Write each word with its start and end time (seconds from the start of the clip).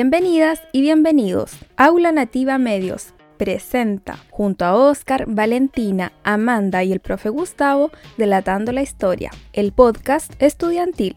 Bienvenidas 0.00 0.62
y 0.70 0.80
bienvenidos. 0.80 1.58
Aula 1.76 2.12
Nativa 2.12 2.56
Medios 2.56 3.14
presenta, 3.36 4.16
junto 4.30 4.64
a 4.64 4.76
Oscar, 4.76 5.24
Valentina, 5.26 6.12
Amanda 6.22 6.84
y 6.84 6.92
el 6.92 7.00
profe 7.00 7.30
Gustavo, 7.30 7.90
Delatando 8.16 8.70
la 8.70 8.82
Historia, 8.82 9.32
el 9.52 9.72
podcast 9.72 10.40
estudiantil. 10.40 11.16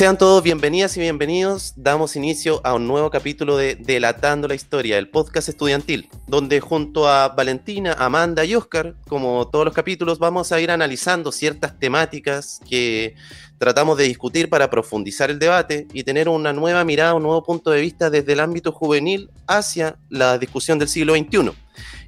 Sean 0.00 0.16
todos 0.16 0.42
bienvenidas 0.42 0.96
y 0.96 1.00
bienvenidos. 1.00 1.74
Damos 1.76 2.16
inicio 2.16 2.62
a 2.64 2.72
un 2.72 2.88
nuevo 2.88 3.10
capítulo 3.10 3.58
de 3.58 3.74
Delatando 3.74 4.48
la 4.48 4.54
Historia, 4.54 4.96
el 4.96 5.10
podcast 5.10 5.50
estudiantil, 5.50 6.08
donde 6.26 6.60
junto 6.60 7.06
a 7.06 7.28
Valentina, 7.28 7.92
Amanda 7.98 8.42
y 8.46 8.54
Oscar, 8.54 8.94
como 9.08 9.46
todos 9.48 9.66
los 9.66 9.74
capítulos, 9.74 10.18
vamos 10.18 10.52
a 10.52 10.60
ir 10.62 10.70
analizando 10.70 11.30
ciertas 11.32 11.78
temáticas 11.78 12.62
que 12.66 13.14
tratamos 13.58 13.98
de 13.98 14.04
discutir 14.04 14.48
para 14.48 14.70
profundizar 14.70 15.30
el 15.30 15.38
debate 15.38 15.86
y 15.92 16.02
tener 16.02 16.30
una 16.30 16.54
nueva 16.54 16.82
mirada, 16.82 17.12
un 17.12 17.24
nuevo 17.24 17.42
punto 17.42 17.70
de 17.70 17.82
vista 17.82 18.08
desde 18.08 18.32
el 18.32 18.40
ámbito 18.40 18.72
juvenil 18.72 19.28
hacia 19.46 19.98
la 20.08 20.38
discusión 20.38 20.78
del 20.78 20.88
siglo 20.88 21.14
XXI. 21.14 21.52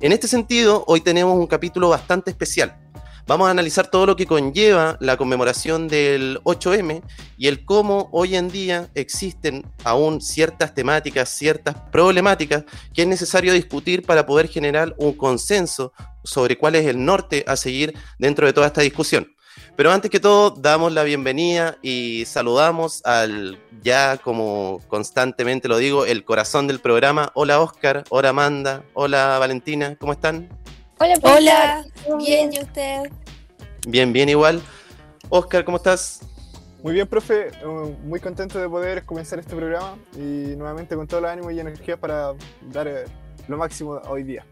En 0.00 0.12
este 0.12 0.28
sentido, 0.28 0.82
hoy 0.86 1.02
tenemos 1.02 1.38
un 1.38 1.46
capítulo 1.46 1.90
bastante 1.90 2.30
especial 2.30 2.74
Vamos 3.24 3.46
a 3.46 3.52
analizar 3.52 3.86
todo 3.86 4.04
lo 4.04 4.16
que 4.16 4.26
conlleva 4.26 4.96
la 5.00 5.16
conmemoración 5.16 5.86
del 5.86 6.40
8M 6.42 7.02
y 7.38 7.46
el 7.46 7.64
cómo 7.64 8.08
hoy 8.10 8.34
en 8.34 8.48
día 8.48 8.88
existen 8.96 9.64
aún 9.84 10.20
ciertas 10.20 10.74
temáticas, 10.74 11.28
ciertas 11.28 11.76
problemáticas 11.92 12.64
que 12.92 13.02
es 13.02 13.08
necesario 13.08 13.52
discutir 13.52 14.04
para 14.04 14.26
poder 14.26 14.48
generar 14.48 14.94
un 14.98 15.12
consenso 15.12 15.92
sobre 16.24 16.58
cuál 16.58 16.74
es 16.74 16.84
el 16.86 17.04
norte 17.04 17.44
a 17.46 17.54
seguir 17.54 17.94
dentro 18.18 18.44
de 18.44 18.52
toda 18.52 18.66
esta 18.66 18.80
discusión. 18.80 19.32
Pero 19.76 19.92
antes 19.92 20.10
que 20.10 20.18
todo, 20.18 20.50
damos 20.50 20.92
la 20.92 21.04
bienvenida 21.04 21.78
y 21.80 22.24
saludamos 22.26 23.04
al, 23.04 23.56
ya 23.82 24.16
como 24.16 24.80
constantemente 24.88 25.68
lo 25.68 25.78
digo, 25.78 26.06
el 26.06 26.24
corazón 26.24 26.66
del 26.66 26.80
programa. 26.80 27.30
Hola 27.34 27.60
Oscar, 27.60 28.02
hola 28.10 28.30
Amanda, 28.30 28.82
hola 28.94 29.38
Valentina, 29.38 29.96
¿cómo 30.00 30.12
están? 30.12 30.48
Hola, 30.98 31.14
Hola. 31.22 31.84
bien, 32.24 32.52
¿y 32.52 32.60
usted? 32.60 33.10
Bien, 33.86 34.12
bien 34.12 34.28
igual. 34.28 34.62
Oscar, 35.28 35.64
¿cómo 35.64 35.76
estás? 35.76 36.20
Muy 36.82 36.94
bien, 36.94 37.06
profe. 37.06 37.50
Uh, 37.64 37.90
muy 38.04 38.20
contento 38.20 38.58
de 38.58 38.68
poder 38.68 39.04
comenzar 39.04 39.38
este 39.38 39.54
programa 39.54 39.96
y 40.14 40.56
nuevamente 40.56 40.96
con 40.96 41.06
todo 41.06 41.20
el 41.20 41.26
ánimo 41.26 41.50
y 41.50 41.60
energía 41.60 41.96
para 41.96 42.34
dar 42.72 42.88
eh, 42.88 43.04
lo 43.48 43.56
máximo 43.56 44.00
hoy 44.08 44.24
día. 44.24 44.44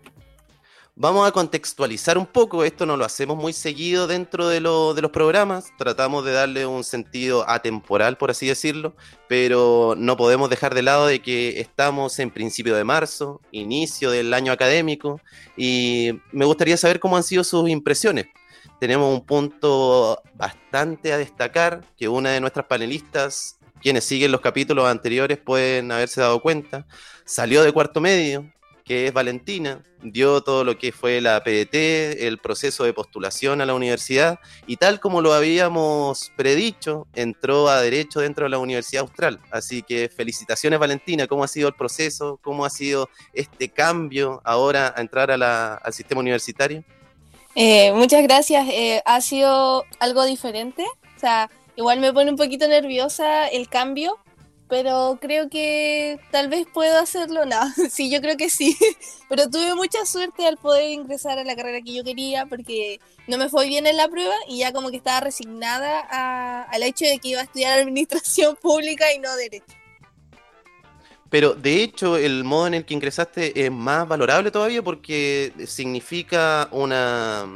Vamos 0.96 1.26
a 1.26 1.32
contextualizar 1.32 2.18
un 2.18 2.26
poco, 2.26 2.62
esto 2.62 2.84
no 2.84 2.96
lo 2.96 3.06
hacemos 3.06 3.36
muy 3.36 3.54
seguido 3.54 4.06
dentro 4.06 4.48
de, 4.48 4.56
de, 4.56 4.60
los 4.60 5.10
programas, 5.10 5.72
tratamos 5.78 6.26
de 6.26 6.32
darle 6.32 6.66
un 6.66 6.84
sentido 6.84 7.48
atemporal, 7.48 8.18
por 8.18 8.30
así 8.30 8.46
decirlo, 8.48 8.94
pero 9.26 9.94
no 9.96 10.18
podemos 10.18 10.50
dejar 10.50 10.74
de 10.74 10.82
lado 10.82 11.06
de 11.06 11.22
que 11.22 11.58
estamos 11.58 12.18
en 12.18 12.30
principio 12.30 12.76
de 12.76 12.84
marzo, 12.84 13.40
inicio 13.50 14.10
del 14.10 14.34
año 14.34 14.52
académico, 14.52 15.20
y 15.56 16.20
me 16.32 16.44
gustaría 16.44 16.76
saber 16.76 17.00
cómo 17.00 17.16
han 17.16 17.22
sido 17.22 17.44
sus 17.44 17.70
impresiones. 17.70 18.26
Tenemos 18.80 19.12
un 19.12 19.26
punto 19.26 20.22
bastante 20.32 21.12
a 21.12 21.18
destacar, 21.18 21.84
que 21.98 22.08
una 22.08 22.30
de 22.30 22.40
nuestras 22.40 22.64
panelistas, 22.64 23.58
quienes 23.82 24.04
siguen 24.04 24.32
los 24.32 24.40
capítulos 24.40 24.88
anteriores 24.88 25.36
pueden 25.36 25.92
haberse 25.92 26.22
dado 26.22 26.40
cuenta, 26.40 26.86
salió 27.26 27.62
de 27.62 27.72
cuarto 27.72 28.00
medio, 28.00 28.50
que 28.86 29.06
es 29.06 29.12
Valentina, 29.12 29.82
dio 30.02 30.40
todo 30.40 30.64
lo 30.64 30.78
que 30.78 30.92
fue 30.92 31.20
la 31.20 31.44
PDT, 31.44 32.26
el 32.26 32.38
proceso 32.38 32.84
de 32.84 32.94
postulación 32.94 33.60
a 33.60 33.66
la 33.66 33.74
universidad 33.74 34.40
y 34.66 34.78
tal 34.78 34.98
como 34.98 35.20
lo 35.20 35.34
habíamos 35.34 36.32
predicho, 36.34 37.06
entró 37.14 37.68
a 37.68 37.82
derecho 37.82 38.20
dentro 38.20 38.46
de 38.46 38.50
la 38.50 38.58
Universidad 38.58 39.02
Austral. 39.02 39.40
Así 39.50 39.82
que 39.82 40.08
felicitaciones 40.08 40.78
Valentina, 40.80 41.26
¿cómo 41.26 41.44
ha 41.44 41.48
sido 41.48 41.68
el 41.68 41.74
proceso? 41.74 42.40
¿Cómo 42.42 42.64
ha 42.64 42.70
sido 42.70 43.10
este 43.34 43.68
cambio 43.68 44.40
ahora 44.42 44.94
a 44.96 45.02
entrar 45.02 45.30
al 45.30 45.92
sistema 45.92 46.20
universitario? 46.22 46.82
Eh, 47.54 47.92
muchas 47.92 48.22
gracias, 48.22 48.68
eh, 48.68 49.02
ha 49.04 49.20
sido 49.20 49.84
algo 49.98 50.24
diferente, 50.24 50.84
o 51.16 51.20
sea, 51.20 51.50
igual 51.76 52.00
me 52.00 52.12
pone 52.12 52.30
un 52.30 52.36
poquito 52.36 52.68
nerviosa 52.68 53.48
el 53.48 53.68
cambio 53.68 54.18
pero 54.70 55.18
creo 55.20 55.50
que 55.50 56.20
tal 56.30 56.48
vez 56.48 56.66
puedo 56.72 56.96
hacerlo. 56.98 57.44
No, 57.44 57.60
sí, 57.90 58.08
yo 58.08 58.22
creo 58.22 58.36
que 58.36 58.48
sí. 58.48 58.76
Pero 59.28 59.50
tuve 59.50 59.74
mucha 59.74 60.06
suerte 60.06 60.46
al 60.46 60.56
poder 60.56 60.92
ingresar 60.92 61.38
a 61.38 61.44
la 61.44 61.56
carrera 61.56 61.82
que 61.82 61.92
yo 61.92 62.04
quería 62.04 62.46
porque 62.46 63.00
no 63.26 63.36
me 63.36 63.48
fue 63.48 63.66
bien 63.66 63.86
en 63.86 63.96
la 63.96 64.08
prueba 64.08 64.34
y 64.48 64.58
ya 64.58 64.72
como 64.72 64.90
que 64.90 64.96
estaba 64.96 65.20
resignada 65.20 66.62
al 66.62 66.82
hecho 66.84 67.04
de 67.04 67.18
que 67.18 67.28
iba 67.28 67.40
a 67.40 67.44
estudiar 67.44 67.78
administración 67.80 68.56
pública 68.56 69.12
y 69.12 69.18
no 69.18 69.34
derecho. 69.36 69.79
Pero 71.30 71.54
de 71.54 71.82
hecho 71.82 72.16
el 72.16 72.44
modo 72.44 72.66
en 72.66 72.74
el 72.74 72.84
que 72.84 72.94
ingresaste 72.94 73.64
es 73.64 73.70
más 73.70 74.06
valorable 74.06 74.50
todavía 74.50 74.82
porque 74.82 75.52
significa 75.66 76.68
una 76.72 77.46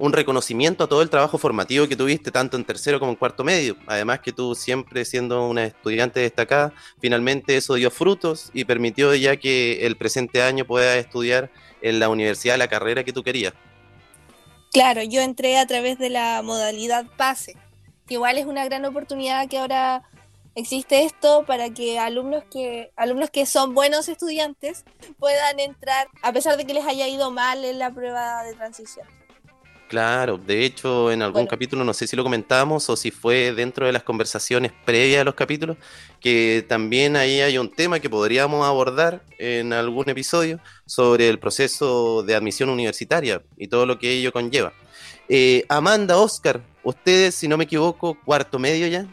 un 0.00 0.14
reconocimiento 0.14 0.84
a 0.84 0.88
todo 0.88 1.02
el 1.02 1.10
trabajo 1.10 1.36
formativo 1.36 1.86
que 1.86 1.94
tuviste 1.94 2.30
tanto 2.30 2.56
en 2.56 2.64
tercero 2.64 2.98
como 2.98 3.12
en 3.12 3.16
cuarto 3.16 3.44
medio. 3.44 3.76
Además 3.86 4.20
que 4.20 4.32
tú 4.32 4.54
siempre 4.54 5.04
siendo 5.04 5.46
una 5.46 5.64
estudiante 5.64 6.20
destacada, 6.20 6.72
finalmente 6.98 7.54
eso 7.54 7.74
dio 7.74 7.90
frutos 7.90 8.50
y 8.54 8.64
permitió 8.64 9.14
ya 9.14 9.36
que 9.36 9.86
el 9.86 9.98
presente 9.98 10.42
año 10.42 10.64
puedas 10.64 10.96
estudiar 10.96 11.50
en 11.82 12.00
la 12.00 12.08
universidad 12.08 12.56
la 12.56 12.68
carrera 12.68 13.04
que 13.04 13.12
tú 13.12 13.22
querías. 13.22 13.52
Claro, 14.72 15.02
yo 15.02 15.20
entré 15.20 15.58
a 15.58 15.66
través 15.66 15.98
de 15.98 16.08
la 16.08 16.40
modalidad 16.42 17.04
PASE, 17.18 17.56
que 18.06 18.14
igual 18.14 18.38
es 18.38 18.46
una 18.46 18.64
gran 18.64 18.86
oportunidad 18.86 19.48
que 19.48 19.58
ahora 19.58 20.04
existe 20.54 21.04
esto 21.04 21.44
para 21.46 21.70
que 21.70 21.98
alumnos 21.98 22.44
que 22.50 22.92
alumnos 22.96 23.30
que 23.30 23.46
son 23.46 23.74
buenos 23.74 24.08
estudiantes 24.08 24.84
puedan 25.18 25.60
entrar 25.60 26.08
a 26.22 26.32
pesar 26.32 26.56
de 26.56 26.64
que 26.64 26.74
les 26.74 26.86
haya 26.86 27.08
ido 27.08 27.30
mal 27.30 27.64
en 27.64 27.78
la 27.78 27.92
prueba 27.92 28.42
de 28.44 28.54
transición. 28.54 29.06
Claro, 29.90 30.38
de 30.38 30.64
hecho 30.64 31.10
en 31.10 31.20
algún 31.20 31.48
capítulo, 31.48 31.82
no 31.84 31.92
sé 31.92 32.06
si 32.06 32.14
lo 32.14 32.22
comentamos 32.22 32.88
o 32.88 32.96
si 32.96 33.10
fue 33.10 33.52
dentro 33.52 33.86
de 33.86 33.92
las 33.92 34.04
conversaciones 34.04 34.70
previas 34.84 35.22
a 35.22 35.24
los 35.24 35.34
capítulos, 35.34 35.78
que 36.20 36.64
también 36.68 37.16
ahí 37.16 37.40
hay 37.40 37.58
un 37.58 37.68
tema 37.68 37.98
que 37.98 38.08
podríamos 38.08 38.64
abordar 38.64 39.24
en 39.36 39.72
algún 39.72 40.08
episodio 40.08 40.60
sobre 40.86 41.28
el 41.28 41.40
proceso 41.40 42.22
de 42.22 42.36
admisión 42.36 42.68
universitaria 42.68 43.42
y 43.56 43.66
todo 43.66 43.84
lo 43.84 43.98
que 43.98 44.12
ello 44.12 44.32
conlleva. 44.32 44.72
Eh, 45.28 45.64
Amanda, 45.68 46.18
Oscar, 46.18 46.60
ustedes, 46.84 47.34
si 47.34 47.48
no 47.48 47.56
me 47.56 47.64
equivoco, 47.64 48.16
cuarto 48.24 48.60
medio 48.60 48.86
ya, 48.86 49.08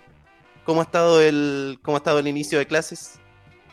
¿cómo 0.67 0.81
ha 0.81 0.83
estado 0.83 1.21
el, 1.21 1.79
cómo 1.81 1.95
ha 1.95 1.99
estado 1.99 2.19
el 2.19 2.27
inicio 2.27 2.59
de 2.59 2.67
clases? 2.67 3.19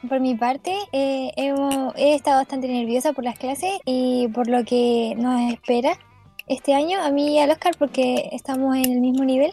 Por 0.09 0.21
mi 0.21 0.37
parte, 0.37 0.77
eh, 0.93 1.33
he 1.37 2.15
estado 2.15 2.39
bastante 2.39 2.69
nerviosa 2.69 3.13
por 3.13 3.25
las 3.25 3.37
clases 3.37 3.73
y 3.85 4.29
por 4.29 4.49
lo 4.49 4.65
que 4.65 5.15
nos 5.17 5.53
espera 5.53 5.99
este 6.47 6.73
año, 6.73 7.03
a 7.03 7.11
mí 7.11 7.35
y 7.35 7.39
al 7.41 7.51
Oscar, 7.51 7.75
porque 7.79 8.29
estamos 8.33 8.77
en 8.77 8.93
el 8.93 9.01
mismo 9.01 9.25
nivel. 9.25 9.53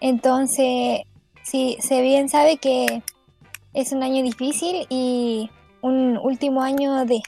Entonces, 0.00 1.02
sí, 1.42 1.76
se 1.80 2.00
bien 2.00 2.28
sabe 2.28 2.56
que 2.56 3.02
es 3.74 3.92
un 3.92 4.02
año 4.02 4.22
difícil 4.22 4.86
y 4.88 5.50
un 5.82 6.16
último 6.16 6.62
año 6.62 7.04
de. 7.04 7.20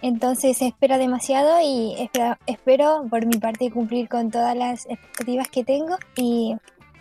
Entonces 0.00 0.56
se 0.58 0.68
espera 0.68 0.96
demasiado 0.96 1.60
y 1.62 1.96
espero, 1.98 2.36
espero 2.46 3.06
por 3.10 3.26
mi 3.26 3.38
parte 3.38 3.70
cumplir 3.70 4.08
con 4.08 4.30
todas 4.30 4.56
las 4.56 4.86
expectativas 4.86 5.48
que 5.48 5.64
tengo 5.64 5.96
y 6.16 6.56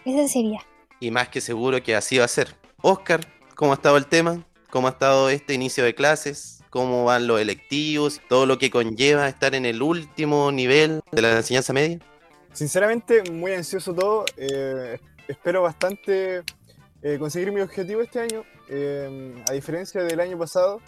eso 0.06 0.28
sería. 0.28 0.60
Y 1.04 1.12
más 1.12 1.28
que 1.28 1.42
seguro 1.42 1.84
que 1.84 1.98
así 1.98 2.18
va 2.18 2.24
a 2.24 2.30
ser. 2.30 2.56
Oscar, 2.82 3.20
¿cómo 3.56 3.74
ha 3.74 3.76
estado 3.76 3.98
el 3.98 4.06
tema? 4.06 4.42
¿Cómo 4.70 4.88
ha 4.88 4.92
estado 4.92 5.30
este 5.30 5.54
inicio 5.54 5.84
de 5.84 5.94
clases? 5.94 6.64
cómo 6.70 7.04
van 7.04 7.28
los 7.28 7.40
electivos, 7.40 8.20
todo 8.28 8.48
lo 8.48 8.58
que 8.58 8.72
conlleva 8.72 9.28
estar 9.28 9.54
en 9.54 9.68
el 9.68 9.84
último 9.84 10.52
nivel 10.52 11.02
de 11.12 11.22
la 11.22 11.38
enseñanza 11.38 11.72
media? 11.72 12.00
Sinceramente, 12.52 13.22
muy 13.30 13.52
ansioso 13.52 13.94
todo. 13.94 14.26
Eh, 14.38 14.98
espero 15.28 15.62
bastante 15.62 16.42
eh, 17.04 17.18
conseguir 17.20 17.52
mi 17.52 17.62
objetivo 17.62 18.02
este 18.02 18.22
año. 18.22 18.44
Eh, 18.70 19.36
a 19.48 19.54
diferencia 19.54 20.02
del 20.02 20.20
año 20.20 20.36
pasado, 20.40 20.82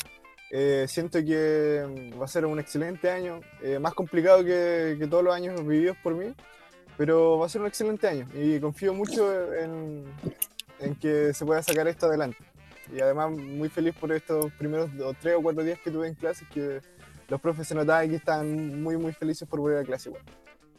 siento 0.88 1.20
que 1.24 2.14
va 2.20 2.26
a 2.26 2.30
ser 2.30 2.48
un 2.48 2.60
excelente 2.60 3.12
año, 3.12 3.42
más 3.82 3.94
complicado 3.94 4.44
que, 4.44 4.96
que, 4.98 5.06
todos 5.06 5.24
los 5.24 5.36
años 5.36 5.68
vividos 5.68 5.98
por 6.02 6.16
mí, 6.16 6.34
pero 6.98 7.38
va 7.38 7.46
a 7.46 7.50
ser 7.50 7.62
un 7.62 7.68
excelente 7.68 8.08
año 8.08 8.28
y 8.34 8.60
confío 8.60 8.94
mucho 8.94 9.54
en, 9.54 10.06
que 11.02 11.34
se 11.34 11.46
pueda 11.46 11.64
sacar 11.64 11.88
esto 11.88 12.06
adelante 12.06 12.38
y 12.94 13.00
además 13.00 13.32
muy 13.32 13.70
feliz 13.70 13.96
por 14.00 14.12
estos 14.12 14.52
primeros 14.54 14.90
tres 15.22 15.36
o 15.38 15.42
cuatro 15.42 15.64
días 15.64 15.80
que 15.84 15.92
tuve 15.92 16.08
en 16.08 16.14
clases 16.14 16.48
que 16.54 16.82
los 17.28 17.42
profes 17.42 17.68
se 17.68 17.76
notaban 17.76 18.10
que 18.10 18.16
estaban 18.16 18.84
muy 18.84 18.98
muy 18.98 19.14
felices 19.14 19.48
por 19.48 19.60
volver 19.60 19.80
a 19.80 19.84
clase 19.84 20.10
igual. 20.10 20.24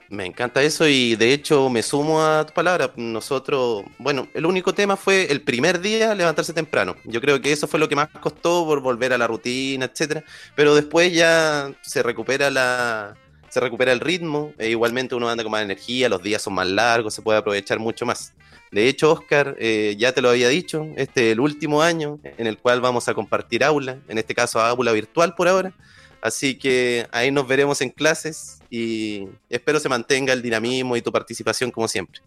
Me 0.09 0.25
encanta 0.25 0.63
eso 0.63 0.87
y 0.87 1.17
de 1.17 1.33
hecho 1.33 1.69
me 1.69 1.83
sumo 1.83 2.23
a 2.23 2.47
tu 2.47 2.55
palabra. 2.55 2.93
Nosotros, 2.95 3.85
bueno, 3.99 4.29
el 4.35 4.47
único 4.47 4.73
tema 4.73 4.97
fue 4.97 5.31
el 5.33 5.43
primer 5.43 5.81
día 5.81 6.15
levantarse 6.15 6.53
temprano. 6.53 6.95
Yo 7.05 7.21
creo 7.21 7.41
que 7.41 7.51
eso 7.51 7.67
fue 7.67 7.81
lo 7.81 7.89
que 7.89 7.97
más 7.97 8.09
costó 8.21 8.65
por 8.65 8.81
volver 8.81 9.13
a 9.13 9.19
la 9.19 9.27
rutina, 9.27 9.87
etcétera. 9.87 10.23
Pero 10.55 10.77
después 10.77 11.13
ya 11.13 11.73
se 11.83 12.05
recupera 12.05 12.51
la, 12.51 13.17
se 13.56 13.61
recupera 13.61 13.91
el 13.91 14.00
ritmo, 14.00 14.53
e 14.58 14.69
igualmente 14.69 15.14
uno 15.14 15.31
anda 15.31 15.43
con 15.43 15.50
más 15.50 15.62
energía, 15.62 16.11
los 16.11 16.23
días 16.23 16.43
son 16.43 16.53
más 16.53 16.67
largos, 16.67 17.14
se 17.14 17.23
puede 17.23 17.38
aprovechar 17.38 17.79
mucho 17.79 18.05
más. 18.05 18.35
De 18.70 18.87
hecho, 18.87 19.11
Oscar, 19.11 19.56
eh, 19.58 19.94
ya 19.97 20.12
te 20.12 20.20
lo 20.20 20.29
había 20.29 20.50
dicho, 20.50 20.87
este 20.97 21.29
es 21.29 21.32
el 21.32 21.41
último 21.41 21.81
año 21.81 22.19
en 22.37 22.47
el 22.47 22.58
cual 22.58 22.82
vamos 22.82 23.08
a 23.08 23.14
compartir 23.14 23.64
aula, 23.64 23.97
en 24.08 24.19
este 24.19 24.35
caso 24.35 24.61
aula 24.61 24.93
virtual 24.93 25.35
por 25.35 25.49
ahora, 25.49 25.73
así 26.20 26.58
que 26.58 27.06
ahí 27.12 27.31
nos 27.31 27.49
veremos 27.49 27.81
en 27.81 27.88
clases 27.88 28.58
y 28.69 29.26
espero 29.49 29.81
se 29.81 29.88
mantenga 29.88 30.35
el 30.35 30.43
dinamismo 30.43 30.94
y 30.94 31.00
tu 31.00 31.11
participación 31.11 31.70
como 31.70 31.88
siempre. 31.88 32.20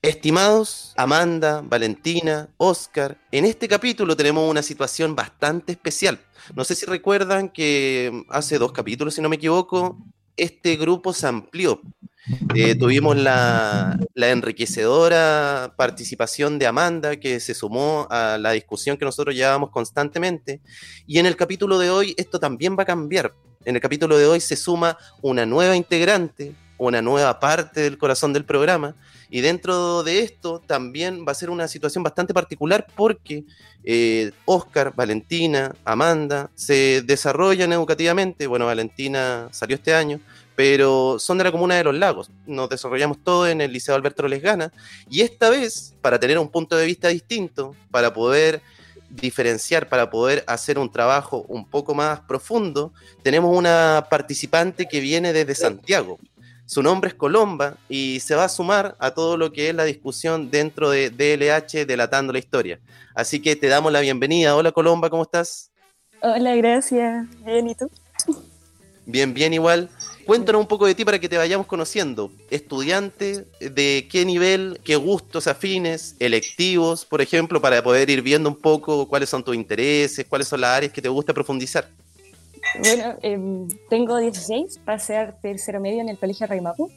Estimados 0.00 0.92
Amanda, 0.96 1.60
Valentina, 1.60 2.48
Oscar, 2.56 3.18
en 3.32 3.44
este 3.44 3.66
capítulo 3.66 4.16
tenemos 4.16 4.48
una 4.48 4.62
situación 4.62 5.16
bastante 5.16 5.72
especial. 5.72 6.20
No 6.54 6.62
sé 6.62 6.76
si 6.76 6.86
recuerdan 6.86 7.48
que 7.48 8.24
hace 8.28 8.58
dos 8.58 8.70
capítulos, 8.70 9.14
si 9.14 9.20
no 9.20 9.28
me 9.28 9.34
equivoco, 9.34 9.98
este 10.36 10.76
grupo 10.76 11.12
se 11.12 11.26
amplió. 11.26 11.80
Eh, 12.54 12.76
tuvimos 12.76 13.16
la, 13.16 13.98
la, 14.14 14.30
enriquecedora 14.30 15.74
participación 15.76 16.60
de 16.60 16.68
Amanda, 16.68 17.16
que 17.16 17.40
se 17.40 17.54
sumó 17.54 18.06
a 18.08 18.38
la 18.38 18.52
discusión 18.52 18.98
que 18.98 19.04
nosotros 19.04 19.34
llevábamos 19.34 19.70
constantemente. 19.70 20.60
Y 21.08 21.18
en 21.18 21.26
el 21.26 21.34
capítulo 21.34 21.76
de 21.76 21.90
hoy 21.90 22.14
esto 22.16 22.38
también 22.38 22.76
va 22.78 22.84
a 22.84 22.86
cambiar. 22.86 23.34
En 23.64 23.74
el 23.74 23.82
capítulo 23.82 24.16
de 24.16 24.26
hoy 24.26 24.38
se 24.38 24.54
suma 24.54 24.96
una 25.22 25.44
nueva 25.44 25.74
integrante, 25.74 26.54
una 26.76 27.02
nueva 27.02 27.40
parte 27.40 27.80
del 27.80 27.98
corazón 27.98 28.32
del 28.32 28.44
programa, 28.44 28.94
y 29.30 29.40
dentro 29.40 30.02
de 30.02 30.20
esto 30.20 30.60
también 30.66 31.24
va 31.26 31.32
a 31.32 31.34
ser 31.34 31.50
una 31.50 31.68
situación 31.68 32.02
bastante 32.02 32.32
particular 32.32 32.86
porque 32.94 33.44
eh, 33.84 34.32
Oscar, 34.44 34.92
Valentina, 34.94 35.74
Amanda 35.84 36.50
se 36.54 37.02
desarrollan 37.02 37.72
educativamente. 37.72 38.46
Bueno, 38.46 38.66
Valentina 38.66 39.48
salió 39.50 39.76
este 39.76 39.94
año, 39.94 40.20
pero 40.56 41.18
son 41.18 41.38
de 41.38 41.44
la 41.44 41.52
comuna 41.52 41.76
de 41.76 41.84
Los 41.84 41.94
Lagos. 41.94 42.30
Nos 42.46 42.68
desarrollamos 42.68 43.18
todo 43.22 43.46
en 43.46 43.60
el 43.60 43.72
Liceo 43.72 43.94
Alberto 43.94 44.26
Lesgana 44.26 44.72
y 45.10 45.20
esta 45.20 45.50
vez, 45.50 45.94
para 46.00 46.18
tener 46.18 46.38
un 46.38 46.48
punto 46.48 46.76
de 46.76 46.86
vista 46.86 47.08
distinto, 47.08 47.74
para 47.90 48.12
poder 48.12 48.62
diferenciar, 49.10 49.88
para 49.88 50.10
poder 50.10 50.44
hacer 50.46 50.78
un 50.78 50.90
trabajo 50.90 51.44
un 51.48 51.64
poco 51.64 51.94
más 51.94 52.20
profundo, 52.20 52.92
tenemos 53.22 53.56
una 53.56 54.06
participante 54.10 54.86
que 54.86 55.00
viene 55.00 55.32
desde 55.32 55.54
Santiago. 55.54 56.18
Su 56.68 56.82
nombre 56.82 57.08
es 57.08 57.14
Colomba 57.14 57.78
y 57.88 58.20
se 58.20 58.34
va 58.34 58.44
a 58.44 58.48
sumar 58.50 58.94
a 58.98 59.12
todo 59.12 59.38
lo 59.38 59.50
que 59.50 59.70
es 59.70 59.74
la 59.74 59.84
discusión 59.84 60.50
dentro 60.50 60.90
de 60.90 61.08
DLH 61.08 61.86
Delatando 61.86 62.30
la 62.30 62.40
Historia. 62.40 62.78
Así 63.14 63.40
que 63.40 63.56
te 63.56 63.68
damos 63.68 63.90
la 63.90 64.00
bienvenida. 64.00 64.54
Hola 64.54 64.70
Colomba, 64.70 65.08
¿cómo 65.08 65.22
estás? 65.22 65.70
Hola, 66.20 66.54
gracias. 66.56 67.26
Bien, 67.42 67.70
¿y 67.70 67.74
tú? 67.74 67.90
Bien, 69.06 69.32
bien 69.32 69.54
igual. 69.54 69.88
Cuéntanos 70.26 70.60
un 70.60 70.68
poco 70.68 70.84
de 70.84 70.94
ti 70.94 71.06
para 71.06 71.18
que 71.18 71.30
te 71.30 71.38
vayamos 71.38 71.66
conociendo. 71.66 72.30
Estudiante, 72.50 73.46
de 73.60 74.06
qué 74.10 74.26
nivel, 74.26 74.78
qué 74.84 74.96
gustos 74.96 75.46
afines, 75.46 76.16
electivos, 76.18 77.06
por 77.06 77.22
ejemplo, 77.22 77.62
para 77.62 77.82
poder 77.82 78.10
ir 78.10 78.20
viendo 78.20 78.50
un 78.50 78.56
poco 78.56 79.08
cuáles 79.08 79.30
son 79.30 79.42
tus 79.42 79.54
intereses, 79.54 80.26
cuáles 80.28 80.48
son 80.48 80.60
las 80.60 80.76
áreas 80.76 80.92
que 80.92 81.00
te 81.00 81.08
gusta 81.08 81.32
profundizar. 81.32 81.88
Bueno, 82.74 83.16
eh, 83.22 83.68
tengo 83.88 84.18
16, 84.18 84.80
pasé 84.84 85.16
a 85.16 85.32
tercero 85.32 85.80
medio 85.80 86.00
en 86.00 86.08
el 86.08 86.18
colegio 86.18 86.46
Raimapu. 86.46 86.90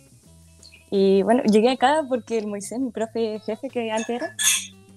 Y 0.90 1.24
bueno, 1.24 1.44
llegué 1.44 1.70
acá 1.70 2.04
porque 2.08 2.38
el 2.38 2.48
Moisés, 2.48 2.80
mi 2.80 2.92
profe 2.92 3.40
jefe 3.40 3.70
que 3.70 3.92
antes 3.92 4.10
era, 4.10 4.36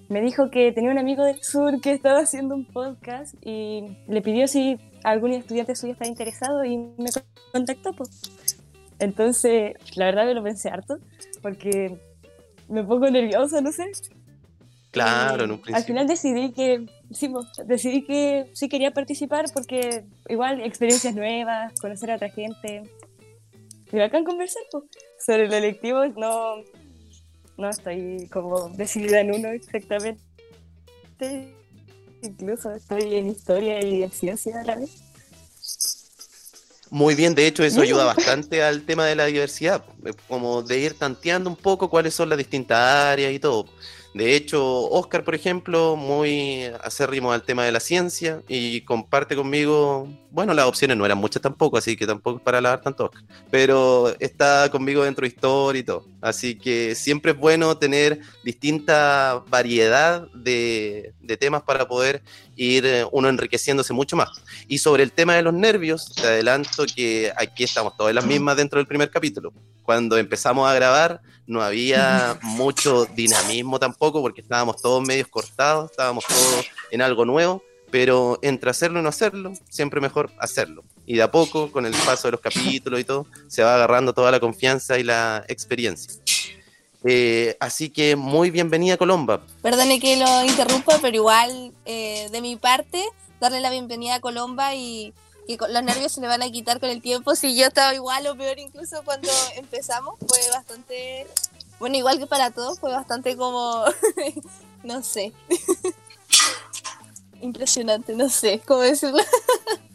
me 0.09 0.21
dijo 0.21 0.51
que 0.51 0.71
tenía 0.71 0.91
un 0.91 0.97
amigo 0.97 1.23
del 1.23 1.41
sur 1.41 1.79
que 1.81 1.93
estaba 1.93 2.19
haciendo 2.19 2.53
un 2.53 2.65
podcast 2.65 3.33
y 3.41 3.97
le 4.07 4.21
pidió 4.21 4.47
si 4.47 4.77
algún 5.03 5.31
estudiante 5.31 5.75
suyo 5.75 5.93
estaba 5.93 6.09
interesado 6.09 6.65
y 6.65 6.77
me 6.77 7.09
contactó. 7.51 7.93
Pues. 7.93 8.21
Entonces, 8.99 9.73
la 9.95 10.05
verdad 10.05 10.25
me 10.25 10.33
lo 10.33 10.43
pensé 10.43 10.69
harto 10.69 10.97
porque 11.41 11.97
me 12.67 12.83
pongo 12.83 13.09
nerviosa, 13.09 13.61
no 13.61 13.71
sé. 13.71 13.91
Claro, 14.95 15.43
en 15.43 15.51
un 15.51 15.57
principio. 15.57 15.75
Al 15.75 15.83
final 15.83 16.07
decidí 16.07 16.53
que, 16.53 16.85
sí, 17.11 17.29
decidí 17.65 18.05
que 18.05 18.49
sí 18.53 18.69
quería 18.69 18.91
participar 18.91 19.45
porque 19.53 20.05
igual 20.29 20.61
experiencias 20.61 21.13
nuevas, 21.13 21.77
conocer 21.81 22.11
a 22.11 22.15
otra 22.15 22.29
gente. 22.29 22.83
Y 23.91 23.97
bacán 23.97 24.23
conversar 24.23 24.63
sobre 25.19 25.49
lo 25.49 25.55
electivo, 25.55 26.05
no, 26.15 26.63
no 27.57 27.69
estoy 27.69 28.29
como 28.31 28.69
decidida 28.69 29.19
en 29.19 29.33
uno 29.33 29.49
exactamente. 29.49 30.21
Incluso 32.21 32.71
estoy 32.71 33.15
en 33.15 33.27
historia 33.27 33.83
y 33.83 34.01
en 34.01 34.11
ciencia 34.11 34.61
a 34.61 34.63
la 34.63 34.75
vez. 34.77 35.03
Muy 36.89 37.15
bien, 37.15 37.35
de 37.35 37.47
hecho 37.47 37.65
eso 37.65 37.81
ayuda 37.81 38.05
bastante 38.05 38.63
al 38.63 38.83
tema 38.83 39.05
de 39.05 39.15
la 39.15 39.25
diversidad, 39.25 39.83
como 40.29 40.63
de 40.63 40.79
ir 40.79 40.97
tanteando 40.97 41.49
un 41.49 41.57
poco 41.57 41.89
cuáles 41.89 42.13
son 42.13 42.29
las 42.29 42.37
distintas 42.37 42.79
áreas 42.79 43.33
y 43.33 43.39
todo. 43.39 43.65
De 44.15 44.37
hecho, 44.37 44.63
Oscar, 44.91 45.25
por 45.25 45.35
ejemplo, 45.35 45.97
muy 45.97 46.63
acérrimo 46.81 47.33
al 47.33 47.43
tema 47.43 47.65
de 47.65 47.73
la 47.73 47.81
ciencia 47.81 48.41
y 48.47 48.79
comparte 48.85 49.35
conmigo, 49.35 50.07
bueno, 50.35 50.53
las 50.53 50.65
opciones 50.65 50.97
no 50.97 51.05
eran 51.05 51.17
muchas 51.17 51.41
tampoco, 51.41 51.77
así 51.77 51.95
que 51.95 52.05
tampoco 52.05 52.39
es 52.39 52.43
para 52.43 52.57
hablar 52.57 52.81
tanto 52.81 53.05
Oscar, 53.05 53.23
pero 53.49 54.13
está 54.19 54.69
conmigo 54.69 55.05
dentro 55.05 55.21
de 55.21 55.29
historia 55.29 55.79
y 55.79 55.83
todo. 55.83 56.05
Así 56.21 56.55
que 56.55 56.93
siempre 56.93 57.31
es 57.31 57.37
bueno 57.37 57.77
tener 57.77 58.19
distinta 58.43 59.41
variedad 59.47 60.27
de, 60.33 61.13
de 61.21 61.37
temas 61.37 61.63
para 61.63 61.87
poder 61.87 62.21
ir 62.57 62.85
eh, 62.85 63.05
uno 63.13 63.29
enriqueciéndose 63.29 63.93
mucho 63.93 64.17
más. 64.17 64.29
Y 64.67 64.79
sobre 64.79 65.03
el 65.03 65.13
tema 65.13 65.35
de 65.35 65.41
los 65.41 65.53
nervios, 65.53 66.13
te 66.13 66.27
adelanto 66.27 66.83
que 66.93 67.31
aquí 67.37 67.63
estamos 67.63 67.95
todas 67.95 68.13
las 68.13 68.25
mismas 68.25 68.57
dentro 68.57 68.77
del 68.77 68.87
primer 68.87 69.09
capítulo. 69.09 69.53
Cuando 69.83 70.17
empezamos 70.17 70.67
a 70.67 70.73
grabar, 70.73 71.21
no 71.47 71.61
había 71.61 72.37
mucho 72.43 73.05
dinamismo 73.05 73.79
tampoco, 73.79 74.21
porque 74.21 74.41
estábamos 74.41 74.81
todos 74.81 75.01
medios 75.07 75.29
cortados, 75.29 75.91
estábamos 75.91 76.25
todos 76.25 76.65
en 76.91 77.01
algo 77.01 77.23
nuevo, 77.23 77.63
pero 77.95 78.39
entre 78.41 78.69
hacerlo 78.69 78.99
y 78.99 79.03
no 79.03 79.07
hacerlo, 79.07 79.53
siempre 79.69 80.01
mejor 80.01 80.29
hacerlo. 80.37 80.83
Y 81.05 81.15
de 81.15 81.23
a 81.23 81.31
poco, 81.31 81.71
con 81.71 81.85
el 81.85 81.93
paso 81.93 82.27
de 82.27 82.33
los 82.33 82.41
capítulos 82.41 82.99
y 82.99 83.05
todo, 83.05 83.25
se 83.47 83.63
va 83.63 83.75
agarrando 83.75 84.11
toda 84.11 84.31
la 84.31 84.41
confianza 84.41 84.99
y 84.99 85.03
la 85.03 85.45
experiencia. 85.47 86.13
Eh, 87.05 87.55
así 87.57 87.89
que 87.89 88.17
muy 88.17 88.51
bienvenida 88.51 88.97
Colomba. 88.97 89.45
Perdone 89.61 90.01
que 90.01 90.17
lo 90.17 90.43
interrumpa, 90.43 90.99
pero 91.01 91.15
igual 91.15 91.71
eh, 91.85 92.27
de 92.33 92.41
mi 92.41 92.57
parte, 92.57 93.01
darle 93.39 93.61
la 93.61 93.69
bienvenida 93.69 94.15
a 94.15 94.19
Colomba 94.19 94.75
y 94.75 95.13
que 95.47 95.57
los 95.57 95.81
nervios 95.81 96.11
se 96.11 96.19
le 96.19 96.27
van 96.27 96.43
a 96.43 96.51
quitar 96.51 96.81
con 96.81 96.89
el 96.89 97.01
tiempo. 97.01 97.33
Si 97.33 97.55
yo 97.55 97.67
estaba 97.67 97.95
igual 97.95 98.27
o 98.27 98.35
peor 98.35 98.59
incluso 98.59 99.03
cuando 99.05 99.29
empezamos, 99.55 100.15
fue 100.27 100.39
bastante, 100.51 101.27
bueno, 101.79 101.95
igual 101.95 102.19
que 102.19 102.27
para 102.27 102.51
todos, 102.51 102.77
fue 102.77 102.91
bastante 102.91 103.37
como, 103.37 103.85
no 104.83 105.01
sé, 105.01 105.31
impresionante, 107.45 108.13
no 108.15 108.29
sé 108.29 108.61
cómo 108.65 108.81
decirlo. 108.81 109.21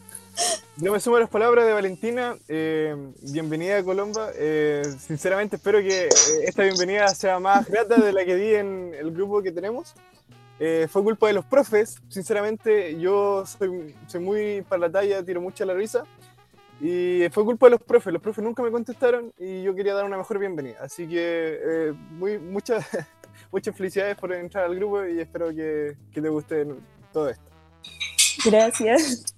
Yo 0.76 0.92
me 0.92 1.00
sumo 1.00 1.16
a 1.16 1.20
las 1.20 1.28
palabras 1.28 1.66
de 1.66 1.72
Valentina. 1.74 2.36
Eh, 2.48 2.96
bienvenida 3.20 3.78
a 3.78 3.84
Colomba. 3.84 4.30
Eh, 4.34 4.82
sinceramente 4.98 5.56
espero 5.56 5.80
que 5.80 6.04
eh, 6.04 6.08
esta 6.44 6.62
bienvenida 6.62 7.06
sea 7.08 7.38
más 7.38 7.68
grata 7.68 7.96
de 7.96 8.12
la 8.12 8.24
que 8.24 8.36
di 8.36 8.54
en 8.54 8.94
el 8.98 9.10
grupo 9.12 9.42
que 9.42 9.52
tenemos. 9.52 9.94
Fue 10.88 11.02
culpa 11.02 11.26
de 11.26 11.32
los 11.32 11.46
profes, 11.46 12.02
sinceramente, 12.08 13.00
yo 13.00 13.46
soy, 13.46 13.94
muy 14.20 14.60
para 14.68 14.80
la 14.80 14.92
talla, 14.92 15.22
tiro 15.22 15.40
mucha 15.40 15.64
la 15.64 15.72
risa. 15.72 16.04
Y 16.82 17.26
fue 17.30 17.44
culpa 17.44 17.66
de 17.66 17.70
los 17.70 17.82
profes, 17.82 18.12
los 18.12 18.20
profes 18.20 18.44
nunca 18.44 18.62
me 18.62 18.70
contestaron 18.70 19.32
y 19.38 19.62
yo 19.62 19.74
quería 19.74 19.94
dar 19.94 20.04
una 20.04 20.18
mejor 20.18 20.38
bienvenida. 20.38 20.76
Así 20.82 21.08
que 21.08 21.94
muchas, 22.20 22.86
muchas 23.52 23.74
felicidades 23.74 24.18
por 24.18 24.34
entrar 24.34 24.66
al 24.66 24.76
grupo 24.76 25.06
y 25.06 25.20
espero 25.20 25.48
que, 25.48 25.96
que 26.12 26.20
te 26.20 26.28
guste 26.28 26.66
todo 27.12 27.30
esto. 27.30 27.44
Gracias. 28.44 29.34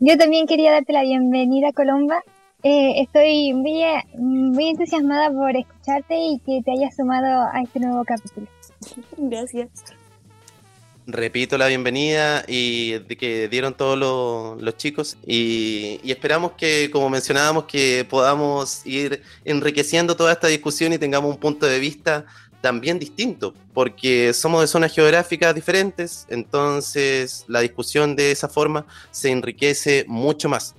Yo 0.00 0.16
también 0.16 0.46
quería 0.46 0.72
darte 0.72 0.92
la 0.92 1.02
bienvenida, 1.02 1.72
Colomba. 1.72 2.22
Eh, 2.62 3.02
estoy 3.02 3.52
muy, 3.52 3.82
muy 4.16 4.68
entusiasmada 4.68 5.30
por 5.30 5.56
escucharte 5.56 6.16
y 6.16 6.40
que 6.40 6.60
te 6.64 6.72
hayas 6.72 6.96
sumado 6.96 7.48
a 7.52 7.62
este 7.62 7.80
nuevo 7.80 8.04
capítulo. 8.04 8.46
Gracias 9.16 9.70
repito 11.08 11.56
la 11.56 11.68
bienvenida 11.68 12.44
y 12.46 12.98
de 12.98 13.16
que 13.16 13.48
dieron 13.48 13.74
todos 13.74 13.98
los, 13.98 14.62
los 14.62 14.76
chicos 14.76 15.16
y, 15.26 16.00
y, 16.04 16.12
esperamos 16.12 16.52
que, 16.52 16.90
como 16.92 17.08
mencionábamos, 17.08 17.64
que 17.64 18.06
podamos 18.08 18.84
ir 18.86 19.22
enriqueciendo 19.46 20.16
toda 20.16 20.32
esta 20.32 20.48
discusión 20.48 20.92
y 20.92 20.98
tengamos 20.98 21.30
un 21.30 21.40
punto 21.40 21.64
de 21.64 21.80
vista 21.80 22.26
también 22.60 22.98
distinto, 22.98 23.54
porque 23.72 24.32
somos 24.32 24.60
de 24.60 24.66
zonas 24.66 24.94
geográficas 24.94 25.54
diferentes, 25.54 26.26
entonces 26.28 27.44
la 27.48 27.60
discusión 27.60 28.16
de 28.16 28.32
esa 28.32 28.48
forma 28.48 28.86
se 29.10 29.30
enriquece 29.30 30.04
mucho 30.08 30.48
más. 30.48 30.74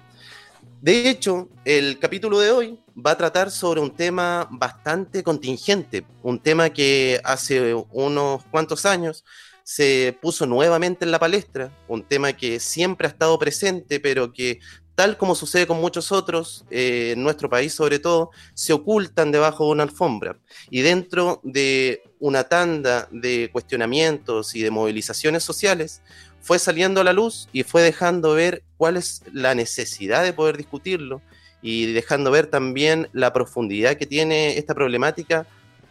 De 0.81 1.09
hecho, 1.09 1.49
el 1.65 1.99
capítulo 1.99 2.39
de 2.39 2.51
hoy 2.51 2.79
va 2.95 3.11
a 3.11 3.17
tratar 3.17 3.51
sobre 3.51 3.81
un 3.81 3.91
tema 3.91 4.47
bastante 4.49 5.23
contingente, 5.23 6.05
un 6.23 6.39
tema 6.39 6.69
que 6.69 7.19
hace 7.23 7.73
unos 7.91 8.43
cuantos 8.45 8.85
años 8.85 9.25
se 9.63 10.17
puso 10.21 10.45
nuevamente 10.45 11.05
en 11.05 11.11
la 11.11 11.19
palestra, 11.19 11.71
un 11.87 12.01
tema 12.01 12.33
que 12.33 12.59
siempre 12.59 13.07
ha 13.07 13.11
estado 13.11 13.37
presente, 13.37 13.99
pero 13.99 14.33
que 14.33 14.59
tal 14.99 15.15
como 15.15 15.33
sucede 15.33 15.65
con 15.65 15.79
muchos 15.79 16.11
otros, 16.11 16.65
eh, 16.69 17.13
en 17.13 17.23
nuestro 17.23 17.49
país 17.49 17.73
sobre 17.73 17.99
todo, 17.99 18.31
se 18.53 18.73
ocultan 18.73 19.31
debajo 19.31 19.63
de 19.63 19.71
una 19.71 19.83
alfombra. 19.83 20.37
Y 20.69 20.81
dentro 20.81 21.39
de 21.41 22.03
una 22.19 22.43
tanda 22.43 23.07
de 23.09 23.49
cuestionamientos 23.49 24.55
y 24.55 24.61
de 24.61 24.71
movilizaciones 24.71 25.41
sociales, 25.41 26.01
fue 26.41 26.59
saliendo 26.59 26.99
a 26.99 27.05
la 27.05 27.13
luz 27.13 27.47
y 27.53 27.63
fue 27.63 27.81
dejando 27.81 28.33
ver 28.33 28.61
cuál 28.75 28.97
es 28.97 29.23
la 29.31 29.55
necesidad 29.55 30.21
de 30.21 30.33
poder 30.33 30.57
discutirlo 30.57 31.21
y 31.61 31.93
dejando 31.93 32.29
ver 32.29 32.47
también 32.47 33.07
la 33.13 33.31
profundidad 33.31 33.95
que 33.95 34.05
tiene 34.05 34.57
esta 34.57 34.75
problemática 34.75 35.47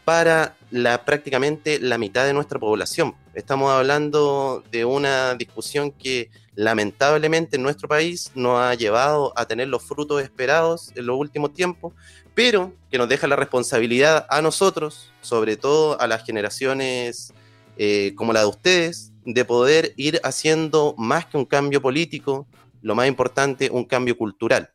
para 0.08 0.56
la, 0.70 1.04
prácticamente 1.04 1.78
la 1.78 1.98
mitad 1.98 2.24
de 2.24 2.32
nuestra 2.32 2.58
población. 2.58 3.14
Estamos 3.34 3.70
hablando 3.70 4.64
de 4.72 4.86
una 4.86 5.34
discusión 5.34 5.90
que 5.92 6.30
lamentablemente 6.54 7.56
en 7.56 7.62
nuestro 7.62 7.88
país 7.88 8.30
no 8.34 8.58
ha 8.58 8.74
llevado 8.74 9.34
a 9.36 9.44
tener 9.44 9.68
los 9.68 9.82
frutos 9.82 10.22
esperados 10.22 10.92
en 10.94 11.04
los 11.04 11.18
últimos 11.18 11.52
tiempos, 11.52 11.92
pero 12.34 12.72
que 12.90 12.96
nos 12.96 13.10
deja 13.10 13.26
la 13.26 13.36
responsabilidad 13.36 14.26
a 14.30 14.40
nosotros, 14.40 15.12
sobre 15.20 15.58
todo 15.58 16.00
a 16.00 16.06
las 16.06 16.24
generaciones 16.24 17.34
eh, 17.76 18.14
como 18.16 18.32
la 18.32 18.40
de 18.40 18.46
ustedes, 18.46 19.12
de 19.26 19.44
poder 19.44 19.92
ir 19.98 20.22
haciendo 20.24 20.94
más 20.96 21.26
que 21.26 21.36
un 21.36 21.44
cambio 21.44 21.82
político, 21.82 22.46
lo 22.80 22.94
más 22.94 23.08
importante, 23.08 23.68
un 23.70 23.84
cambio 23.84 24.16
cultural. 24.16 24.70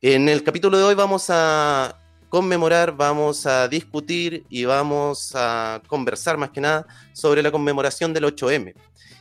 En 0.00 0.30
el 0.30 0.42
capítulo 0.42 0.78
de 0.78 0.84
hoy 0.84 0.94
vamos 0.94 1.26
a 1.28 2.01
conmemorar, 2.32 2.96
vamos 2.96 3.44
a 3.44 3.68
discutir 3.68 4.46
y 4.48 4.64
vamos 4.64 5.32
a 5.34 5.82
conversar 5.86 6.38
más 6.38 6.48
que 6.48 6.62
nada 6.62 6.86
sobre 7.12 7.42
la 7.42 7.50
conmemoración 7.50 8.14
del 8.14 8.24
8M. 8.24 8.72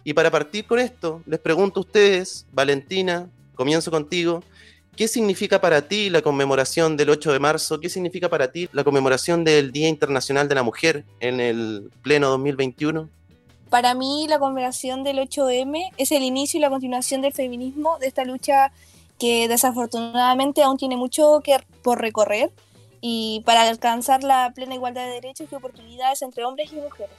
Y 0.05 0.13
para 0.13 0.31
partir 0.31 0.65
con 0.65 0.79
esto, 0.79 1.21
les 1.25 1.41
pregunto 1.41 1.81
a 1.81 1.83
ustedes, 1.83 2.45
Valentina, 2.53 3.29
comienzo 3.53 3.91
contigo, 3.91 4.45
¿qué 4.95 5.09
significa 5.09 5.59
para 5.59 5.89
ti 5.89 6.09
la 6.09 6.21
conmemoración 6.21 6.95
del 6.95 7.09
8 7.09 7.33
de 7.33 7.39
marzo? 7.39 7.81
¿Qué 7.81 7.89
significa 7.89 8.29
para 8.29 8.49
ti 8.49 8.69
la 8.71 8.85
conmemoración 8.85 9.43
del 9.43 9.73
Día 9.73 9.89
Internacional 9.89 10.47
de 10.47 10.55
la 10.55 10.63
Mujer 10.63 11.03
en 11.19 11.41
el 11.41 11.91
pleno 12.03 12.29
2021? 12.29 13.09
Para 13.69 13.93
mí 13.93 14.25
la 14.29 14.39
conmemoración 14.39 15.03
del 15.03 15.17
8M 15.17 15.91
es 15.97 16.13
el 16.13 16.23
inicio 16.23 16.59
y 16.59 16.61
la 16.61 16.69
continuación 16.69 17.21
del 17.21 17.33
feminismo, 17.33 17.97
de 17.99 18.07
esta 18.07 18.23
lucha 18.23 18.71
que 19.19 19.49
desafortunadamente 19.49 20.63
aún 20.63 20.77
tiene 20.77 20.95
mucho 20.95 21.41
que 21.43 21.57
por 21.83 21.99
recorrer 21.99 22.51
y 23.01 23.41
para 23.45 23.67
alcanzar 23.67 24.23
la 24.23 24.51
plena 24.53 24.75
igualdad 24.75 25.05
de 25.05 25.13
derechos 25.13 25.47
y 25.51 25.55
oportunidades 25.55 26.21
entre 26.21 26.45
hombres 26.45 26.71
y 26.71 26.75
mujeres. 26.75 27.15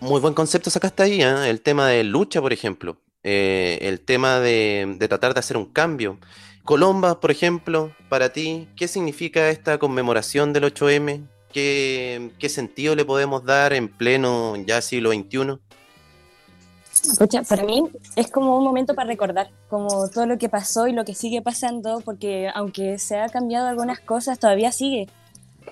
Muy 0.00 0.20
buen 0.20 0.34
concepto 0.34 0.70
sacaste 0.70 1.02
ahí, 1.02 1.22
¿eh? 1.22 1.50
el 1.50 1.60
tema 1.60 1.88
de 1.88 2.04
lucha, 2.04 2.40
por 2.40 2.52
ejemplo, 2.52 2.96
eh, 3.22 3.78
el 3.82 4.00
tema 4.00 4.38
de, 4.38 4.96
tratar 5.08 5.34
de 5.34 5.40
hacer 5.40 5.56
un 5.56 5.66
cambio. 5.66 6.18
Colomba, 6.62 7.20
por 7.20 7.30
ejemplo, 7.30 7.94
para 8.08 8.30
ti, 8.32 8.68
¿qué 8.76 8.88
significa 8.88 9.50
esta 9.50 9.78
conmemoración 9.78 10.52
del 10.52 10.64
8M? 10.64 11.26
¿Qué, 11.52 12.30
qué 12.38 12.48
sentido 12.48 12.94
le 12.94 13.04
podemos 13.04 13.44
dar 13.44 13.72
en 13.72 13.88
pleno 13.88 14.56
ya 14.56 14.80
siglo 14.80 15.12
XXI? 15.12 15.58
Para 17.48 17.64
mí 17.64 17.82
es 18.16 18.30
como 18.30 18.58
un 18.58 18.64
momento 18.64 18.94
para 18.94 19.08
recordar, 19.08 19.50
como 19.68 20.08
todo 20.08 20.26
lo 20.26 20.38
que 20.38 20.48
pasó 20.48 20.86
y 20.86 20.92
lo 20.92 21.04
que 21.04 21.14
sigue 21.14 21.42
pasando, 21.42 22.00
porque 22.04 22.50
aunque 22.54 22.98
se 22.98 23.18
ha 23.18 23.28
cambiado 23.28 23.68
algunas 23.68 24.00
cosas, 24.00 24.38
todavía 24.38 24.72
sigue. 24.72 25.08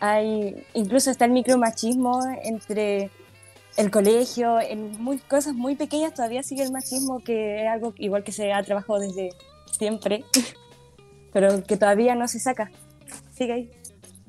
Hay, 0.01 0.67
incluso 0.75 1.11
está 1.11 1.27
el 1.27 1.33
micromachismo 1.33 2.21
entre 2.43 3.11
el 3.77 3.91
colegio, 3.91 4.61
en 4.61 5.03
muy, 5.03 5.19
cosas 5.19 5.55
muy 5.55 5.77
pequeñas 5.77 6.15
todavía 6.15 6.43
sigue 6.43 6.63
el 6.63 6.73
machismo, 6.73 7.21
que 7.21 7.63
es 7.63 7.69
algo 7.69 7.95
igual 7.99 8.23
que 8.23 8.33
se 8.33 8.53
ha 8.53 8.63
trabajado 8.63 9.01
desde 9.01 9.31
siempre, 9.79 10.25
pero 11.33 11.63
que 11.65 11.77
todavía 11.77 12.15
no 12.15 12.29
se 12.29 12.39
saca. 12.39 12.71
Sigue 13.35 13.53
ahí. 13.53 13.71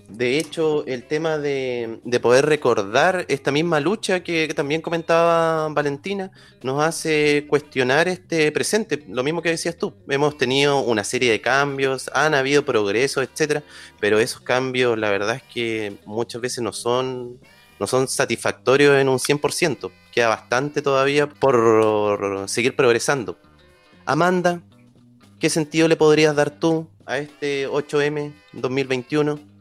De 0.10 0.38
hecho, 0.38 0.86
el 0.86 1.04
tema 1.08 1.38
de, 1.38 2.00
poder 2.22 2.46
recordar 2.46 3.26
esta 3.30 3.52
misma 3.52 3.80
lucha 3.80 4.22
que, 4.22 4.48
también 4.54 4.82
comentaba 4.82 5.68
Valentina 5.70 6.32
nos 6.62 6.84
hace 6.84 7.46
cuestionar 7.48 8.08
este 8.08 8.52
presente, 8.52 9.04
lo 9.08 9.24
mismo 9.24 9.42
que 9.42 9.50
decías 9.50 9.78
tú. 9.78 9.94
Hemos 10.08 10.38
tenido 10.38 10.82
una 10.82 11.04
serie 11.04 11.32
de 11.32 11.42
cambios, 11.42 12.12
han 12.14 12.36
habido 12.36 12.64
progresos, 12.64 13.24
etcétera, 13.24 13.64
pero 14.00 14.20
esos 14.20 14.42
cambios, 14.42 14.98
la 14.98 15.10
verdad 15.10 15.38
es 15.38 15.44
que 15.44 15.98
muchas 16.06 16.42
veces 16.42 16.64
no 16.64 16.74
son, 16.74 17.40
no 17.80 17.88
son 17.88 18.08
satisfactorios 18.08 18.96
en 18.98 19.10
un 19.10 19.20
100%. 19.20 19.90
Queda 20.12 20.28
bastante 20.28 20.82
todavía 20.82 21.28
por 21.28 22.44
seguir 22.48 22.76
progresando. 22.76 23.38
Amanda, 24.06 24.62
¿qué 25.40 25.50
sentido 25.50 25.88
le 25.88 25.96
podrías 25.96 26.36
dar 26.36 26.52
tú 26.52 26.88
a 27.06 27.18
este 27.18 27.68
8M 27.68 28.34
2021? 28.52 29.53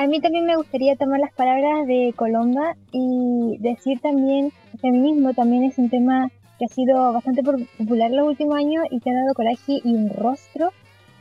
A 0.00 0.06
mí 0.06 0.18
también 0.18 0.46
me 0.46 0.56
gustaría 0.56 0.96
tomar 0.96 1.20
las 1.20 1.34
palabras 1.34 1.86
de 1.86 2.14
Colomba 2.16 2.74
y 2.90 3.58
decir 3.58 4.00
también, 4.00 4.50
el 4.72 4.80
feminismo 4.80 5.34
también 5.34 5.64
es 5.64 5.76
un 5.76 5.90
tema 5.90 6.30
que 6.58 6.64
ha 6.64 6.68
sido 6.68 7.12
bastante 7.12 7.42
popular 7.42 8.10
los 8.10 8.28
últimos 8.28 8.56
años 8.56 8.82
y 8.90 8.98
que 8.98 9.10
ha 9.10 9.14
dado 9.14 9.34
coraje 9.34 9.82
y 9.84 9.92
un 9.92 10.08
rostro, 10.08 10.70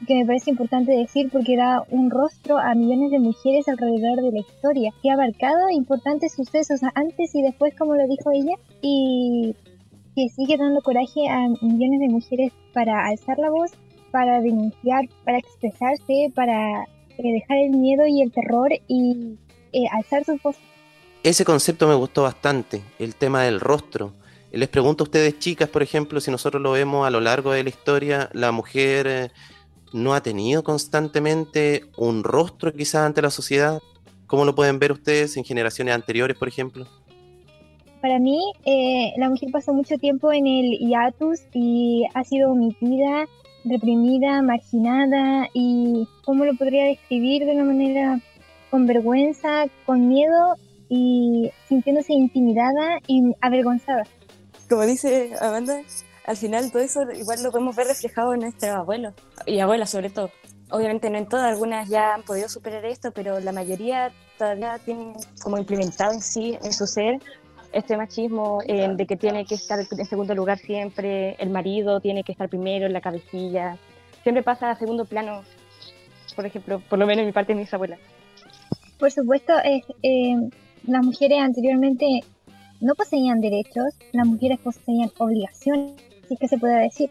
que 0.07 0.15
me 0.15 0.25
parece 0.25 0.51
importante 0.51 0.93
decir 0.93 1.29
porque 1.29 1.57
da 1.57 1.83
un 1.89 2.09
rostro 2.09 2.57
a 2.57 2.73
millones 2.73 3.11
de 3.11 3.19
mujeres 3.19 3.67
alrededor 3.67 4.21
de 4.21 4.31
la 4.31 4.39
historia, 4.39 4.93
que 5.03 5.09
ha 5.09 5.15
abarcado 5.15 5.69
importantes 5.71 6.31
sucesos 6.31 6.79
antes 6.95 7.35
y 7.35 7.41
después, 7.41 7.75
como 7.77 7.95
lo 7.95 8.07
dijo 8.07 8.31
ella, 8.31 8.55
y 8.81 9.57
que 10.15 10.29
sigue 10.29 10.55
dando 10.55 10.79
coraje 10.81 11.27
a 11.27 11.49
millones 11.61 11.99
de 11.99 12.07
mujeres 12.07 12.53
para 12.73 13.07
alzar 13.07 13.39
la 13.39 13.49
voz, 13.49 13.73
para 14.13 14.39
denunciar, 14.39 15.03
para 15.25 15.37
expresarse, 15.37 16.31
para 16.33 16.85
eh, 17.21 17.33
dejar 17.33 17.57
el 17.57 17.71
miedo 17.71 18.07
y 18.07 18.21
el 18.21 18.31
terror 18.31 18.71
y 18.87 19.35
eh, 19.73 19.83
alzar 19.91 20.23
su 20.23 20.39
voz. 20.41 20.55
Ese 21.21 21.43
concepto 21.43 21.85
me 21.85 21.95
gustó 21.95 22.23
bastante, 22.23 22.81
el 22.97 23.15
tema 23.15 23.43
del 23.43 23.59
rostro. 23.59 24.13
Les 24.53 24.69
pregunto 24.69 25.03
a 25.03 25.05
ustedes, 25.05 25.37
chicas, 25.37 25.67
por 25.67 25.83
ejemplo, 25.83 26.21
si 26.21 26.31
nosotros 26.31 26.61
lo 26.63 26.71
vemos 26.71 27.05
a 27.05 27.09
lo 27.09 27.19
largo 27.19 27.51
de 27.51 27.63
la 27.63 27.69
historia, 27.69 28.29
la 28.31 28.53
mujer 28.53 29.07
eh, 29.07 29.31
no 29.91 30.13
ha 30.13 30.23
tenido 30.23 30.63
constantemente 30.63 31.83
un 31.97 32.23
rostro 32.23 32.71
quizás 32.71 33.05
ante 33.05 33.21
la 33.21 33.31
sociedad. 33.31 33.81
¿Cómo 34.25 34.45
lo 34.45 34.55
pueden 34.55 34.79
ver 34.79 34.93
ustedes 34.93 35.35
en 35.35 35.43
generaciones 35.43 35.95
anteriores, 35.95 36.37
por 36.37 36.47
ejemplo? 36.47 36.87
Para 38.01 38.17
mí, 38.17 38.39
la 39.17 39.29
mujer 39.29 39.49
pasó 39.51 39.73
mucho 39.73 39.97
tiempo 39.97 40.31
en 40.31 40.47
el 40.47 40.77
hiatus 40.79 41.41
y 41.53 42.05
ha 42.13 42.23
sido 42.23 42.51
omitida 42.51 43.27
reprimida, 43.69 44.41
marginada 44.41 45.47
y 45.53 46.07
cómo 46.25 46.45
lo 46.45 46.55
podría 46.55 46.85
describir 46.85 47.45
de 47.45 47.53
una 47.53 47.63
manera 47.63 48.19
con 48.69 48.85
vergüenza, 48.85 49.65
con 49.85 50.07
miedo 50.07 50.55
y 50.89 51.51
sintiéndose 51.67 52.13
intimidada 52.13 52.99
y 53.07 53.33
avergonzada. 53.41 54.03
Como 54.69 54.85
dice 54.85 55.31
Amanda, 55.41 55.81
al 56.25 56.37
final 56.37 56.71
todo 56.71 56.81
eso 56.81 57.01
igual 57.11 57.41
lo 57.41 57.51
podemos 57.51 57.75
ver 57.75 57.87
reflejado 57.87 58.33
en 58.33 58.41
nuestros 58.41 58.71
abuelos 58.71 59.13
y 59.45 59.59
abuelas 59.59 59.89
sobre 59.89 60.09
todo. 60.09 60.29
Obviamente 60.71 61.09
no 61.09 61.17
en 61.17 61.27
todas, 61.27 61.45
algunas 61.51 61.89
ya 61.89 62.13
han 62.13 62.23
podido 62.23 62.47
superar 62.47 62.85
esto, 62.85 63.11
pero 63.11 63.39
la 63.39 63.51
mayoría 63.51 64.11
todavía 64.37 64.77
tienen 64.77 65.13
como 65.41 65.57
implementado 65.57 66.13
en 66.13 66.21
sí, 66.21 66.57
en 66.61 66.73
su 66.73 66.85
ser, 66.85 67.19
este 67.71 67.97
machismo 67.97 68.59
eh, 68.65 68.89
de 68.95 69.05
que 69.05 69.15
tiene 69.15 69.45
que 69.45 69.55
estar 69.55 69.79
en 69.79 70.05
segundo 70.05 70.33
lugar 70.35 70.57
siempre, 70.57 71.35
el 71.39 71.49
marido 71.49 71.99
tiene 71.99 72.23
que 72.23 72.31
estar 72.31 72.49
primero 72.49 72.85
en 72.85 72.93
la 72.93 73.01
cabecilla, 73.01 73.77
siempre 74.23 74.43
pasa 74.43 74.71
a 74.71 74.75
segundo 74.75 75.05
plano, 75.05 75.43
por 76.35 76.45
ejemplo, 76.45 76.81
por 76.89 76.99
lo 76.99 77.05
menos 77.05 77.21
en 77.21 77.27
mi 77.27 77.31
parte 77.31 77.53
de 77.53 77.59
mis 77.59 77.73
abuelas. 77.73 77.99
Por 78.97 79.11
supuesto, 79.11 79.53
eh, 79.63 79.81
las 80.85 81.05
mujeres 81.05 81.39
anteriormente 81.39 82.21
no 82.81 82.95
poseían 82.95 83.41
derechos, 83.41 83.95
las 84.13 84.27
mujeres 84.27 84.59
poseían 84.59 85.11
obligaciones, 85.17 85.93
si 86.27 86.37
que 86.37 86.47
se 86.47 86.57
puede 86.57 86.81
decir. 86.81 87.09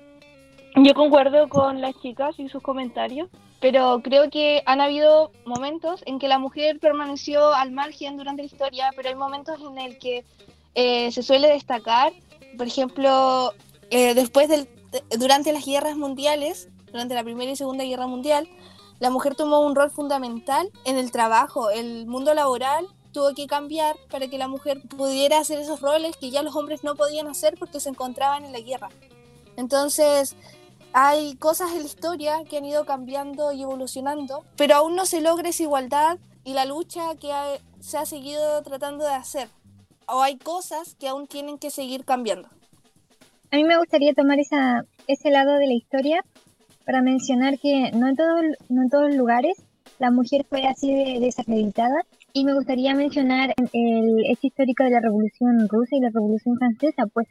Yo 0.76 0.94
concuerdo 0.94 1.48
con 1.48 1.80
las 1.80 1.94
chicas 2.00 2.38
y 2.38 2.48
sus 2.48 2.62
comentarios, 2.62 3.28
pero 3.60 4.00
creo 4.02 4.30
que 4.30 4.62
han 4.66 4.80
habido 4.80 5.32
momentos 5.44 6.02
en 6.06 6.18
que 6.18 6.28
la 6.28 6.38
mujer 6.38 6.78
permaneció 6.78 7.52
al 7.52 7.72
margen 7.72 8.16
durante 8.16 8.42
la 8.42 8.46
historia, 8.46 8.90
pero 8.94 9.08
hay 9.08 9.14
momentos 9.14 9.60
en 9.60 9.78
el 9.78 9.98
que 9.98 10.24
eh, 10.74 11.10
se 11.10 11.22
suele 11.22 11.48
destacar, 11.48 12.12
por 12.56 12.66
ejemplo, 12.66 13.52
eh, 13.90 14.14
después 14.14 14.48
del, 14.48 14.68
durante 15.18 15.52
las 15.52 15.64
guerras 15.64 15.96
mundiales, 15.96 16.68
durante 16.92 17.14
la 17.14 17.24
Primera 17.24 17.50
y 17.50 17.56
Segunda 17.56 17.84
Guerra 17.84 18.06
Mundial, 18.06 18.48
la 19.00 19.10
mujer 19.10 19.34
tomó 19.34 19.60
un 19.60 19.74
rol 19.74 19.90
fundamental 19.90 20.70
en 20.84 20.96
el 20.96 21.10
trabajo, 21.10 21.70
el 21.70 22.06
mundo 22.06 22.34
laboral 22.34 22.86
tuvo 23.12 23.34
que 23.34 23.46
cambiar 23.46 23.96
para 24.10 24.28
que 24.28 24.38
la 24.38 24.48
mujer 24.48 24.80
pudiera 24.96 25.38
hacer 25.38 25.58
esos 25.58 25.80
roles 25.80 26.16
que 26.16 26.30
ya 26.30 26.42
los 26.42 26.54
hombres 26.54 26.84
no 26.84 26.94
podían 26.94 27.26
hacer 27.26 27.54
porque 27.58 27.80
se 27.80 27.88
encontraban 27.88 28.44
en 28.44 28.52
la 28.52 28.60
guerra. 28.60 28.88
Entonces, 29.56 30.36
hay 31.00 31.36
cosas 31.36 31.70
en 31.70 31.78
la 31.78 31.84
historia 31.84 32.42
que 32.50 32.56
han 32.58 32.64
ido 32.64 32.84
cambiando 32.84 33.52
y 33.52 33.62
evolucionando, 33.62 34.42
pero 34.56 34.74
aún 34.74 34.96
no 34.96 35.06
se 35.06 35.20
logra 35.20 35.48
esa 35.48 35.62
igualdad 35.62 36.18
y 36.42 36.54
la 36.54 36.64
lucha 36.64 37.14
que 37.20 37.30
se 37.78 37.98
ha 37.98 38.04
seguido 38.04 38.60
tratando 38.64 39.04
de 39.04 39.12
hacer. 39.12 39.46
O 40.08 40.22
hay 40.22 40.38
cosas 40.38 40.96
que 40.96 41.06
aún 41.06 41.28
tienen 41.28 41.58
que 41.58 41.70
seguir 41.70 42.04
cambiando. 42.04 42.48
A 43.52 43.56
mí 43.56 43.62
me 43.62 43.78
gustaría 43.78 44.12
tomar 44.12 44.40
esa, 44.40 44.86
ese 45.06 45.30
lado 45.30 45.52
de 45.58 45.68
la 45.68 45.74
historia 45.74 46.24
para 46.84 47.00
mencionar 47.00 47.60
que 47.60 47.92
no 47.92 48.08
en, 48.08 48.16
todo, 48.16 48.34
no 48.68 48.82
en 48.82 48.90
todos 48.90 49.14
lugares 49.14 49.56
la 50.00 50.10
mujer 50.10 50.46
fue 50.48 50.66
así 50.66 50.92
de 50.92 51.20
desacreditada 51.20 52.02
y 52.32 52.44
me 52.44 52.54
gustaría 52.54 52.94
mencionar 52.94 53.54
el 53.72 54.36
histórico 54.42 54.82
de 54.82 54.90
la 54.90 55.00
Revolución 55.00 55.68
Rusa 55.68 55.96
y 55.96 56.00
la 56.00 56.10
Revolución 56.10 56.56
Francesa, 56.58 57.06
pues 57.12 57.28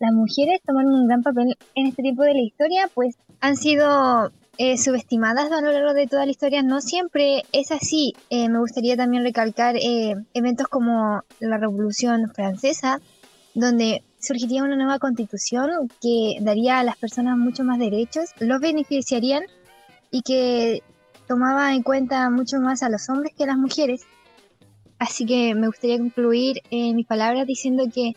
las 0.00 0.12
mujeres 0.12 0.60
tomaron 0.66 0.94
un 0.94 1.06
gran 1.06 1.22
papel 1.22 1.56
en 1.74 1.86
este 1.86 2.02
tipo 2.02 2.22
de 2.22 2.32
la 2.32 2.40
historia, 2.40 2.90
pues 2.94 3.16
han 3.40 3.56
sido 3.56 4.32
eh, 4.56 4.78
subestimadas 4.78 5.52
a 5.52 5.60
lo 5.60 5.70
largo 5.70 5.92
de 5.92 6.06
toda 6.06 6.24
la 6.24 6.32
historia. 6.32 6.62
No 6.62 6.80
siempre 6.80 7.42
es 7.52 7.70
así. 7.70 8.14
Eh, 8.30 8.48
me 8.48 8.58
gustaría 8.58 8.96
también 8.96 9.22
recalcar 9.22 9.76
eh, 9.76 10.14
eventos 10.32 10.68
como 10.68 11.22
la 11.38 11.58
Revolución 11.58 12.32
Francesa, 12.34 13.00
donde 13.54 14.02
surgiría 14.18 14.64
una 14.64 14.76
nueva 14.76 14.98
constitución 14.98 15.70
que 16.00 16.38
daría 16.40 16.78
a 16.78 16.84
las 16.84 16.96
personas 16.96 17.36
mucho 17.36 17.62
más 17.62 17.78
derechos, 17.78 18.30
los 18.38 18.60
beneficiarían 18.60 19.44
y 20.10 20.22
que 20.22 20.82
tomaba 21.26 21.74
en 21.74 21.82
cuenta 21.82 22.28
mucho 22.30 22.58
más 22.58 22.82
a 22.82 22.88
los 22.88 23.08
hombres 23.10 23.34
que 23.36 23.44
a 23.44 23.48
las 23.48 23.58
mujeres. 23.58 24.02
Así 24.98 25.26
que 25.26 25.54
me 25.54 25.66
gustaría 25.66 25.98
concluir 25.98 26.62
en 26.70 26.96
mis 26.96 27.06
palabras 27.06 27.46
diciendo 27.46 27.84
que 27.94 28.12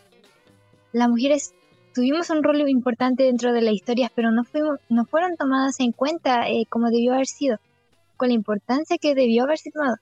las 0.92 1.08
mujeres 1.08 1.54
tuvimos 1.94 2.28
un 2.30 2.42
rol 2.42 2.68
importante 2.68 3.22
dentro 3.22 3.52
de 3.52 3.62
las 3.62 3.72
historias, 3.72 4.10
pero 4.14 4.30
no, 4.30 4.44
fuimos, 4.44 4.78
no 4.88 5.06
fueron 5.06 5.36
tomadas 5.36 5.80
en 5.80 5.92
cuenta 5.92 6.48
eh, 6.48 6.66
como 6.68 6.90
debió 6.90 7.14
haber 7.14 7.26
sido, 7.26 7.58
con 8.16 8.28
la 8.28 8.34
importancia 8.34 8.98
que 8.98 9.14
debió 9.14 9.44
haberse 9.44 9.70
tomado. 9.70 9.96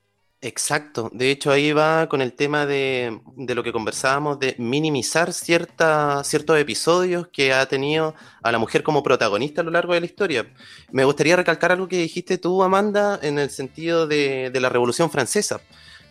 Exacto, 0.45 1.09
de 1.13 1.31
hecho 1.31 1.53
ahí 1.53 1.73
va 1.73 2.09
con 2.09 2.21
el 2.21 2.33
tema 2.33 2.67
de, 2.67 3.21
lo 3.37 3.63
que 3.63 3.71
conversábamos, 3.71 4.41
de 4.41 4.57
minimizar 4.59 5.33
cierta, 5.33 6.25
ciertos 6.25 6.59
episodios 6.59 7.29
que 7.29 7.53
ha 7.53 7.65
tenido 7.67 8.17
a 8.43 8.51
la 8.51 8.59
mujer 8.59 8.83
como 8.83 9.05
protagonista 9.05 9.61
a 9.61 9.65
lo 9.65 9.71
largo 9.71 9.95
de 9.95 10.01
la 10.01 10.07
historia. 10.07 10.53
Me 10.91 11.05
gustaría 11.05 11.37
recalcar 11.37 11.71
algo 11.71 11.87
que 11.87 11.99
dijiste 11.99 12.39
tú, 12.39 12.65
Amanda, 12.65 13.21
en 13.23 13.39
el 13.39 13.51
sentido 13.51 14.09
de, 14.09 14.51
de 14.51 14.61
la 14.61 14.69
Revolución 14.69 15.11
Francesa. 15.13 15.61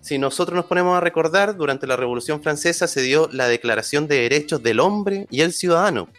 Si 0.01 0.17
nosotros 0.17 0.55
nos 0.55 0.65
ponemos 0.65 0.97
a 0.97 0.99
recordar, 0.99 1.55
durante 1.55 1.85
la 1.85 1.95
Revolución 1.95 2.41
Francesa 2.41 2.87
se 2.87 3.01
dio 3.03 3.29
la 3.31 3.47
Declaración 3.47 4.07
de 4.07 4.21
Derechos 4.21 4.63
del 4.63 4.79
Hombre 4.79 5.27
y 5.29 5.41
el 5.41 5.53
Ciudadano. 5.53 6.09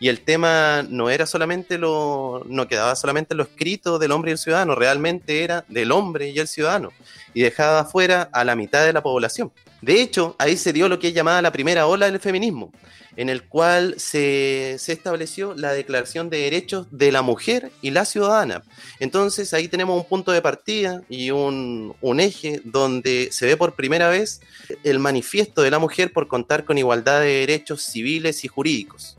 Y 0.00 0.08
el 0.08 0.22
tema 0.22 0.84
no 0.88 1.10
era 1.10 1.26
solamente 1.26 1.78
lo, 1.78 2.42
no 2.48 2.66
quedaba 2.66 2.96
solamente 2.96 3.34
en 3.34 3.38
lo 3.38 3.44
escrito 3.44 3.98
del 3.98 4.12
hombre 4.12 4.30
y 4.30 4.32
el 4.32 4.38
ciudadano, 4.38 4.74
realmente 4.74 5.44
era 5.44 5.64
del 5.68 5.92
hombre 5.92 6.30
y 6.30 6.38
el 6.38 6.48
ciudadano 6.48 6.90
y 7.34 7.42
dejaba 7.42 7.80
afuera 7.80 8.28
a 8.32 8.44
la 8.44 8.56
mitad 8.56 8.84
de 8.84 8.92
la 8.92 9.02
población. 9.02 9.52
De 9.82 10.00
hecho, 10.00 10.36
ahí 10.38 10.56
se 10.56 10.72
dio 10.72 10.88
lo 10.88 10.98
que 10.98 11.08
es 11.08 11.14
llamada 11.14 11.40
la 11.40 11.52
primera 11.52 11.86
ola 11.86 12.10
del 12.10 12.20
feminismo, 12.20 12.72
en 13.16 13.28
el 13.28 13.44
cual 13.44 13.94
se, 13.98 14.74
estableció 14.74 15.54
la 15.54 15.72
Declaración 15.72 16.28
de 16.28 16.38
Derechos 16.38 16.86
de 16.90 17.12
la 17.12 17.22
Mujer 17.22 17.70
y 17.80 17.90
la 17.90 18.04
Ciudadana. 18.04 18.62
Entonces 18.98 19.54
ahí 19.54 19.68
tenemos 19.68 19.96
un 19.96 20.08
punto 20.08 20.32
de 20.32 20.42
partida 20.42 21.02
y 21.08 21.30
un, 21.30 21.94
un 22.00 22.20
eje 22.20 22.60
donde 22.64 23.28
se 23.32 23.46
ve 23.46 23.56
por 23.56 23.74
primera 23.74 24.08
vez 24.08 24.40
el 24.84 24.98
manifiesto 24.98 25.62
de 25.62 25.70
la 25.70 25.78
mujer 25.78 26.12
por 26.12 26.28
contar 26.28 26.64
con 26.64 26.78
igualdad 26.78 27.20
de 27.20 27.40
derechos 27.40 27.82
civiles 27.82 28.44
y 28.44 28.48
jurídicos. 28.48 29.16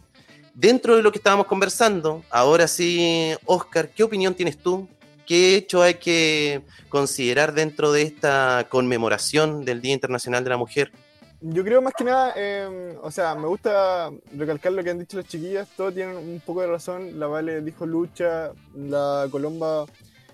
Dentro 0.61 0.95
de 0.95 1.01
lo 1.01 1.11
que 1.11 1.17
estábamos 1.17 1.47
conversando, 1.47 2.23
ahora 2.29 2.67
sí, 2.67 3.33
Oscar, 3.45 3.89
¿qué 3.89 4.03
opinión 4.03 4.35
tienes 4.35 4.59
tú 4.59 4.87
¿Qué 5.31 5.55
hecho 5.55 5.81
hay 5.81 5.93
que 5.93 6.61
considerar 6.89 7.53
dentro 7.53 7.93
de 7.93 8.01
esta 8.01 8.67
conmemoración 8.69 9.63
del 9.63 9.81
Día 9.81 9.93
Internacional 9.93 10.43
de 10.43 10.49
la 10.49 10.57
Mujer? 10.57 10.91
Yo 11.39 11.63
creo 11.63 11.81
más 11.81 11.93
que 11.93 12.03
nada, 12.03 12.33
em, 12.35 12.97
o 13.01 13.09
sea, 13.11 13.33
me 13.35 13.47
gusta 13.47 14.11
recalcar 14.35 14.73
lo 14.73 14.83
que 14.83 14.89
han 14.89 14.99
dicho 14.99 15.15
las 15.15 15.27
chiquillas, 15.27 15.69
todos 15.77 15.93
tienen 15.93 16.17
un 16.17 16.41
poco 16.45 16.59
de 16.59 16.67
razón, 16.67 17.17
la 17.17 17.27
Vale 17.27 17.61
dijo 17.61 17.85
lucha, 17.85 18.51
la 18.75 19.25
Colomba 19.31 19.85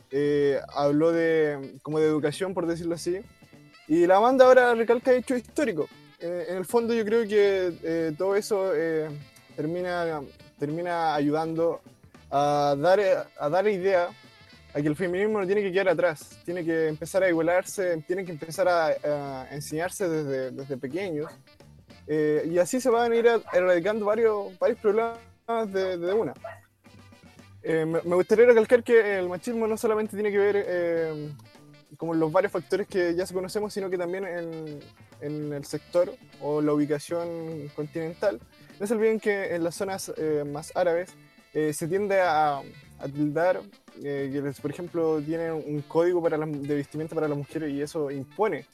eh, 0.10 0.60
habló 0.74 1.12
de 1.12 1.78
como 1.84 2.00
de 2.00 2.08
educación, 2.08 2.56
por 2.56 2.66
decirlo 2.66 2.96
así, 2.96 3.20
y 3.88 4.08
la 4.08 4.18
Amanda 4.18 4.46
ahora 4.46 4.74
recalca 4.74 5.13
hecho 5.13 5.36
histórico. 5.36 5.88
Eh, 6.20 6.48
en 6.50 6.58
el 6.58 6.66
fondo 6.66 6.96
yo 6.96 7.06
creo 7.06 7.28
que 7.28 7.72
eh, 7.84 8.13
todo 8.18 8.36
eso 8.36 8.74
termina, 9.58 10.22
termina 10.60 11.15
ayudando 11.15 11.82
a 12.30 12.76
dar, 12.78 13.28
a 13.38 13.50
dar 13.50 13.67
idea 13.67 14.10
a 14.74 14.82
que 14.82 14.88
el 14.88 14.96
feminismo 14.96 15.39
no 15.39 15.48
tiene 15.48 15.63
que 15.63 15.72
quedar 15.72 15.89
atrás, 15.89 16.39
tiene 16.46 16.63
que 16.63 16.88
empezar 16.88 17.24
a 17.24 17.30
igualarse, 17.30 18.04
tiene 18.06 18.24
que 18.24 18.32
empezar 18.32 18.67
a, 18.70 19.48
enseñarse 19.52 20.08
desde, 20.08 20.52
desde 20.52 20.78
pequeños. 20.78 21.32
Eh, 22.06 22.48
y 22.52 22.58
así 22.60 22.80
se 22.80 22.89
van 22.89 23.12
a 23.12 23.15
ir 23.15 23.28
erradicando 23.52 24.06
varios, 24.06 24.58
varios 24.60 24.80
problemas 24.80 25.17
de, 25.74 25.98
de 25.98 26.13
una. 26.13 26.34
Eh, 27.63 27.86
me, 27.86 28.00
gustaría 28.15 28.46
recalcar 28.46 28.84
que 28.84 29.17
el 29.17 29.28
machismo 29.28 29.67
no 29.67 29.76
solamente 29.76 30.15
tiene 30.15 30.32
que 30.32 30.38
ver 30.38 30.65
eh, 30.67 31.34
como 31.98 32.13
los 32.13 32.32
varios 32.32 32.52
factores 32.54 32.88
que 32.88 33.15
ya 33.15 33.26
se 33.26 33.34
conocemos, 33.34 33.74
sino 33.74 33.89
que 33.89 33.98
también 33.98 34.26
en, 34.26 34.80
en 35.22 35.54
el 35.54 35.65
sector 35.65 36.13
o 36.39 36.62
la 36.62 36.74
ubicación 36.74 37.67
continental. 37.76 38.39
No 38.80 38.88
se 38.88 38.94
olviden 38.94 39.20
que 39.20 39.56
en 39.56 39.63
las 39.63 39.76
zonas 39.76 40.12
más 40.46 40.72
árabes 40.76 41.10
se 41.54 41.88
tiende 41.88 42.22
a, 42.22 42.62
a 43.00 43.08
tildar 43.08 43.62
eh, 44.04 44.30
que, 44.32 44.62
por 44.62 44.72
ejemplo, 44.72 45.22
tienen 45.22 45.52
un 45.52 45.82
código 45.88 46.22
para 46.22 46.38
de 46.38 46.76
vestimenta 46.76 47.16
para 47.16 47.28
las 47.28 47.38
mujeres 47.38 47.72
y 47.72 47.82
eso 47.82 48.12
impone. 48.12 48.66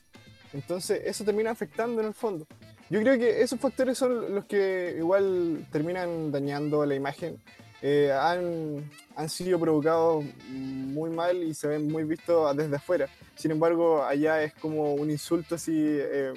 Entonces, 0.54 1.02
eso 1.06 1.24
termina 1.24 1.52
afectando 1.52 2.02
en 2.02 2.08
el 2.08 2.14
fondo. 2.14 2.46
Yo 2.90 3.02
creo 3.02 3.18
que 3.18 3.42
esos 3.42 3.60
factores 3.60 3.98
son 3.98 4.36
los 4.36 4.46
que 4.46 4.96
igual 4.98 5.66
terminan 5.72 6.32
dañando 6.32 6.86
la 6.86 6.96
imagen. 6.96 7.42
Eh, 7.82 8.12
han, 8.14 8.90
han, 9.16 9.30
sido 9.30 9.60
provocados 9.60 10.24
muy 10.50 11.10
mal 11.10 11.44
y 11.44 11.54
se 11.54 11.68
ven 11.68 11.92
muy 11.92 12.04
vistos 12.04 12.56
desde 12.56 12.76
afuera. 12.76 13.10
Sin 13.36 13.52
embargo, 13.52 14.04
allá 14.04 14.42
es 14.44 14.54
como 14.54 14.94
un 14.94 15.12
insulto 15.12 15.58
si 15.58 15.74
eh, 15.76 16.34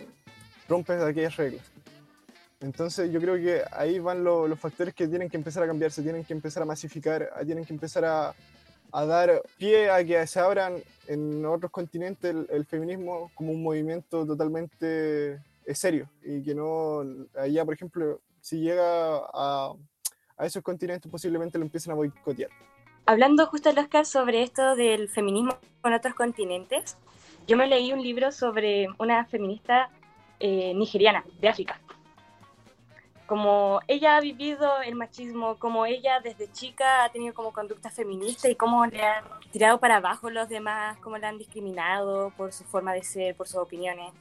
rompes 0.68 1.00
aquellas 1.02 1.36
reglas. 1.36 1.62
Entonces 2.60 3.12
yo 3.12 3.20
creo 3.20 3.36
que 3.36 3.62
ahí 3.72 3.98
van 3.98 4.24
los 4.24 4.58
factores 4.58 4.94
que 4.94 5.06
tienen 5.06 5.28
que 5.28 5.36
empezar 5.36 5.62
a 5.62 5.66
cambiarse, 5.66 6.02
tienen 6.02 6.24
que 6.24 6.32
empezar 6.32 6.62
a 6.62 6.66
masificar, 6.66 7.30
tienen 7.44 7.64
que 7.64 7.72
empezar 7.72 8.04
a, 8.04 8.34
a 8.92 9.04
dar 9.04 9.42
pie 9.58 9.90
a 9.90 10.02
que 10.04 10.26
se 10.26 10.40
abran 10.40 10.82
en 11.06 11.44
otros 11.44 11.70
continentes 11.70 12.34
el, 12.50 12.64
feminismo 12.64 13.30
como 13.34 13.52
un 13.52 13.62
movimiento 13.62 14.24
totalmente 14.24 15.34
eh, 15.66 15.74
serio 15.74 16.08
y 16.22 16.42
que 16.42 16.54
no 16.54 17.02
allá, 17.38 17.64
por 17.64 17.74
ejemplo, 17.74 18.20
si 18.40 18.60
llega 18.60 19.18
a, 19.34 19.74
a 20.38 20.46
esos 20.46 20.62
continentes 20.62 21.10
posiblemente 21.10 21.58
lo 21.58 21.64
empiecen 21.64 21.92
a 21.92 21.96
boicotear. 21.96 22.50
Hablando 23.04 23.46
justo 23.46 23.68
al 23.68 23.78
Oscar 23.78 24.06
sobre 24.06 24.42
esto 24.42 24.74
del 24.76 25.08
feminismo 25.08 25.58
con 25.82 25.92
otros 25.92 26.14
continentes, 26.14 26.96
yo 27.46 27.56
me 27.56 27.68
leí 27.68 27.92
un 27.92 28.02
libro 28.02 28.32
sobre 28.32 28.88
una 28.98 29.26
feminista 29.26 29.90
eh, 30.40 30.74
nigeriana 30.74 31.24
de 31.40 31.48
África 31.48 31.80
como 33.26 33.80
ella 33.88 34.16
ha 34.16 34.20
vivido 34.20 34.80
el 34.82 34.94
machismo, 34.94 35.56
como 35.58 35.84
ella 35.84 36.20
desde 36.20 36.50
chica 36.52 37.04
ha 37.04 37.08
tenido 37.10 37.34
como 37.34 37.52
conducta 37.52 37.90
feminista 37.90 38.48
y 38.48 38.54
cómo 38.54 38.86
le 38.86 39.02
han 39.02 39.24
tirado 39.50 39.78
para 39.80 39.96
abajo 39.96 40.30
los 40.30 40.48
demás, 40.48 40.96
cómo 40.98 41.18
la 41.18 41.28
han 41.28 41.38
discriminado 41.38 42.30
por 42.36 42.52
su 42.52 42.64
forma 42.64 42.92
de 42.92 43.02
ser, 43.02 43.34
por 43.34 43.48
sus 43.48 43.56
opiniones. 43.56 44.12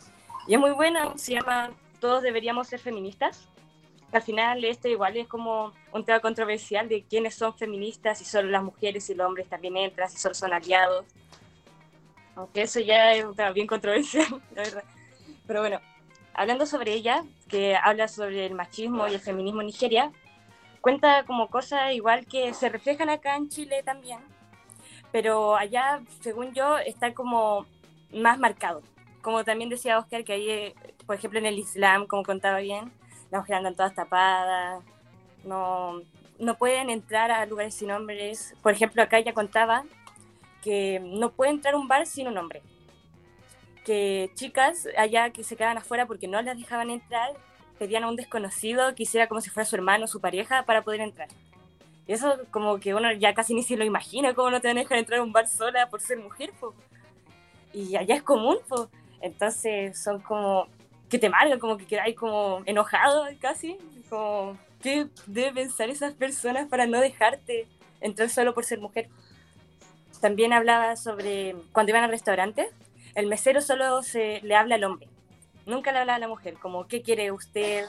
Y 0.48 0.56
es 0.56 0.60
muy 0.60 0.72
bueno, 0.72 1.18
se 1.18 1.34
llama 1.34 1.72
Todos 2.00 2.24
deberíamos 2.24 2.68
ser 2.68 2.80
feministas. 2.80 3.48
Al 4.12 4.22
final 4.22 4.64
esto 4.66 4.88
igual 4.88 5.18
es 5.18 5.28
como 5.28 5.74
un 5.92 6.04
tema 6.04 6.20
controversial 6.20 6.90
de 6.90 7.04
quiénes 7.04 7.36
son 7.36 7.56
feministas, 7.56 8.18
si 8.18 8.26
solo 8.26 8.50
las 8.50 8.64
mujeres 8.64 9.10
y 9.10 9.16
los 9.16 9.28
hombres 9.28 9.48
también 9.48 9.78
entran, 9.78 10.10
si 10.10 10.18
solo 10.18 10.34
son 10.34 10.52
aliados. 10.52 11.06
Aunque 12.36 12.64
eso 12.64 12.80
ya 12.80 13.14
es 13.14 13.24
un 13.24 13.36
tema 13.36 13.52
bien 13.52 13.68
controversial, 13.68 14.26
la 14.56 14.64
verdad. 14.64 14.84
Pero 15.46 15.60
bueno, 15.60 15.80
hablando 16.34 16.66
sobre 16.66 16.94
ella, 16.94 17.24
que 17.48 17.76
habla 17.76 18.08
sobre 18.08 18.46
el 18.46 18.56
machismo 18.56 19.08
y 19.08 19.14
el 19.14 19.20
feminismo 19.20 19.62
en 19.62 19.68
Nigeria, 19.68 20.12
cuenta 20.82 21.24
como 21.26 21.50
cosas 21.50 21.94
igual 21.94 22.26
que 22.26 22.54
se 22.54 22.70
reflejan 22.70 23.10
acá 23.10 23.36
en 23.36 23.50
Chile 23.50 23.84
también, 23.84 24.20
pero 25.12 25.56
allá, 25.56 26.02
según 26.22 26.54
yo, 26.54 26.78
está 26.78 27.14
como 27.14 27.66
más 28.14 28.38
marcado. 28.40 28.82
Como 29.22 29.44
también 29.44 29.70
decía 29.70 29.98
Oscar, 29.98 30.24
que 30.24 30.34
ahí, 30.34 30.74
por 31.06 31.16
ejemplo, 31.16 31.40
en 31.40 31.46
el 31.46 31.58
Islam, 31.58 32.06
como 32.06 32.24
contaba 32.24 32.60
bien, 32.60 32.92
las 33.32 33.42
mujeres 33.42 33.58
andan 33.58 33.76
todas 33.76 33.96
tapadas, 33.96 34.84
no, 35.44 36.02
no 36.40 36.58
pueden 36.58 36.90
entrar 36.90 37.32
a 37.32 37.46
lugares 37.46 37.74
sin 37.74 37.92
hombres. 37.92 38.56
Por 38.62 38.74
ejemplo, 38.74 39.02
acá 39.02 39.18
ella 39.18 39.34
contaba 39.34 39.84
que 40.62 41.00
no 41.04 41.32
puede 41.32 41.52
entrar 41.52 41.76
un 41.76 41.88
bar 41.88 42.06
sin 42.06 42.28
un 42.28 42.38
hombre 42.38 42.62
que 43.86 44.32
chicas 44.34 44.88
allá 44.98 45.30
que 45.30 45.44
se 45.44 45.56
quedaban 45.56 45.78
afuera 45.78 46.06
porque 46.08 46.28
no 46.28 46.42
las 46.42 46.58
dejaban 46.58 46.90
entrar, 46.90 47.32
pedían 47.78 48.04
a 48.04 48.10
un 48.10 48.16
desconocido 48.16 48.96
que 48.96 49.04
hiciera 49.04 49.28
como 49.28 49.40
si 49.40 49.50
fuera 49.50 49.66
su 49.66 49.76
hermano 49.76 50.06
o 50.06 50.08
su 50.08 50.20
pareja 50.20 50.64
para 50.64 50.82
poder 50.82 51.02
entrar. 51.02 51.30
Y 52.08 52.14
eso 52.14 52.38
como 52.52 52.80
que 52.80 52.94
uno 52.94 53.12
ya 53.14 53.34
casi 53.34 53.54
ni 53.54 53.64
se 53.64 53.78
lo 53.78 53.86
imagina, 53.86 54.34
cómo 54.34 54.50
no 54.50 54.60
te 54.60 54.68
van 54.68 54.78
a 54.78 54.82
dejar 54.82 54.98
entrar 54.98 55.20
a 55.20 55.24
un 55.24 55.32
bar 55.32 55.48
sola 55.48 55.88
por 55.90 56.02
ser 56.02 56.18
mujer. 56.18 56.52
Y 57.74 57.96
allá 57.96 58.16
es 58.16 58.24
común, 58.24 58.58
entonces 59.22 60.02
son 60.02 60.20
como 60.20 60.68
que 61.10 61.20
te 61.20 61.30
marcan, 61.30 61.60
como 61.60 61.78
que 61.78 61.86
quedáis 61.86 62.16
como 62.16 62.62
enojado 62.66 63.26
casi, 63.40 63.78
como 64.10 64.58
qué 64.82 65.08
deben 65.28 65.54
pensar 65.56 65.90
esas 65.90 66.14
personas 66.14 66.68
para 66.68 66.88
no 66.88 67.00
dejarte 67.00 67.68
entrar 68.02 68.30
solo 68.30 68.54
por 68.54 68.66
ser 68.66 68.80
mujer. 68.80 69.10
También 70.22 70.54
hablaba 70.54 70.96
sobre 70.96 71.56
cuando 71.72 71.92
iban 71.92 72.04
al 72.04 72.10
restaurante, 72.10 72.70
el 73.16 73.28
mesero 73.28 73.62
solo 73.62 74.04
se 74.04 74.42
le 74.42 74.56
habla 74.56 74.76
al 74.76 74.84
hombre, 74.84 75.08
nunca 75.66 75.92
le 75.92 76.00
habla 76.00 76.16
a 76.16 76.20
la 76.20 76.28
mujer, 76.28 76.56
como 76.56 76.88
qué 76.88 77.02
quiere 77.02 77.32
usted, 77.32 77.86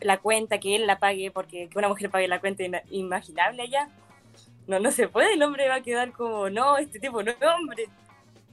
la 0.00 0.18
cuenta, 0.18 0.58
que 0.58 0.76
él 0.76 0.86
la 0.86 0.98
pague, 0.98 1.30
porque 1.30 1.68
que 1.68 1.78
una 1.78 1.88
mujer 1.88 2.10
pague 2.10 2.28
la 2.28 2.40
cuenta 2.40 2.62
imaginable 2.90 3.62
allá. 3.62 3.88
No, 4.66 4.78
no 4.78 4.90
se 4.90 5.08
puede, 5.08 5.34
el 5.34 5.42
hombre 5.42 5.68
va 5.68 5.76
a 5.76 5.82
quedar 5.82 6.12
como, 6.12 6.50
no, 6.50 6.76
este 6.76 7.00
tipo 7.00 7.22
no 7.22 7.30
es 7.30 7.38
hombre. 7.42 7.88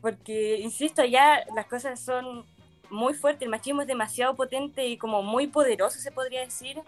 Porque, 0.01 0.59
insisto, 0.59 1.01
allá 1.01 1.43
las 1.55 1.65
cosas 1.65 1.99
son 1.99 2.45
muy 2.89 3.13
fuertes, 3.13 3.43
el 3.43 3.49
machismo 3.49 3.81
es 3.81 3.87
demasiado 3.87 4.35
potente 4.35 4.87
y 4.87 4.97
como 4.97 5.21
muy 5.23 5.47
poderoso, 5.47 5.99
se 5.99 6.11
podría 6.11 6.41
decir. 6.41 6.79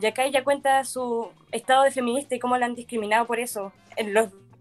Y 0.00 0.06
acá 0.06 0.24
ella 0.24 0.42
cuenta 0.42 0.82
su 0.84 1.30
estado 1.52 1.84
de 1.84 1.90
feminista 1.90 2.34
y 2.34 2.40
cómo 2.40 2.56
la 2.56 2.66
han 2.66 2.74
discriminado 2.74 3.26
por 3.26 3.38
eso. 3.38 3.72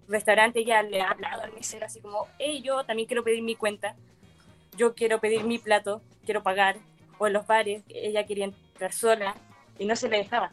Restaurantes 0.10 0.64
ella 0.64 0.82
le 0.84 1.02
ha 1.02 1.12
hablado 1.12 1.44
al 1.44 1.54
mesero 1.54 1.86
así 1.86 2.02
como, 2.02 2.28
hey, 2.40 2.62
yo 2.64 2.84
también 2.84 3.08
quiero 3.08 3.24
pedir 3.24 3.44
mi 3.44 3.56
cuenta, 3.56 3.96
yo 4.78 4.96
quiero 4.96 5.20
pedir 5.20 5.44
mi 5.44 5.60
plato, 5.60 6.02
quiero 6.26 6.44
pagar. 6.44 6.78
O 7.18 7.28
en 7.28 7.34
los 7.34 7.46
bares, 7.46 7.84
ella 7.90 8.26
quería 8.26 8.46
entrar 8.46 8.94
sola 8.94 9.36
y 9.78 9.86
no 9.86 9.96
se 9.96 10.08
le 10.08 10.18
dejaba. 10.18 10.52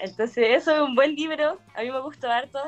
Entonces, 0.00 0.46
eso 0.50 0.74
es 0.74 0.80
un 0.80 0.94
buen 0.94 1.14
libro, 1.14 1.58
a 1.74 1.82
mí 1.82 1.90
me 1.90 2.00
gustó 2.00 2.30
harto. 2.30 2.58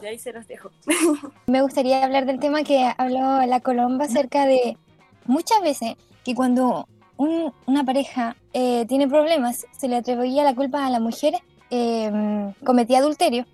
Y 0.00 0.06
ahí 0.06 0.18
se 0.18 0.32
los 0.32 0.46
dejo. 0.48 0.70
Me 1.46 1.62
gustaría 1.62 2.04
hablar 2.04 2.26
del 2.26 2.40
tema 2.40 2.64
que 2.64 2.92
habló 2.98 3.46
la 3.46 3.60
Colomba 3.60 4.06
acerca 4.06 4.46
de 4.46 4.76
muchas 5.26 5.60
veces 5.62 5.94
que 6.24 6.34
cuando 6.34 6.88
una 7.16 7.84
pareja 7.84 8.36
eh, 8.52 8.84
tiene 8.88 9.06
problemas, 9.06 9.66
se 9.70 9.86
le 9.86 9.96
atribuía 9.96 10.42
la 10.42 10.56
culpa 10.56 10.86
a 10.86 10.90
la 10.90 10.98
mujer, 10.98 11.34
eh, 11.70 12.10
cometía 12.64 12.98
adulterio. 12.98 13.46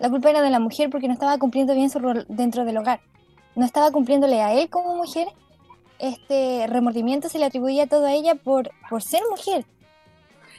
La 0.00 0.08
culpa 0.08 0.30
era 0.30 0.40
de 0.40 0.50
la 0.50 0.58
mujer 0.58 0.88
porque 0.88 1.06
no 1.06 1.12
estaba 1.12 1.38
cumpliendo 1.38 1.74
bien 1.74 1.90
su 1.90 1.98
rol 1.98 2.24
dentro 2.28 2.64
del 2.64 2.78
hogar. 2.78 3.00
No 3.54 3.66
estaba 3.66 3.90
cumpliéndole 3.90 4.40
a 4.40 4.54
él 4.54 4.70
como 4.70 4.96
mujer. 4.96 5.28
Este 5.98 6.66
remordimiento 6.66 7.28
se 7.28 7.38
le 7.38 7.44
atribuía 7.44 7.86
todo 7.86 8.06
a 8.06 8.12
ella 8.12 8.34
por, 8.34 8.70
por 8.88 9.02
ser 9.02 9.20
mujer. 9.28 9.66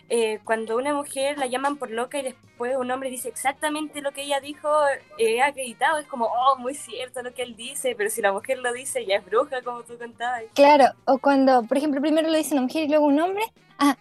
Eh, 0.09 0.39
cuando 0.43 0.77
una 0.77 0.93
mujer 0.93 1.39
la 1.39 1.47
llaman 1.47 1.77
por 1.77 1.89
loca 1.89 2.19
y 2.19 2.23
después 2.23 2.75
un 2.75 2.91
hombre 2.91 3.09
dice 3.09 3.29
exactamente 3.29 4.01
lo 4.01 4.11
que 4.11 4.23
ella 4.23 4.41
dijo, 4.41 4.69
eh, 5.17 5.41
acreditado, 5.41 5.97
es 5.97 6.05
como, 6.05 6.25
oh, 6.25 6.57
muy 6.59 6.75
cierto 6.75 7.23
lo 7.23 7.33
que 7.33 7.43
él 7.43 7.55
dice, 7.55 7.95
pero 7.97 8.09
si 8.09 8.21
la 8.21 8.33
mujer 8.33 8.59
lo 8.59 8.73
dice, 8.73 9.05
ya 9.05 9.15
es 9.15 9.25
bruja, 9.25 9.61
como 9.63 9.83
tú 9.83 9.97
contabas. 9.97 10.43
Claro, 10.53 10.85
o 11.05 11.17
cuando, 11.17 11.63
por 11.63 11.77
ejemplo, 11.77 12.01
primero 12.01 12.29
lo 12.29 12.37
dice 12.37 12.53
una 12.53 12.63
mujer 12.63 12.83
y 12.83 12.87
luego 12.89 13.05
un 13.05 13.21
hombre, 13.21 13.43
ah, 13.79 13.95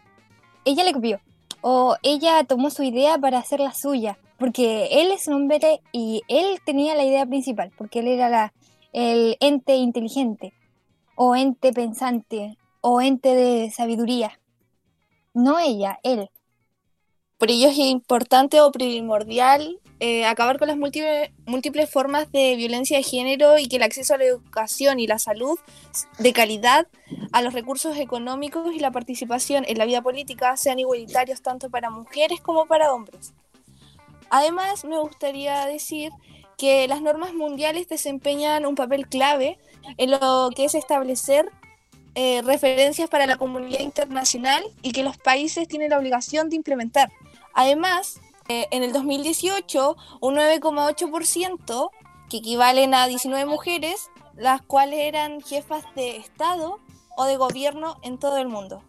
ella 0.64 0.82
le 0.82 0.92
copió, 0.92 1.20
o 1.62 1.96
ella 2.02 2.44
tomó 2.44 2.70
su 2.70 2.82
idea 2.82 3.18
para 3.18 3.38
hacerla 3.38 3.72
suya, 3.74 4.18
porque 4.38 4.88
él 4.90 5.10
es 5.10 5.28
un 5.28 5.34
hombre 5.34 5.80
y 5.92 6.22
él 6.28 6.58
tenía 6.64 6.94
la 6.94 7.04
idea 7.04 7.26
principal, 7.26 7.72
porque 7.76 8.00
él 8.00 8.08
era 8.08 8.28
la, 8.28 8.52
el 8.92 9.36
ente 9.40 9.76
inteligente, 9.76 10.52
o 11.14 11.36
ente 11.36 11.72
pensante, 11.72 12.56
o 12.80 13.00
ente 13.00 13.34
de 13.34 13.70
sabiduría. 13.70 14.40
No 15.34 15.58
ella, 15.58 16.00
él. 16.02 16.30
Por 17.40 17.50
ello 17.50 17.70
es 17.70 17.78
importante 17.78 18.60
o 18.60 18.70
primordial 18.70 19.80
eh, 19.98 20.26
acabar 20.26 20.58
con 20.58 20.68
las 20.68 20.76
múltiples, 20.76 21.30
múltiples 21.46 21.88
formas 21.88 22.30
de 22.30 22.54
violencia 22.54 22.98
de 22.98 23.02
género 23.02 23.58
y 23.58 23.66
que 23.66 23.76
el 23.76 23.82
acceso 23.82 24.12
a 24.12 24.18
la 24.18 24.24
educación 24.24 25.00
y 25.00 25.06
la 25.06 25.18
salud 25.18 25.58
de 26.18 26.34
calidad, 26.34 26.86
a 27.32 27.40
los 27.40 27.54
recursos 27.54 27.96
económicos 27.96 28.74
y 28.74 28.78
la 28.78 28.90
participación 28.90 29.64
en 29.66 29.78
la 29.78 29.86
vida 29.86 30.02
política 30.02 30.54
sean 30.58 30.80
igualitarios 30.80 31.40
tanto 31.40 31.70
para 31.70 31.88
mujeres 31.88 32.42
como 32.42 32.66
para 32.66 32.92
hombres. 32.92 33.32
Además, 34.28 34.84
me 34.84 34.98
gustaría 34.98 35.64
decir 35.64 36.12
que 36.58 36.86
las 36.88 37.00
normas 37.00 37.32
mundiales 37.32 37.88
desempeñan 37.88 38.66
un 38.66 38.74
papel 38.74 39.08
clave 39.08 39.58
en 39.96 40.10
lo 40.10 40.50
que 40.54 40.66
es 40.66 40.74
establecer 40.74 41.50
eh, 42.14 42.42
referencias 42.42 43.08
para 43.08 43.26
la 43.26 43.36
comunidad 43.36 43.80
internacional 43.80 44.62
y 44.82 44.92
que 44.92 45.02
los 45.02 45.16
países 45.16 45.68
tienen 45.68 45.88
la 45.88 45.98
obligación 45.98 46.50
de 46.50 46.56
implementar. 46.56 47.10
Además, 47.54 48.20
eh, 48.48 48.66
en 48.70 48.82
el 48.82 48.92
2018, 48.92 49.96
un 50.20 50.34
9,8%, 50.34 51.90
que 52.28 52.38
equivalen 52.38 52.94
a 52.94 53.06
19 53.06 53.44
mujeres, 53.44 54.10
las 54.36 54.62
cuales 54.62 55.00
eran 55.00 55.40
jefas 55.40 55.84
de 55.94 56.16
Estado 56.16 56.78
o 57.16 57.24
de 57.24 57.36
gobierno 57.36 57.96
en 58.02 58.18
todo 58.18 58.38
el 58.38 58.48
mundo. 58.48 58.82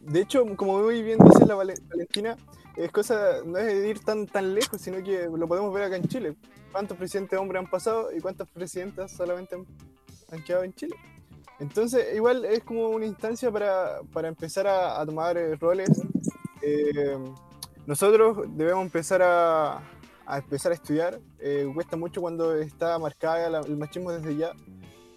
De 0.00 0.20
hecho, 0.20 0.44
como 0.56 0.78
muy 0.78 1.02
bien 1.02 1.18
dice 1.18 1.46
la 1.46 1.54
Valentina, 1.54 2.36
es 2.76 2.90
cosa, 2.90 3.42
no 3.44 3.58
es 3.58 3.84
ir 3.84 4.00
tan, 4.04 4.26
tan 4.26 4.54
lejos, 4.54 4.80
sino 4.80 5.02
que 5.02 5.28
lo 5.32 5.46
podemos 5.48 5.72
ver 5.72 5.84
acá 5.84 5.96
en 5.96 6.08
Chile. 6.08 6.36
¿Cuántos 6.70 6.96
presidentes 6.96 7.38
hombres 7.38 7.60
han 7.62 7.70
pasado 7.70 8.10
y 8.14 8.20
cuántas 8.20 8.48
presidentas 8.48 9.12
solamente 9.12 9.56
han 10.30 10.44
quedado 10.44 10.64
en 10.64 10.74
Chile? 10.74 10.96
Entonces, 11.58 12.14
igual 12.14 12.44
es 12.44 12.64
como 12.64 12.88
una 12.88 13.06
instancia 13.06 13.50
para, 13.50 14.00
para 14.12 14.28
empezar 14.28 14.66
a, 14.66 15.04
tomar 15.04 15.36
eh, 15.36 15.54
roles. 15.56 15.90
Eh, 16.62 17.18
nosotros 17.86 18.46
debemos 18.56 18.84
empezar 18.84 19.22
a, 19.22 19.78
a 20.26 20.38
empezar 20.38 20.72
a 20.72 20.74
estudiar. 20.74 21.20
Eh, 21.38 21.70
cuesta 21.74 21.96
mucho 21.96 22.20
cuando 22.20 22.54
está 22.56 22.98
marcada 22.98 23.60
el 23.60 23.76
machismo 23.76 24.12
desde 24.12 24.36
ya, 24.36 24.52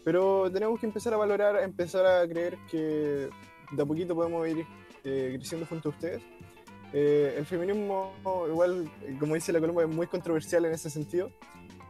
pero 0.03 0.51
tenemos 0.51 0.79
que 0.79 0.85
empezar 0.85 1.13
a 1.13 1.17
valorar, 1.17 1.61
empezar 1.63 2.05
a 2.05 2.27
creer 2.27 2.57
que 2.69 3.29
de 3.71 3.83
a 3.83 3.85
poquito 3.85 4.15
podemos 4.15 4.47
ir 4.47 4.65
creciendo 5.03 5.67
junto 5.67 5.89
a 5.89 5.91
ustedes. 5.91 6.21
el 6.93 7.45
feminismo, 7.45 8.13
igual, 8.47 8.89
como 9.19 9.35
dice 9.35 9.53
la 9.53 9.59
Columba, 9.59 9.83
es 9.83 9.89
muy 9.89 10.07
controversial 10.07 10.65
en 10.65 10.73
ese 10.73 10.89
sentido. 10.89 11.29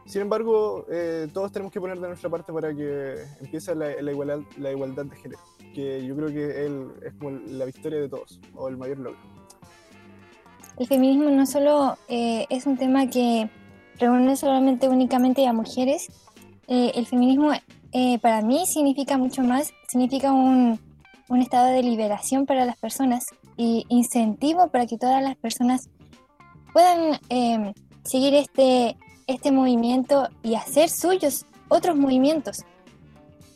Sin 0.06 0.22
embargo, 0.22 0.86
eh, 0.88 1.26
todos 1.32 1.50
tenemos 1.50 1.72
que 1.72 1.80
poner 1.80 1.98
de 1.98 2.06
nuestra 2.06 2.30
parte 2.30 2.52
para 2.52 2.72
que 2.72 3.16
empiece 3.40 3.74
la, 3.74 3.90
igualdad, 4.12 4.38
la 4.56 4.70
igualdad 4.70 5.04
de 5.04 5.16
género, 5.16 5.40
que 5.74 6.06
yo 6.06 6.14
creo 6.14 6.28
que 6.28 7.06
es 7.06 7.14
como 7.14 7.30
la 7.30 7.64
victoria 7.64 8.00
de 8.00 8.08
todos, 8.08 8.40
o 8.54 8.68
el 8.68 8.76
mayor 8.76 8.98
logro. 8.98 9.35
El 10.78 10.86
feminismo 10.86 11.30
no 11.30 11.46
solo 11.46 11.96
eh, 12.08 12.46
es 12.50 12.66
un 12.66 12.76
tema 12.76 13.08
que 13.08 13.48
reúne 13.98 14.36
solamente 14.36 14.88
únicamente 14.88 15.46
a 15.46 15.52
mujeres, 15.52 16.08
eh, 16.68 16.92
el 16.94 17.06
feminismo 17.06 17.50
para 18.20 18.42
mí 18.42 18.66
significa 18.66 19.16
mucho 19.16 19.42
más, 19.42 19.72
significa 19.88 20.30
un, 20.30 20.78
un 21.30 21.40
estado 21.40 21.68
de 21.68 21.82
liberación 21.82 22.44
para 22.44 22.66
las 22.66 22.76
personas 22.76 23.24
y 23.56 23.86
incentivo 23.88 24.68
para 24.68 24.86
que 24.86 24.98
todas 24.98 25.22
las 25.22 25.34
personas 25.36 25.88
puedan 26.74 27.18
seguir 28.04 28.34
este 28.34 28.98
este 29.26 29.50
movimiento 29.50 30.28
y 30.42 30.54
hacer 30.54 30.88
suyos 30.88 31.46
otros 31.68 31.96
movimientos 31.96 32.64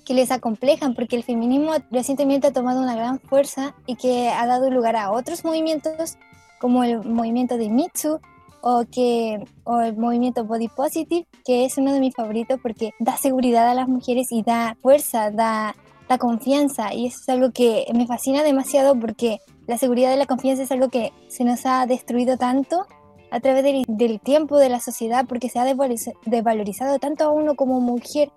que 0.05 0.15
les 0.15 0.31
acomplejan, 0.31 0.95
porque 0.95 1.17
el 1.17 1.23
feminismo 1.23 1.75
recientemente 1.91 2.49
ha 2.49 2.53
tomado 2.53 2.83
una 2.83 2.97
gran 2.97 3.21
fuerza 3.21 3.75
y 3.87 3.95
que 3.95 4.29
ha 4.29 4.47
dado 4.47 4.71
lugar 4.71 4.97
a 4.97 5.13
otros 5.13 5.45
movimientos 5.45 6.17
como 6.61 6.85
el 6.85 7.03
movimiento 7.05 7.57
de 7.57 7.71
Mitsu 7.71 8.21
o, 8.61 8.85
que, 8.91 9.43
o 9.65 9.81
el 9.81 9.97
movimiento 9.97 10.45
Body 10.45 10.69
Positive, 10.69 11.27
que 11.45 11.65
es 11.65 11.79
uno 11.79 11.93
de 11.93 12.01
mis 12.01 12.15
favoritos 12.15 12.61
porque 12.63 12.91
da 13.01 13.17
seguridad 13.17 13.69
a 13.69 13.75
las 13.75 13.89
mujeres 13.89 14.29
y 14.31 14.43
da 14.43 14.77
fuerza, 14.83 15.31
da, 15.31 15.75
da 16.09 16.19
confianza. 16.19 16.93
Y 16.95 17.07
es 17.07 17.29
algo 17.29 17.51
que 17.51 17.87
me 17.95 18.07
fascina 18.07 18.43
demasiado 18.43 18.99
porque 18.99 19.39
la 19.67 19.79
seguridad 19.79 20.13
y 20.13 20.19
la 20.19 20.27
confianza 20.27 20.63
es 20.63 20.71
algo 20.71 20.89
que 20.89 21.13
se 21.29 21.45
nos 21.45 21.65
ha 21.65 21.87
destruido 21.87 22.37
tanto 22.37 22.87
a 23.31 23.41
través 23.41 23.65
del, 23.65 24.21
tiempo 24.21 24.59
de 24.59 24.69
la 24.69 24.81
sociedad 24.81 25.25
porque 25.27 25.49
se 25.49 25.59
ha 25.59 25.65
desvalorizado 25.65 26.99
tanto 26.99 27.25
a 27.25 27.31
uno 27.31 27.55
como 27.55 27.81
mujer 27.81 28.31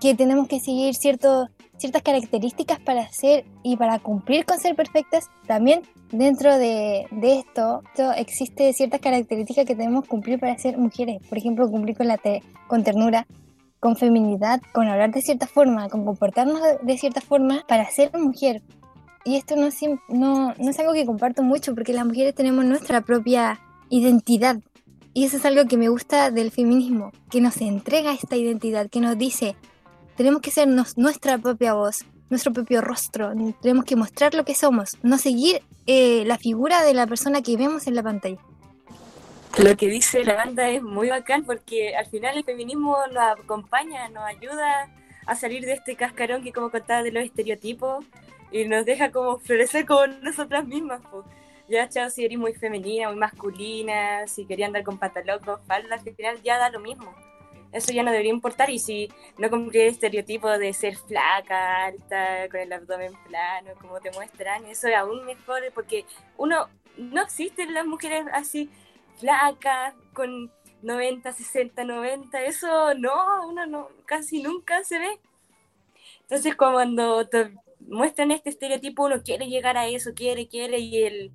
que 0.00 0.14
tenemos 0.14 0.48
que 0.48 0.60
seguir 0.60 0.94
ciertas 0.94 2.02
características 2.02 2.80
para 2.80 3.10
ser 3.12 3.44
y 3.62 3.76
para 3.76 3.98
cumplir 3.98 4.44
con 4.44 4.58
ser 4.58 4.74
perfectas. 4.74 5.28
También 5.46 5.82
dentro 6.10 6.56
de, 6.56 7.06
esto, 7.22 7.82
esto, 7.92 8.12
existe 8.16 8.72
ciertas 8.72 9.00
características 9.00 9.66
que 9.66 9.74
debemos 9.74 10.06
cumplir 10.06 10.40
para 10.40 10.56
ser 10.58 10.78
mujeres. 10.78 11.20
Por 11.28 11.38
ejemplo, 11.38 11.70
cumplir 11.70 11.96
con, 11.96 12.08
la 12.08 12.18
con 12.66 12.82
ternura, 12.82 13.26
con 13.78 13.96
feminidad, 13.96 14.60
con 14.72 14.88
hablar 14.88 15.10
de 15.12 15.22
cierta 15.22 15.46
forma, 15.46 15.88
con 15.88 16.04
comportarnos 16.04 16.60
de, 16.82 16.98
cierta 16.98 17.20
forma 17.20 17.64
para 17.68 17.88
ser 17.90 18.10
mujer. 18.18 18.62
Y 19.24 19.36
esto 19.36 19.54
no, 19.54 19.68
no, 20.08 20.54
no 20.54 20.70
es 20.70 20.78
algo 20.78 20.94
que 20.94 21.04
comparto 21.04 21.42
mucho 21.42 21.74
porque 21.74 21.92
las 21.92 22.06
mujeres 22.06 22.34
tenemos 22.34 22.64
nuestra 22.64 23.02
propia 23.02 23.60
identidad. 23.90 24.56
Y 25.12 25.24
eso 25.24 25.36
es 25.36 25.44
algo 25.44 25.66
que 25.66 25.76
me 25.76 25.88
gusta 25.88 26.30
del 26.30 26.50
feminismo, 26.52 27.10
que 27.30 27.40
nos 27.40 27.60
entrega 27.60 28.12
esta 28.12 28.36
identidad, 28.36 28.88
que 28.88 29.00
nos 29.00 29.18
dice, 29.18 29.56
tenemos 30.20 30.42
que 30.42 30.50
ser 30.50 30.68
nuestra 30.68 31.38
propia 31.38 31.72
voz, 31.72 32.04
nuestro 32.28 32.52
propio 32.52 32.82
rostro, 32.82 33.32
tenemos 33.62 33.86
que 33.86 33.96
mostrar 33.96 34.34
lo 34.34 34.44
que 34.44 34.54
somos, 34.54 34.98
no 35.02 35.16
seguir 35.16 35.62
eh, 35.86 36.24
la 36.26 36.36
figura 36.36 36.82
de 36.82 36.92
la 36.92 37.06
persona 37.06 37.40
que 37.40 37.56
vemos 37.56 37.86
en 37.86 37.94
la 37.94 38.02
pantalla. 38.02 38.36
Lo 39.56 39.74
que 39.78 39.86
dice 39.86 40.22
la 40.22 40.34
banda 40.34 40.68
es 40.68 40.82
muy 40.82 41.08
bacán 41.08 41.44
porque 41.44 41.96
al 41.96 42.04
final 42.04 42.36
el 42.36 42.44
feminismo 42.44 42.98
nos 43.10 43.40
acompaña, 43.40 44.10
nos 44.10 44.24
ayuda 44.24 44.90
a 45.24 45.36
salir 45.36 45.64
de 45.64 45.72
este 45.72 45.96
cascarón 45.96 46.42
que 46.42 46.52
como 46.52 46.70
contaba 46.70 47.02
de 47.02 47.12
los 47.12 47.24
estereotipos 47.24 48.04
y 48.52 48.66
nos 48.66 48.84
deja 48.84 49.10
como 49.12 49.38
florecer 49.38 49.86
como 49.86 50.06
nosotras 50.06 50.66
mismas. 50.66 51.00
ya, 51.66 51.88
chao, 51.88 52.10
si 52.10 52.26
eres 52.26 52.36
muy 52.36 52.52
femenina, 52.52 53.08
muy 53.08 53.16
masculina, 53.16 54.26
si 54.26 54.44
quería 54.44 54.66
andar 54.66 54.82
con 54.82 54.98
pantalón, 54.98 55.38
con 55.42 55.64
falda, 55.64 55.94
al 55.94 56.00
final 56.02 56.42
ya 56.42 56.58
da 56.58 56.68
lo 56.68 56.80
mismo. 56.80 57.10
Eso 57.72 57.92
ya 57.92 58.02
no 58.02 58.10
debería 58.10 58.32
importar 58.32 58.70
y 58.70 58.78
si 58.78 59.08
no 59.38 59.48
cumplir 59.48 59.82
el 59.82 59.88
estereotipo 59.90 60.48
de 60.48 60.72
ser 60.72 60.96
flaca, 60.96 61.84
alta, 61.84 62.48
con 62.50 62.60
el 62.60 62.72
abdomen 62.72 63.12
plano, 63.26 63.70
como 63.80 64.00
te 64.00 64.10
muestran, 64.10 64.64
eso 64.66 64.88
es 64.88 64.96
aún 64.96 65.24
mejor 65.24 65.62
porque 65.74 66.04
uno, 66.36 66.68
no 66.96 67.22
existen 67.22 67.72
las 67.72 67.86
mujeres 67.86 68.24
así 68.32 68.70
flacas, 69.18 69.94
con 70.14 70.50
90, 70.82 71.32
60, 71.32 71.84
90, 71.84 72.42
eso 72.42 72.94
no, 72.94 73.48
uno 73.48 73.66
no, 73.66 73.88
casi 74.06 74.42
nunca 74.42 74.82
se 74.82 74.98
ve. 74.98 75.20
Entonces 76.22 76.56
cuando 76.56 77.26
te 77.28 77.52
muestran 77.80 78.30
este 78.30 78.50
estereotipo, 78.50 79.04
uno 79.04 79.22
quiere 79.22 79.48
llegar 79.48 79.76
a 79.76 79.86
eso, 79.86 80.12
quiere, 80.14 80.48
quiere, 80.48 80.78
y 80.78 81.02
el, 81.02 81.32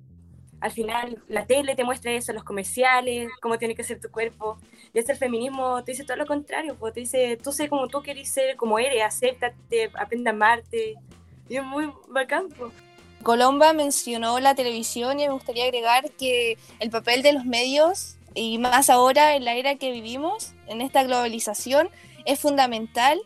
al 0.60 0.70
final 0.70 1.22
la 1.28 1.46
tele 1.46 1.74
te 1.74 1.84
muestra 1.84 2.12
eso, 2.12 2.32
los 2.32 2.44
comerciales, 2.44 3.28
cómo 3.40 3.58
tiene 3.58 3.74
que 3.74 3.84
ser 3.84 4.00
tu 4.00 4.10
cuerpo. 4.10 4.58
Y 4.94 4.98
este 4.98 5.12
el 5.12 5.18
feminismo 5.18 5.82
te 5.84 5.92
dice 5.92 6.04
todo 6.04 6.16
lo 6.16 6.26
contrario, 6.26 6.76
pues 6.78 6.94
te 6.94 7.00
dice, 7.00 7.38
tú 7.42 7.52
sé 7.52 7.68
como 7.68 7.88
tú 7.88 8.02
quieres 8.02 8.28
ser, 8.30 8.56
como 8.56 8.78
eres, 8.78 9.02
acéptate, 9.02 9.90
aprende 9.94 10.30
a 10.30 10.32
amarte. 10.32 10.94
Y 11.48 11.56
es 11.56 11.64
muy 11.64 11.90
bacán. 12.08 12.48
Colomba 13.22 13.72
mencionó 13.72 14.38
la 14.40 14.54
televisión 14.54 15.18
y 15.20 15.26
me 15.26 15.32
gustaría 15.32 15.64
agregar 15.64 16.10
que 16.12 16.58
el 16.78 16.90
papel 16.90 17.22
de 17.22 17.32
los 17.32 17.44
medios, 17.44 18.16
y 18.34 18.58
más 18.58 18.90
ahora 18.90 19.34
en 19.34 19.44
la 19.44 19.54
era 19.54 19.76
que 19.76 19.90
vivimos, 19.90 20.52
en 20.68 20.80
esta 20.80 21.02
globalización, 21.02 21.88
es 22.24 22.40
fundamental 22.40 23.20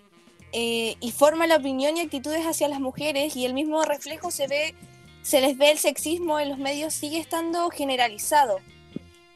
eh, 0.53 0.97
y 1.01 1.13
forma 1.13 1.47
la 1.47 1.57
opinión 1.57 1.97
y 1.97 2.01
actitudes 2.01 2.45
hacia 2.45 2.69
las 2.69 2.81
mujeres 2.81 3.37
y 3.37 3.47
el 3.47 3.55
mismo 3.55 3.83
reflejo 3.83 4.31
se 4.31 4.49
ve, 4.49 4.75
se 5.23 5.41
les 5.41 5.57
ve 5.59 5.73
el 5.73 5.79
sexismo 5.79 6.39
en 6.39 6.49
los 6.49 6.59
medios 6.59 6.95
sigue 6.95 7.19
estando 7.19 7.69
generalizado. 7.71 8.59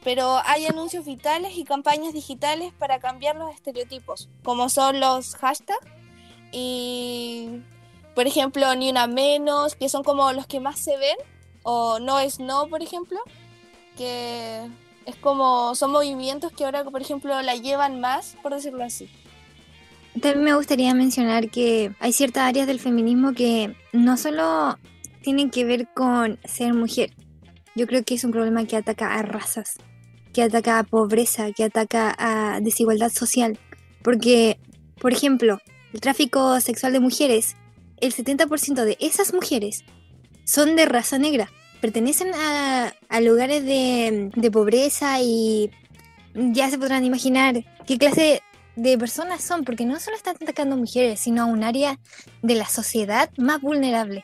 Pero 0.03 0.39
hay 0.45 0.65
anuncios 0.67 1.05
vitales 1.05 1.57
y 1.57 1.63
campañas 1.63 2.13
digitales 2.13 2.71
para 2.77 2.99
cambiar 2.99 3.35
los 3.35 3.53
estereotipos, 3.53 4.29
como 4.43 4.69
son 4.69 4.99
los 4.99 5.35
hashtags 5.35 5.87
y, 6.51 7.61
por 8.13 8.27
ejemplo, 8.27 8.73
ni 8.75 8.89
una 8.89 9.07
menos, 9.07 9.75
que 9.75 9.89
son 9.89 10.03
como 10.03 10.31
los 10.31 10.45
que 10.45 10.59
más 10.59 10.79
se 10.79 10.95
ven, 10.97 11.17
o 11.63 11.99
no 11.99 12.19
es 12.19 12.39
no, 12.39 12.67
por 12.67 12.83
ejemplo, 12.83 13.19
que 13.97 14.69
es 15.05 15.15
como, 15.17 15.75
son 15.75 15.91
movimientos 15.91 16.51
que 16.51 16.65
ahora, 16.65 16.83
por 16.83 17.01
ejemplo, 17.01 17.41
la 17.41 17.55
llevan 17.55 17.99
más, 17.99 18.37
por 18.43 18.53
decirlo 18.53 18.83
así. 18.83 19.09
También 20.13 20.43
me 20.43 20.55
gustaría 20.55 20.93
mencionar 20.93 21.49
que 21.49 21.93
hay 21.99 22.13
ciertas 22.13 22.43
áreas 22.43 22.67
del 22.67 22.79
feminismo 22.79 23.33
que 23.33 23.75
no 23.91 24.15
solo 24.15 24.77
tienen 25.25 25.49
que 25.49 25.65
ver 25.65 25.87
con 25.87 26.37
ser 26.45 26.75
mujer. 26.75 27.11
Yo 27.75 27.87
creo 27.87 28.03
que 28.03 28.13
es 28.13 28.23
un 28.23 28.31
problema 28.31 28.63
que 28.65 28.77
ataca 28.77 29.15
a 29.15 29.23
razas, 29.23 29.77
que 30.31 30.43
ataca 30.43 30.77
a 30.77 30.83
pobreza, 30.83 31.51
que 31.51 31.63
ataca 31.63 32.15
a 32.17 32.61
desigualdad 32.61 33.11
social. 33.11 33.57
Porque, 34.03 34.59
por 35.01 35.13
ejemplo, 35.13 35.59
el 35.93 35.99
tráfico 35.99 36.61
sexual 36.61 36.93
de 36.93 36.99
mujeres, 36.99 37.55
el 37.97 38.13
70% 38.13 38.85
de 38.85 38.97
esas 39.01 39.33
mujeres 39.33 39.83
son 40.43 40.75
de 40.75 40.85
raza 40.85 41.17
negra, 41.17 41.49
pertenecen 41.81 42.31
a, 42.35 42.93
lugares 43.19 43.65
de, 43.65 44.29
de 44.35 44.51
pobreza 44.51 45.19
y 45.21 45.71
ya 46.35 46.69
se 46.69 46.77
podrán 46.77 47.03
imaginar 47.03 47.65
qué 47.87 47.97
clase 47.97 48.43
de 48.75 48.95
personas 48.99 49.43
son, 49.43 49.63
porque 49.63 49.85
no 49.85 49.99
solo 49.99 50.17
están 50.17 50.35
atacando 50.39 50.77
mujeres, 50.77 51.19
sino 51.19 51.41
a 51.41 51.45
un 51.45 51.63
área 51.63 51.97
de 52.43 52.53
la 52.53 52.67
sociedad 52.67 53.31
más 53.37 53.59
vulnerable, 53.59 54.23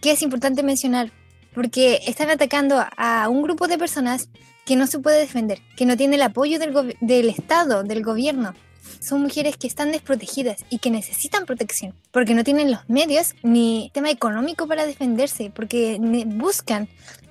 que 0.00 0.12
es 0.12 0.22
importante 0.22 0.62
mencionar, 0.62 1.12
porque 1.54 2.00
están 2.06 2.30
atacando 2.30 2.84
a 2.96 3.28
un 3.28 3.42
grupo 3.42 3.68
de 3.68 3.78
personas 3.78 4.28
que 4.64 4.76
no 4.76 4.86
se 4.86 4.98
puede 4.98 5.18
defender, 5.18 5.60
que 5.76 5.86
no 5.86 5.96
tiene 5.96 6.16
el 6.16 6.22
apoyo 6.22 6.58
del, 6.58 6.96
del 7.00 7.28
Estado, 7.28 7.82
del 7.82 8.02
gobierno. 8.02 8.54
Son 9.00 9.22
mujeres 9.22 9.56
que 9.56 9.66
están 9.66 9.92
desprotegidas 9.92 10.64
y 10.68 10.78
que 10.78 10.90
necesitan 10.90 11.46
protección, 11.46 11.94
porque 12.12 12.34
no 12.34 12.44
tienen 12.44 12.70
los 12.70 12.88
medios 12.88 13.34
ni 13.42 13.90
tema 13.94 14.10
económico 14.10 14.66
para 14.66 14.86
defenderse, 14.86 15.50
porque 15.50 15.98
buscan, 16.26 16.88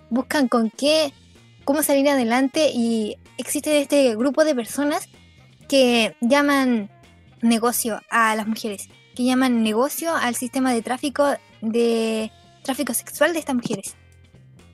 buscan 0.10 0.48
con 0.48 0.70
qué, 0.70 1.14
cómo 1.64 1.84
salir 1.84 2.10
adelante 2.10 2.72
y 2.74 3.18
existe 3.38 3.80
este 3.82 4.16
grupo 4.16 4.44
de 4.44 4.56
personas 4.56 5.08
que 5.68 6.16
llaman 6.22 6.90
negocio 7.42 8.02
a 8.10 8.36
las 8.36 8.48
mujeres, 8.48 8.90
que 9.16 9.24
llaman 9.24 9.64
negocio 9.64 10.16
al 10.16 10.36
sistema 10.36 10.74
de 10.74 10.82
tráfico 10.82 11.26
de 11.62 12.32
tráfico 12.70 12.94
sexual 12.94 13.34
de 13.34 13.40
estas 13.40 13.56
mujeres. 13.56 13.96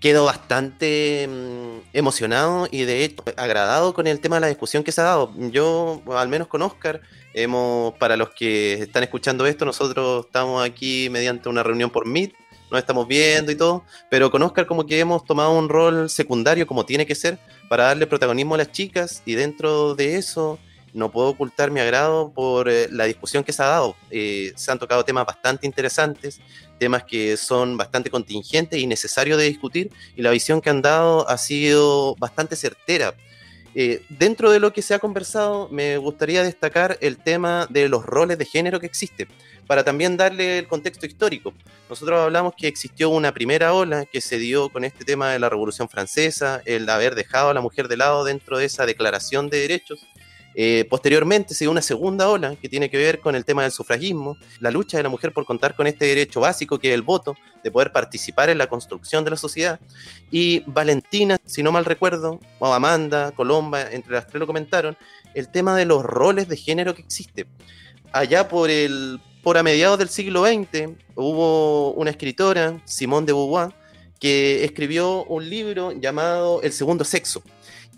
Quedo 0.01 0.25
bastante 0.25 1.29
mm, 1.29 1.87
emocionado 1.93 2.67
y 2.69 2.83
de 2.83 3.05
hecho 3.05 3.23
agradado 3.37 3.93
con 3.93 4.05
el 4.05 4.19
tema 4.19 4.35
de 4.35 4.41
la 4.41 4.47
discusión 4.47 4.83
que 4.83 4.91
se 4.91 4.99
ha 4.99 5.05
dado. 5.05 5.31
Yo, 5.49 6.01
al 6.11 6.27
menos 6.27 6.49
con 6.49 6.61
Oscar, 6.61 6.99
hemos, 7.33 7.93
para 7.93 8.17
los 8.17 8.31
que 8.31 8.73
están 8.73 9.03
escuchando 9.03 9.45
esto, 9.45 9.63
nosotros 9.63 10.25
estamos 10.25 10.61
aquí 10.61 11.07
mediante 11.09 11.47
una 11.47 11.63
reunión 11.63 11.89
por 11.89 12.05
Meet, 12.05 12.33
nos 12.69 12.81
estamos 12.81 13.07
viendo 13.07 13.49
y 13.53 13.55
todo, 13.55 13.85
pero 14.09 14.29
con 14.29 14.43
Oscar 14.43 14.65
como 14.67 14.85
que 14.85 14.99
hemos 14.99 15.23
tomado 15.23 15.57
un 15.57 15.69
rol 15.69 16.09
secundario 16.09 16.67
como 16.67 16.85
tiene 16.85 17.05
que 17.05 17.15
ser 17.15 17.39
para 17.69 17.85
darle 17.85 18.07
protagonismo 18.07 18.55
a 18.55 18.57
las 18.57 18.73
chicas 18.73 19.23
y 19.25 19.35
dentro 19.35 19.95
de 19.95 20.17
eso 20.17 20.59
no 20.95 21.11
puedo 21.11 21.29
ocultar 21.29 21.71
mi 21.71 21.81
agrado 21.81 22.31
por 22.33 22.69
eh, 22.69 22.87
la 22.89 23.03
discusión 23.03 23.43
que 23.43 23.51
se 23.51 23.61
ha 23.61 23.67
dado. 23.67 23.95
Eh, 24.09 24.53
se 24.55 24.71
han 24.71 24.79
tocado 24.79 25.03
temas 25.03 25.25
bastante 25.25 25.67
interesantes, 25.67 26.39
temas 26.79 27.03
que 27.03 27.35
son 27.37 27.75
bastante 27.75 28.09
contingentes 28.09 28.79
y 28.79 28.87
necesarios 28.87 29.37
de 29.37 29.43
discutir, 29.43 29.91
y 30.15 30.21
la 30.21 30.31
visión 30.31 30.61
que 30.61 30.69
han 30.69 30.81
dado 30.81 31.27
ha 31.29 31.37
sido 31.37 32.15
bastante 32.15 32.55
certera. 32.55 33.13
Eh, 33.77 34.05
dentro 34.07 34.51
de 34.51 34.61
lo 34.61 34.71
que 34.71 34.81
se 34.81 34.93
ha 34.93 34.99
conversado, 34.99 35.67
me 35.69 35.97
gustaría 35.97 36.43
destacar 36.43 36.97
el 37.01 37.17
tema 37.17 37.67
de 37.69 37.89
los 37.89 38.05
roles 38.05 38.37
de 38.37 38.45
género 38.45 38.79
que 38.79 38.85
existe, 38.85 39.27
para 39.67 39.83
también 39.83 40.15
darle 40.15 40.59
el 40.59 40.67
contexto 40.69 41.05
histórico. 41.05 41.53
Nosotros 41.89 42.21
hablamos 42.21 42.53
que 42.55 42.69
existió 42.69 43.09
una 43.09 43.33
primera 43.33 43.73
ola 43.73 44.05
que 44.05 44.21
se 44.21 44.37
dio 44.37 44.69
con 44.69 44.85
este 44.85 45.03
tema 45.03 45.31
de 45.31 45.39
la 45.39 45.49
Revolución 45.49 45.89
Francesa, 45.89 46.61
el 46.63 46.89
haber 46.89 47.15
dejado 47.15 47.49
a 47.49 47.53
la 47.53 47.59
mujer 47.59 47.89
de 47.89 47.97
lado 47.97 48.23
dentro 48.23 48.57
de 48.57 48.65
esa 48.65 48.85
declaración 48.85 49.49
de 49.49 49.59
derechos, 49.59 50.07
eh, 50.57 50.87
posteriormente 50.89 51.53
se 51.53 51.67
una 51.67 51.81
segunda 51.81 52.29
ola 52.29 52.55
que 52.55 52.69
tiene 52.69 52.89
que 52.89 52.97
ver 52.97 53.19
con 53.19 53.35
el 53.35 53.43
tema 53.43 53.63
del 53.63 53.73
sufragismo, 53.73 54.37
la 54.61 54.71
lucha 54.71 54.95
de 54.95 55.03
la 55.03 55.09
mujer 55.09 55.33
por 55.33 55.45
contar 55.45 55.75
con 55.75 55.85
este 55.85 56.05
derecho 56.05 56.39
básico 56.39 56.79
que 56.79 56.89
es 56.89 56.93
el 56.93 57.01
voto, 57.01 57.35
de 57.61 57.71
poder 57.71 57.91
participar 57.91 58.49
en 58.49 58.57
la 58.57 58.67
construcción 58.67 59.25
de 59.25 59.31
la 59.31 59.37
sociedad. 59.37 59.81
Y 60.31 60.61
Valentina, 60.65 61.37
si 61.45 61.61
no 61.61 61.73
mal 61.73 61.83
recuerdo, 61.83 62.39
o 62.59 62.73
Amanda, 62.73 63.33
Colomba, 63.33 63.91
entre 63.91 64.13
las 64.13 64.27
tres 64.27 64.39
lo 64.39 64.47
comentaron, 64.47 64.95
el 65.33 65.49
tema 65.49 65.75
de 65.75 65.85
los 65.85 66.03
roles 66.03 66.47
de 66.47 66.55
género 66.55 66.95
que 66.95 67.01
existe. 67.01 67.47
Allá 68.13 68.47
por 68.47 68.69
el 68.69 69.19
por 69.43 69.57
a 69.59 69.63
mediados 69.63 69.99
del 69.99 70.09
siglo 70.09 70.45
XX 70.45 70.89
hubo 71.15 71.91
una 71.91 72.09
escritora, 72.09 72.81
Simone 72.85 73.27
de 73.27 73.33
Beauvoir, 73.33 73.73
que 74.19 74.63
escribió 74.63 75.23
un 75.25 75.47
libro 75.49 75.91
llamado 75.91 76.61
El 76.63 76.71
segundo 76.71 77.03
sexo 77.03 77.43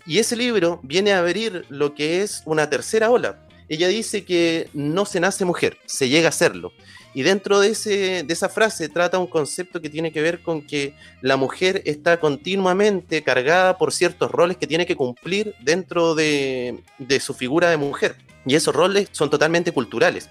y 0.08 0.18
ese 0.18 0.36
libro 0.36 0.80
viene 0.82 1.12
a 1.12 1.18
abrir 1.18 1.66
lo 1.68 1.94
que 1.94 2.22
es 2.22 2.42
una 2.46 2.70
tercera 2.70 3.10
ola. 3.10 3.46
Ella 3.68 3.88
dice 3.88 4.24
que 4.24 4.70
no 4.72 5.04
se 5.04 5.20
nace 5.20 5.44
mujer, 5.44 5.76
se 5.84 6.08
llega 6.08 6.30
a 6.30 6.32
serlo. 6.32 6.72
Y 7.12 7.22
dentro 7.22 7.60
de, 7.60 7.68
ese, 7.72 8.22
de 8.22 8.32
esa 8.32 8.48
frase 8.48 8.88
trata 8.88 9.18
un 9.18 9.26
concepto 9.26 9.82
que 9.82 9.90
tiene 9.90 10.10
que 10.10 10.22
ver 10.22 10.40
con 10.40 10.62
que 10.62 10.94
la 11.20 11.36
mujer 11.36 11.82
está 11.84 12.20
continuamente 12.20 13.22
cargada 13.22 13.76
por 13.76 13.92
ciertos 13.92 14.30
roles 14.30 14.56
que 14.56 14.66
tiene 14.66 14.86
que 14.86 14.96
cumplir 14.96 15.54
dentro 15.60 16.14
de, 16.14 16.82
de 16.98 17.20
su 17.20 17.34
figura 17.34 17.68
de 17.68 17.76
mujer. 17.76 18.16
Y 18.46 18.54
esos 18.54 18.74
roles 18.74 19.10
son 19.12 19.28
totalmente 19.28 19.72
culturales. 19.72 20.30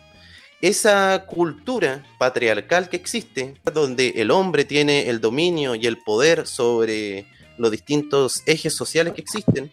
Esa 0.59 1.25
cultura 1.27 2.03
patriarcal 2.17 2.89
que 2.89 2.97
existe, 2.97 3.53
donde 3.71 4.13
el 4.15 4.31
hombre 4.31 4.65
tiene 4.65 5.07
el 5.09 5.21
dominio 5.21 5.75
y 5.75 5.85
el 5.85 5.99
poder 5.99 6.47
sobre 6.47 7.27
los 7.57 7.71
distintos 7.71 8.43
ejes 8.45 8.75
sociales 8.75 9.13
que 9.13 9.21
existen, 9.21 9.71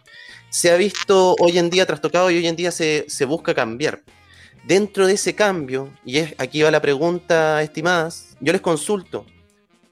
se 0.49 0.71
ha 0.71 0.77
visto 0.77 1.35
hoy 1.39 1.57
en 1.57 1.69
día 1.69 1.85
trastocado 1.85 2.31
y 2.31 2.37
hoy 2.37 2.47
en 2.47 2.55
día 2.55 2.71
se, 2.71 3.05
busca 3.27 3.53
cambiar. 3.53 4.03
Dentro 4.65 5.05
de 5.05 5.13
ese 5.13 5.35
cambio, 5.35 5.91
y 6.05 6.17
es, 6.17 6.33
aquí 6.37 6.61
va 6.61 6.71
la 6.71 6.81
pregunta, 6.81 7.61
estimadas, 7.61 8.35
yo 8.39 8.51
les 8.51 8.61
consulto, 8.61 9.25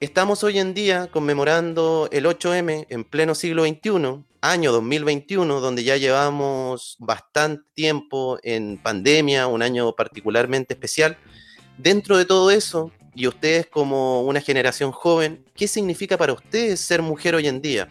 estamos 0.00 0.42
hoy 0.42 0.58
en 0.58 0.74
día 0.74 1.08
conmemorando 1.12 2.08
el 2.10 2.26
8M 2.26 2.86
en 2.88 3.04
pleno 3.04 3.34
siglo 3.34 3.64
XXI, 3.64 4.24
año 4.40 4.72
2021, 4.72 5.60
donde 5.60 5.84
ya 5.84 5.96
llevamos 5.96 6.96
bastante 6.98 7.64
tiempo 7.74 8.38
en 8.42 8.78
pandemia, 8.78 9.46
un 9.46 9.62
año 9.62 9.94
particularmente 9.94 10.74
especial. 10.74 11.16
Dentro 11.78 12.18
de 12.18 12.24
todo 12.24 12.50
eso, 12.50 12.92
y 13.14 13.26
ustedes 13.26 13.66
como 13.66 14.22
una 14.22 14.40
generación 14.40 14.92
joven, 14.92 15.44
¿qué 15.54 15.68
significa 15.68 16.16
para 16.16 16.32
ustedes 16.32 16.80
ser 16.80 17.02
mujer 17.02 17.34
hoy 17.34 17.48
en 17.48 17.60
día? 17.60 17.88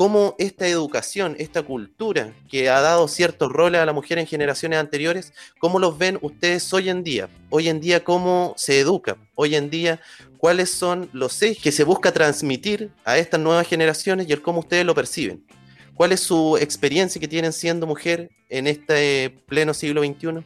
cómo 0.00 0.34
esta 0.38 0.66
educación, 0.66 1.36
esta 1.38 1.62
cultura 1.62 2.32
que 2.48 2.70
ha 2.70 2.80
dado 2.80 3.06
ciertos 3.06 3.52
roles 3.52 3.82
a 3.82 3.84
la 3.84 3.92
mujer 3.92 4.18
en 4.18 4.26
generaciones 4.26 4.78
anteriores, 4.78 5.34
cómo 5.58 5.78
los 5.78 5.98
ven 5.98 6.18
ustedes 6.22 6.72
hoy 6.72 6.88
en 6.88 7.04
día. 7.04 7.28
Hoy 7.50 7.68
en 7.68 7.80
día, 7.80 8.02
cómo 8.02 8.54
se 8.56 8.80
educa. 8.80 9.18
Hoy 9.34 9.56
en 9.56 9.68
día, 9.68 10.00
cuáles 10.38 10.70
son 10.70 11.10
los 11.12 11.42
ejes 11.42 11.62
que 11.62 11.70
se 11.70 11.84
busca 11.84 12.12
transmitir 12.12 12.90
a 13.04 13.18
estas 13.18 13.40
nuevas 13.40 13.68
generaciones 13.68 14.26
y 14.26 14.32
el 14.32 14.40
cómo 14.40 14.60
ustedes 14.60 14.86
lo 14.86 14.94
perciben. 14.94 15.44
¿Cuál 15.92 16.12
es 16.12 16.20
su 16.20 16.56
experiencia 16.56 17.20
que 17.20 17.28
tienen 17.28 17.52
siendo 17.52 17.86
mujer 17.86 18.30
en 18.48 18.68
este 18.68 19.28
pleno 19.48 19.74
siglo 19.74 20.02
XXI? 20.02 20.42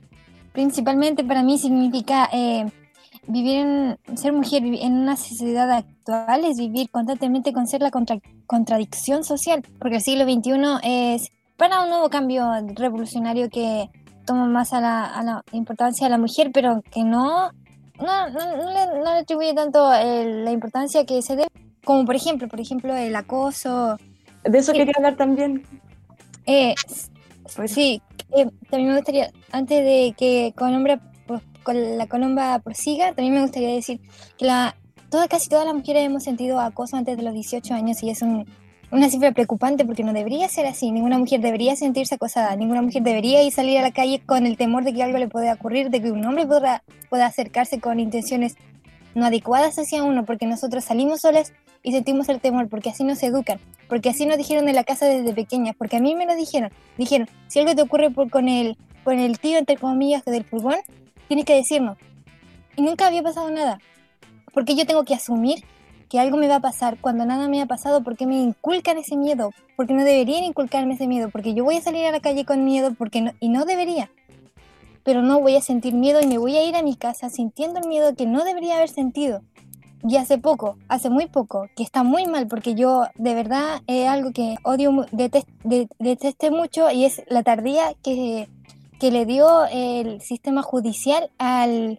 Principalmente 0.52 1.22
para 1.22 1.44
mí 1.44 1.58
significa 1.58 2.28
eh, 2.32 2.66
vivir 3.26 3.56
en, 3.56 3.98
ser 4.16 4.32
mujer 4.32 4.62
en 4.64 4.94
una 4.94 5.16
sociedad 5.16 5.70
actual 5.70 6.44
es 6.44 6.58
vivir 6.58 6.90
constantemente 6.90 7.52
con 7.52 7.66
ser 7.66 7.82
la 7.82 7.90
contradicción 8.46 9.24
social, 9.24 9.62
porque 9.78 9.96
el 9.96 10.02
siglo 10.02 10.24
XXI 10.24 10.52
es 10.82 11.30
para 11.56 11.82
un 11.82 11.88
nuevo 11.88 12.08
cambio 12.10 12.50
revolucionario 12.74 13.48
que 13.48 13.88
toma 14.24 14.46
más 14.46 14.72
a 14.72 14.80
la, 14.80 15.44
importancia 15.52 16.06
de 16.06 16.10
la 16.10 16.18
mujer, 16.18 16.50
pero 16.52 16.82
que 16.90 17.04
no, 17.04 17.50
no, 17.98 18.28
le, 18.28 19.10
atribuye 19.10 19.54
tanto 19.54 19.90
la 19.90 20.50
importancia 20.50 21.04
que 21.04 21.22
se 21.22 21.36
debe, 21.36 21.48
como 21.84 22.04
por 22.04 22.16
ejemplo, 22.16 22.48
por 22.48 22.60
ejemplo, 22.60 22.94
el 22.94 23.14
acoso. 23.14 23.96
De 24.44 24.58
eso 24.58 24.72
quería 24.72 24.94
hablar 24.96 25.16
también. 25.16 25.64
Eh, 26.46 26.74
pues 27.56 27.72
sí, 27.72 28.02
eh, 28.36 28.48
también 28.68 28.90
me 28.90 28.96
gustaría, 28.96 29.30
antes 29.52 29.84
de 29.84 30.14
que 30.16 30.52
con 30.56 30.74
hombre 30.74 30.98
con 31.64 31.98
la 31.98 32.06
columba 32.06 32.58
prosiga, 32.60 33.12
también 33.12 33.34
me 33.34 33.42
gustaría 33.42 33.74
decir 33.74 34.00
que 34.38 34.44
la, 34.44 34.76
toda, 35.10 35.26
casi 35.26 35.48
todas 35.48 35.66
las 35.66 35.74
mujeres 35.74 36.04
hemos 36.04 36.22
sentido 36.22 36.60
acoso 36.60 36.96
antes 36.96 37.16
de 37.16 37.22
los 37.24 37.34
18 37.34 37.74
años 37.74 38.02
y 38.02 38.10
es 38.10 38.22
una 38.22 39.10
cifra 39.10 39.32
preocupante 39.32 39.84
porque 39.84 40.04
no 40.04 40.12
debería 40.12 40.48
ser 40.48 40.66
así. 40.66 40.92
Ninguna 40.92 41.18
mujer 41.18 41.40
debería 41.40 41.74
sentirse 41.74 42.14
acosada, 42.14 42.54
ninguna 42.54 42.82
mujer 42.82 43.02
debería 43.02 43.42
ir 43.42 43.52
salir 43.52 43.78
a 43.78 43.82
la 43.82 43.90
calle 43.90 44.22
con 44.24 44.46
el 44.46 44.56
temor 44.56 44.84
de 44.84 44.92
que 44.92 45.02
algo 45.02 45.18
le 45.18 45.26
pueda 45.26 45.54
ocurrir, 45.54 45.90
de 45.90 46.00
que 46.00 46.12
un 46.12 46.24
hombre 46.24 46.46
pueda, 46.46 46.84
pueda 47.10 47.26
acercarse 47.26 47.80
con 47.80 47.98
intenciones 47.98 48.56
no 49.14 49.26
adecuadas 49.26 49.78
hacia 49.78 50.02
uno, 50.02 50.24
porque 50.24 50.46
nosotros 50.46 50.84
salimos 50.84 51.20
solas 51.20 51.52
y 51.82 51.92
sentimos 51.92 52.28
el 52.28 52.40
temor, 52.40 52.68
porque 52.68 52.90
así 52.90 53.04
nos 53.04 53.22
educan, 53.22 53.60
porque 53.88 54.08
así 54.08 54.26
nos 54.26 54.38
dijeron 54.38 54.68
en 54.68 54.74
la 54.74 54.84
casa 54.84 55.06
desde 55.06 55.32
pequeñas, 55.32 55.76
porque 55.76 55.96
a 55.96 56.00
mí 56.00 56.14
me 56.14 56.26
lo 56.26 56.34
dijeron. 56.34 56.70
Dijeron, 56.98 57.28
si 57.46 57.60
algo 57.60 57.74
te 57.74 57.82
ocurre 57.82 58.10
por, 58.10 58.30
con, 58.30 58.48
el, 58.48 58.76
con 59.04 59.18
el 59.18 59.38
tío, 59.38 59.58
entre 59.58 59.76
comillas, 59.76 60.24
del 60.24 60.44
furgón, 60.44 60.78
tienes 61.28 61.44
que 61.44 61.54
decirnos. 61.54 61.98
Y 62.76 62.82
nunca 62.82 63.06
había 63.06 63.22
pasado 63.22 63.50
nada. 63.50 63.78
Porque 64.52 64.74
yo 64.74 64.86
tengo 64.86 65.04
que 65.04 65.14
asumir 65.14 65.64
que 66.08 66.20
algo 66.20 66.36
me 66.36 66.48
va 66.48 66.56
a 66.56 66.60
pasar 66.60 66.98
cuando 67.00 67.26
nada 67.26 67.48
me 67.48 67.60
ha 67.60 67.66
pasado, 67.66 68.02
porque 68.02 68.26
me 68.26 68.40
inculcan 68.40 68.98
ese 68.98 69.16
miedo, 69.16 69.50
porque 69.76 69.94
no 69.94 70.04
deberían 70.04 70.44
inculcarme 70.44 70.94
ese 70.94 71.06
miedo, 71.06 71.28
porque 71.30 71.54
yo 71.54 71.64
voy 71.64 71.76
a 71.76 71.80
salir 71.80 72.06
a 72.06 72.12
la 72.12 72.20
calle 72.20 72.44
con 72.44 72.64
miedo 72.64 72.94
porque 72.96 73.32
y 73.40 73.48
no 73.48 73.64
debería. 73.64 74.10
Pero 75.02 75.22
no 75.22 75.40
voy 75.40 75.56
a 75.56 75.60
sentir 75.60 75.94
miedo 75.94 76.20
y 76.22 76.26
me 76.26 76.38
voy 76.38 76.56
a 76.56 76.64
ir 76.64 76.76
a 76.76 76.82
mi 76.82 76.96
casa 76.96 77.30
sintiendo 77.30 77.80
el 77.80 77.88
miedo 77.88 78.14
que 78.14 78.26
no 78.26 78.44
debería 78.44 78.76
haber 78.76 78.88
sentido. 78.88 79.42
Y 80.06 80.16
hace 80.16 80.38
poco, 80.38 80.76
hace 80.88 81.10
muy 81.10 81.26
poco, 81.26 81.68
que 81.74 81.82
está 81.82 82.02
muy 82.02 82.26
mal 82.26 82.46
porque 82.46 82.74
yo 82.74 83.04
de 83.16 83.34
verdad 83.34 83.80
es 83.86 84.06
algo 84.06 84.32
que 84.32 84.56
odio, 84.62 85.06
detesté 85.10 86.50
mucho 86.50 86.90
y 86.90 87.06
es 87.06 87.22
la 87.26 87.42
tardía 87.42 87.94
que 88.02 88.48
que 89.04 89.10
le 89.10 89.26
dio 89.26 89.66
el 89.66 90.22
sistema 90.22 90.62
judicial 90.62 91.30
al, 91.36 91.98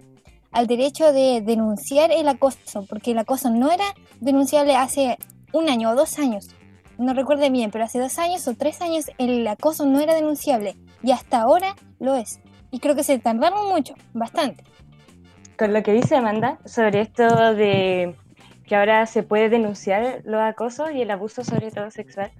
al 0.51 0.65
derecho 0.65 1.13
de 1.13 1.39
denunciar 1.45 2.09
el 2.11 2.27
acoso, 2.27 2.83
porque 2.89 3.11
el 3.11 3.19
acoso 3.19 3.51
no 3.51 3.71
era 3.71 3.85
denunciable 4.21 4.75
hace 4.75 5.19
un 5.53 5.69
año 5.69 5.91
o 5.91 5.95
dos 5.95 6.17
años, 6.17 6.49
no 6.97 7.13
recuerdo 7.13 7.47
bien, 7.51 7.69
pero 7.69 7.83
hace 7.83 7.99
dos 7.99 8.17
años 8.17 8.47
o 8.47 8.55
tres 8.55 8.81
años 8.81 9.05
el 9.19 9.47
acoso 9.47 9.85
no 9.85 9.99
era 9.99 10.15
denunciable 10.15 10.77
y 11.03 11.11
hasta 11.11 11.41
ahora 11.41 11.75
lo 11.99 12.15
es. 12.15 12.39
Y 12.71 12.79
creo 12.79 12.95
que 12.95 13.03
se 13.03 13.19
tardaron 13.19 13.69
mucho, 13.69 13.93
bastante. 14.15 14.63
Con 15.59 15.73
lo 15.73 15.83
que 15.83 15.93
dice 15.93 16.15
Amanda 16.15 16.57
sobre 16.65 17.01
esto 17.01 17.53
de 17.53 18.15
que 18.65 18.75
ahora 18.75 19.05
se 19.05 19.21
puede 19.21 19.49
denunciar 19.49 20.23
los 20.25 20.41
acosos 20.41 20.89
y 20.91 21.03
el 21.03 21.11
abuso 21.11 21.43
sobre 21.43 21.69
todo 21.69 21.91
sexual, 21.91 22.31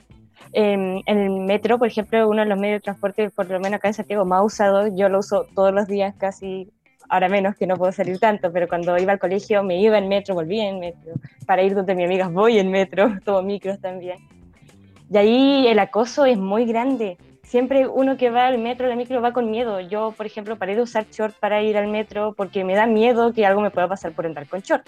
en 0.53 1.03
el 1.05 1.29
metro, 1.31 1.77
por 1.77 1.87
ejemplo, 1.87 2.29
uno 2.29 2.41
de 2.41 2.47
los 2.47 2.57
medios 2.57 2.77
de 2.77 2.83
transporte, 2.83 3.29
por 3.29 3.49
lo 3.49 3.59
menos 3.59 3.77
acá 3.77 3.87
en 3.89 3.93
Santiago, 3.93 4.25
más 4.25 4.43
usado, 4.43 4.87
yo 4.95 5.09
lo 5.09 5.19
uso 5.19 5.47
todos 5.53 5.73
los 5.73 5.87
días 5.87 6.15
casi, 6.17 6.69
ahora 7.09 7.29
menos 7.29 7.55
que 7.55 7.67
no 7.67 7.75
puedo 7.75 7.91
salir 7.91 8.19
tanto, 8.19 8.51
pero 8.51 8.67
cuando 8.67 8.97
iba 8.97 9.11
al 9.11 9.19
colegio 9.19 9.63
me 9.63 9.79
iba 9.81 9.97
en 9.97 10.07
metro, 10.07 10.35
volvía 10.35 10.67
en 10.69 10.79
metro, 10.79 11.13
para 11.45 11.63
ir 11.63 11.75
donde 11.75 11.95
mis 11.95 12.05
amigas 12.05 12.31
voy 12.31 12.59
en 12.59 12.71
metro, 12.71 13.17
tomo 13.25 13.41
micros 13.41 13.79
también. 13.79 14.17
Y 15.09 15.17
ahí 15.17 15.67
el 15.67 15.79
acoso 15.79 16.25
es 16.25 16.37
muy 16.37 16.65
grande. 16.65 17.17
Siempre 17.43 17.87
uno 17.87 18.17
que 18.17 18.31
va 18.31 18.47
al 18.47 18.57
metro, 18.57 18.87
la 18.87 18.95
micro 18.95 19.21
va 19.21 19.33
con 19.33 19.51
miedo. 19.51 19.79
Yo, 19.79 20.13
por 20.17 20.25
ejemplo, 20.25 20.57
paré 20.57 20.75
de 20.75 20.81
usar 20.81 21.05
short 21.11 21.35
para 21.39 21.61
ir 21.61 21.77
al 21.77 21.87
metro 21.87 22.33
porque 22.35 22.63
me 22.63 22.73
da 22.73 22.87
miedo 22.87 23.31
que 23.33 23.45
algo 23.45 23.61
me 23.61 23.69
pueda 23.69 23.87
pasar 23.87 24.13
por 24.13 24.25
entrar 24.25 24.47
con 24.47 24.61
short. 24.61 24.87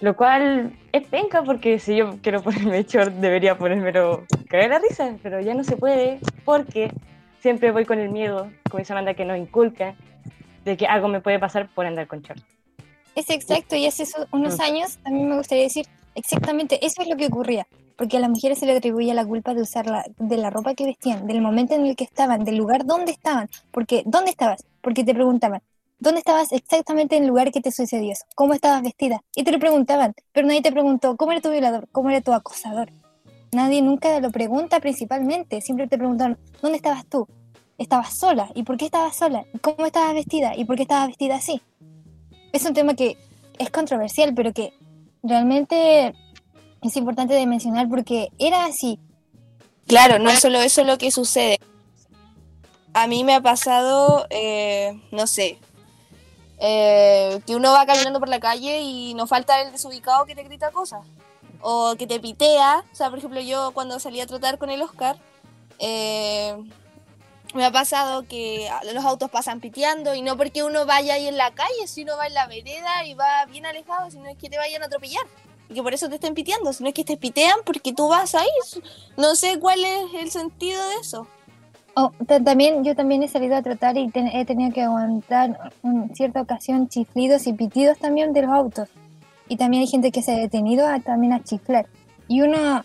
Lo 0.00 0.14
cual 0.16 0.72
es 0.92 1.06
penca 1.08 1.42
porque 1.42 1.78
si 1.80 1.96
yo 1.96 2.18
quiero 2.22 2.42
ponerme 2.42 2.82
short 2.88 3.14
debería 3.14 3.58
ponérmelo 3.58 4.24
caer 4.48 4.70
la 4.70 4.78
risa, 4.78 5.16
pero 5.22 5.40
ya 5.40 5.54
no 5.54 5.64
se 5.64 5.76
puede 5.76 6.20
porque 6.44 6.92
siempre 7.40 7.72
voy 7.72 7.84
con 7.84 7.98
el 7.98 8.10
miedo, 8.10 8.50
como 8.70 8.78
dice 8.78 8.92
Amanda, 8.92 9.14
que 9.14 9.24
nos 9.24 9.38
inculca, 9.38 9.94
de 10.64 10.76
que 10.76 10.86
algo 10.86 11.08
me 11.08 11.20
puede 11.20 11.38
pasar 11.38 11.68
por 11.68 11.86
andar 11.86 12.06
con 12.06 12.20
short. 12.20 12.40
Es 13.14 13.30
exacto, 13.30 13.74
y 13.74 13.86
hace 13.86 14.04
unos 14.30 14.60
años 14.60 14.98
a 15.04 15.10
mí 15.10 15.24
me 15.24 15.36
gustaría 15.36 15.64
decir 15.64 15.86
exactamente 16.14 16.84
eso 16.84 17.02
es 17.02 17.08
lo 17.08 17.16
que 17.16 17.26
ocurría, 17.26 17.66
porque 17.96 18.16
a 18.16 18.20
las 18.20 18.30
mujeres 18.30 18.58
se 18.58 18.66
le 18.66 18.76
atribuía 18.76 19.14
la 19.14 19.26
culpa 19.26 19.54
de 19.54 19.62
usar 19.62 19.86
la, 19.86 20.04
de 20.18 20.36
la 20.36 20.50
ropa 20.50 20.74
que 20.74 20.84
vestían, 20.84 21.26
del 21.26 21.40
momento 21.40 21.74
en 21.74 21.86
el 21.86 21.96
que 21.96 22.04
estaban, 22.04 22.44
del 22.44 22.56
lugar 22.56 22.84
donde 22.84 23.10
estaban, 23.10 23.48
porque 23.72 24.04
¿dónde 24.06 24.30
estabas? 24.30 24.64
Porque 24.80 25.02
te 25.02 25.14
preguntaban, 25.14 25.62
¿Dónde 26.00 26.20
estabas 26.20 26.52
exactamente 26.52 27.16
en 27.16 27.24
el 27.24 27.28
lugar 27.28 27.50
que 27.50 27.60
te 27.60 27.72
sucedió 27.72 28.12
eso? 28.12 28.24
¿Cómo 28.36 28.54
estabas 28.54 28.82
vestida? 28.82 29.20
Y 29.34 29.42
te 29.42 29.50
lo 29.50 29.58
preguntaban, 29.58 30.14
pero 30.32 30.46
nadie 30.46 30.62
te 30.62 30.70
preguntó 30.70 31.16
cómo 31.16 31.32
era 31.32 31.40
tu 31.40 31.50
violador, 31.50 31.88
cómo 31.90 32.10
era 32.10 32.20
tu 32.20 32.32
acosador. 32.32 32.92
Nadie 33.50 33.82
nunca 33.82 34.20
lo 34.20 34.30
pregunta 34.30 34.78
principalmente, 34.78 35.60
siempre 35.60 35.88
te 35.88 35.98
preguntan, 35.98 36.38
¿dónde 36.62 36.76
estabas 36.76 37.04
tú? 37.06 37.26
¿Estabas 37.78 38.16
sola? 38.16 38.48
¿Y 38.54 38.62
por 38.62 38.76
qué 38.76 38.84
estabas 38.84 39.16
sola? 39.16 39.44
¿Y 39.52 39.58
cómo 39.58 39.86
estabas 39.86 40.14
vestida? 40.14 40.56
¿Y 40.56 40.66
por 40.66 40.76
qué 40.76 40.82
estabas 40.82 41.08
vestida 41.08 41.34
así? 41.34 41.60
Es 42.52 42.64
un 42.64 42.74
tema 42.74 42.94
que 42.94 43.16
es 43.58 43.70
controversial, 43.70 44.34
pero 44.34 44.52
que 44.52 44.72
realmente 45.24 46.14
es 46.80 46.96
importante 46.96 47.34
de 47.34 47.46
mencionar 47.46 47.88
porque 47.88 48.28
era 48.38 48.66
así. 48.66 49.00
Claro, 49.88 50.20
no 50.20 50.30
es 50.30 50.38
solo 50.38 50.60
eso 50.60 50.84
lo 50.84 50.96
que 50.96 51.10
sucede. 51.10 51.58
A 52.94 53.08
mí 53.08 53.24
me 53.24 53.34
ha 53.34 53.40
pasado, 53.40 54.26
eh, 54.30 55.00
no 55.10 55.26
sé, 55.26 55.58
eh, 56.60 57.40
que 57.46 57.56
uno 57.56 57.72
va 57.72 57.86
caminando 57.86 58.18
por 58.18 58.28
la 58.28 58.40
calle 58.40 58.80
y 58.80 59.14
no 59.14 59.26
falta 59.26 59.60
el 59.62 59.72
desubicado 59.72 60.26
que 60.26 60.34
te 60.34 60.42
grita 60.42 60.70
cosas 60.70 61.04
o 61.60 61.94
que 61.96 62.06
te 62.06 62.20
pitea. 62.20 62.84
O 62.90 62.94
sea, 62.94 63.10
por 63.10 63.18
ejemplo, 63.18 63.40
yo 63.40 63.72
cuando 63.72 63.98
salí 64.00 64.20
a 64.20 64.26
trotar 64.26 64.58
con 64.58 64.70
el 64.70 64.82
Oscar, 64.82 65.16
eh, 65.78 66.56
me 67.54 67.64
ha 67.64 67.70
pasado 67.70 68.24
que 68.24 68.68
los 68.92 69.04
autos 69.04 69.30
pasan 69.30 69.60
piteando 69.60 70.14
y 70.14 70.22
no 70.22 70.36
porque 70.36 70.62
uno 70.62 70.84
vaya 70.84 71.14
ahí 71.14 71.28
en 71.28 71.36
la 71.36 71.52
calle, 71.52 71.86
sino 71.86 72.16
va 72.16 72.26
en 72.26 72.34
la 72.34 72.46
vereda 72.46 73.04
y 73.06 73.14
va 73.14 73.46
bien 73.46 73.64
alejado, 73.64 74.10
sino 74.10 74.28
es 74.28 74.36
que 74.36 74.50
te 74.50 74.58
vayan 74.58 74.82
a 74.82 74.86
atropellar. 74.86 75.24
Y 75.70 75.74
que 75.74 75.82
por 75.82 75.92
eso 75.92 76.08
te 76.08 76.14
estén 76.16 76.34
piteando, 76.34 76.72
sino 76.72 76.88
es 76.88 76.94
que 76.94 77.04
te 77.04 77.16
pitean 77.16 77.58
porque 77.64 77.92
tú 77.92 78.08
vas 78.08 78.34
ahí. 78.34 78.48
No 79.16 79.36
sé 79.36 79.58
cuál 79.58 79.84
es 79.84 80.14
el 80.14 80.30
sentido 80.30 80.86
de 80.88 80.94
eso. 80.96 81.26
Oh, 82.00 82.12
también 82.44 82.84
yo 82.84 82.94
también 82.94 83.24
he 83.24 83.28
salido 83.28 83.56
a 83.56 83.62
tratar 83.62 83.96
y 83.98 84.08
he 84.14 84.44
tenido 84.44 84.72
que 84.72 84.82
aguantar 84.82 85.72
en 85.82 86.14
cierta 86.14 86.40
ocasión 86.40 86.88
chiflidos 86.88 87.48
y 87.48 87.54
pitidos 87.54 87.98
también 87.98 88.32
de 88.32 88.42
los 88.42 88.52
autos. 88.52 88.88
Y 89.48 89.56
también 89.56 89.80
hay 89.80 89.88
gente 89.88 90.12
que 90.12 90.22
se 90.22 90.32
ha 90.32 90.36
detenido 90.36 90.86
a, 90.86 91.00
también 91.00 91.32
a 91.32 91.42
chiflar. 91.42 91.86
Y 92.28 92.42
uno, 92.42 92.84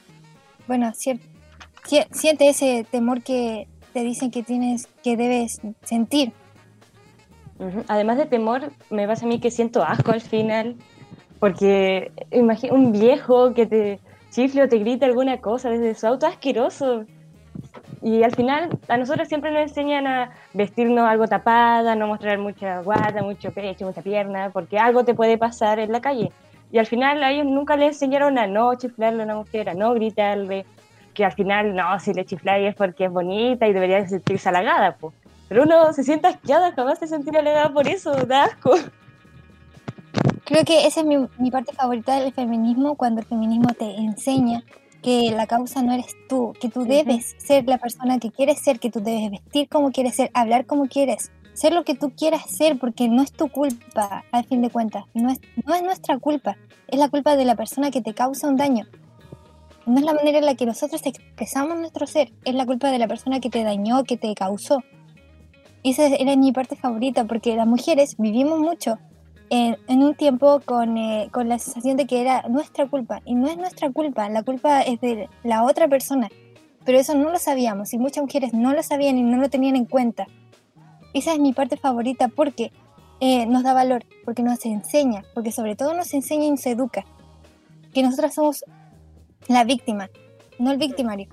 bueno, 0.67 0.91
siente 0.95 2.49
ese 2.49 2.87
temor 2.89 3.21
que 3.21 3.67
te 3.93 3.99
dicen 3.99 4.31
que 4.31 4.41
tienes, 4.41 4.87
que 5.03 5.15
debes 5.15 5.61
sentir. 5.83 6.33
Además 7.87 8.17
de 8.17 8.25
temor, 8.25 8.71
me 8.89 9.05
pasa 9.05 9.27
a 9.27 9.29
mí 9.29 9.39
que 9.39 9.51
siento 9.51 9.83
asco 9.83 10.11
al 10.11 10.21
final, 10.21 10.75
porque 11.39 12.11
imagina 12.31 12.73
un 12.73 12.91
viejo 12.91 13.53
que 13.53 13.67
te 13.67 13.99
chifle 14.31 14.63
o 14.63 14.67
te 14.67 14.79
grita 14.79 15.05
alguna 15.05 15.39
cosa 15.39 15.69
desde 15.69 15.93
su 15.93 16.07
auto 16.07 16.25
asqueroso. 16.25 17.05
Y 18.03 18.21
al 18.21 18.35
final, 18.35 18.69
a 18.89 18.97
nosotros 18.97 19.29
siempre 19.29 19.49
nos 19.51 19.61
enseñan 19.61 20.05
a 20.07 20.31
vestirnos 20.53 21.07
algo 21.07 21.25
tapada, 21.25 21.95
no 21.95 22.05
mostrar 22.07 22.37
mucha 22.37 22.81
guata, 22.81 23.23
mucho 23.23 23.51
pecho, 23.51 23.85
mucha 23.85 24.01
pierna, 24.01 24.49
porque 24.49 24.77
algo 24.77 25.05
te 25.05 25.13
puede 25.13 25.37
pasar 25.37 25.79
en 25.79 25.93
la 25.93 26.01
calle. 26.01 26.29
Y 26.69 26.79
al 26.79 26.85
final 26.85 27.23
a 27.23 27.31
ellos 27.31 27.45
nunca 27.45 27.77
les 27.77 27.93
enseñaron 27.93 28.37
a 28.37 28.45
no 28.45 28.75
chiflarle 28.75 29.21
a 29.21 29.25
una 29.25 29.35
mujer, 29.35 29.69
a 29.69 29.73
no 29.73 29.93
gritarle, 29.93 30.65
que 31.13 31.23
al 31.23 31.31
final, 31.31 31.73
no, 31.75 31.97
si 32.01 32.13
le 32.13 32.25
chifláis 32.25 32.67
es 32.67 32.75
porque 32.75 33.05
es 33.05 33.11
bonita 33.11 33.67
y 33.67 33.73
debería 33.73 34.05
sentirse 34.05 34.49
halagada, 34.49 34.97
pues. 34.99 35.15
Pero 35.47 35.63
uno 35.63 35.93
se 35.93 36.03
siente 36.03 36.27
asqueada, 36.27 36.73
jamás 36.73 36.99
se 36.99 37.07
sentir 37.07 37.37
halagada 37.37 37.69
por 37.69 37.87
eso, 37.87 38.11
da 38.25 38.45
asco. 38.45 38.75
Creo 40.43 40.65
que 40.65 40.87
esa 40.87 40.99
es 40.99 41.05
mi, 41.05 41.25
mi 41.37 41.51
parte 41.51 41.73
favorita 41.73 42.19
del 42.19 42.33
feminismo, 42.33 42.95
cuando 42.95 43.21
el 43.21 43.27
feminismo 43.27 43.69
te 43.73 43.95
enseña 43.95 44.61
que 45.03 45.31
la 45.31 45.45
causa 45.45 45.83
no 45.83 45.93
eres 45.93 46.15
tú, 46.27 46.53
que 46.59 46.69
tú 46.69 46.85
debes 46.85 47.35
ser 47.37 47.67
la 47.67 47.77
persona 47.77 48.19
que 48.19 48.31
quieres 48.31 48.59
ser, 48.59 48.79
que 48.79 48.89
tú 48.89 49.01
debes 49.01 49.29
vestir 49.29 49.67
como 49.69 49.91
quieres 49.91 50.15
ser, 50.15 50.31
hablar 50.33 50.65
como 50.65 50.87
quieres, 50.87 51.29
ser 51.53 51.73
lo 51.73 51.83
que 51.83 51.93
tú 51.93 52.13
quieras 52.15 52.43
ser, 52.49 52.79
porque 52.79 53.09
no 53.09 53.21
es 53.21 53.31
tu 53.31 53.49
culpa, 53.49 54.23
al 54.31 54.45
fin 54.45 54.61
de 54.61 54.69
cuentas, 54.69 55.03
no 55.13 55.29
es, 55.29 55.39
no 55.65 55.75
es 55.75 55.83
nuestra 55.83 56.17
culpa, 56.17 56.57
es 56.87 56.97
la 56.97 57.09
culpa 57.09 57.35
de 57.35 57.45
la 57.45 57.55
persona 57.55 57.91
que 57.91 58.01
te 58.01 58.13
causa 58.13 58.47
un 58.47 58.55
daño. 58.55 58.87
No 59.85 59.99
es 59.99 60.05
la 60.05 60.13
manera 60.13 60.39
en 60.39 60.45
la 60.45 60.55
que 60.55 60.65
nosotros 60.65 61.05
expresamos 61.05 61.77
nuestro 61.77 62.07
ser, 62.07 62.31
es 62.45 62.55
la 62.55 62.65
culpa 62.65 62.89
de 62.89 62.97
la 62.97 63.07
persona 63.07 63.41
que 63.41 63.49
te 63.49 63.63
dañó, 63.63 64.05
que 64.05 64.15
te 64.15 64.33
causó. 64.33 64.81
Esa 65.83 66.07
era 66.07 66.37
mi 66.37 66.53
parte 66.53 66.77
favorita, 66.77 67.25
porque 67.25 67.57
las 67.57 67.67
mujeres 67.67 68.15
vivimos 68.17 68.59
mucho 68.59 68.97
en, 69.53 70.03
un 70.03 70.15
tiempo 70.15 70.61
con, 70.65 70.97
eh, 70.97 71.29
con 71.31 71.47
la 71.47 71.59
sensación 71.59 71.95
de 71.95 72.07
que 72.07 72.21
era 72.21 72.41
nuestra 72.49 72.87
culpa. 72.87 73.21
Y 73.23 73.35
no 73.35 73.47
es 73.47 73.57
nuestra 73.57 73.91
culpa, 73.91 74.27
la 74.29 74.41
culpa 74.41 74.81
es 74.81 74.99
de 74.99 75.29
la 75.43 75.63
otra 75.63 75.87
persona. 75.87 76.29
Pero 76.85 76.99
eso 76.99 77.13
no 77.13 77.29
lo 77.29 77.37
sabíamos 77.37 77.93
y 77.93 77.99
muchas 77.99 78.23
mujeres 78.23 78.53
no 78.53 78.73
lo 78.73 78.81
sabían 78.81 79.17
y 79.17 79.21
no 79.21 79.37
lo 79.37 79.49
tenían 79.49 79.75
en 79.75 79.85
cuenta. 79.85 80.27
Esa 81.13 81.33
es 81.33 81.39
mi 81.39 81.53
parte 81.53 81.77
favorita 81.77 82.29
porque 82.29 82.71
eh, 83.19 83.45
nos 83.45 83.63
da 83.63 83.73
valor, 83.73 84.03
porque 84.25 84.41
nos 84.41 84.65
enseña, 84.65 85.23
porque 85.35 85.51
sobre 85.51 85.75
todo 85.75 85.93
nos 85.93 86.13
enseña 86.13 86.45
y 86.45 86.51
nos 86.51 86.65
educa. 86.65 87.05
Que 87.93 88.01
nosotras 88.01 88.33
somos 88.33 88.65
la 89.47 89.63
víctima, 89.63 90.09
no 90.57 90.71
el 90.71 90.77
victimario. 90.77 91.27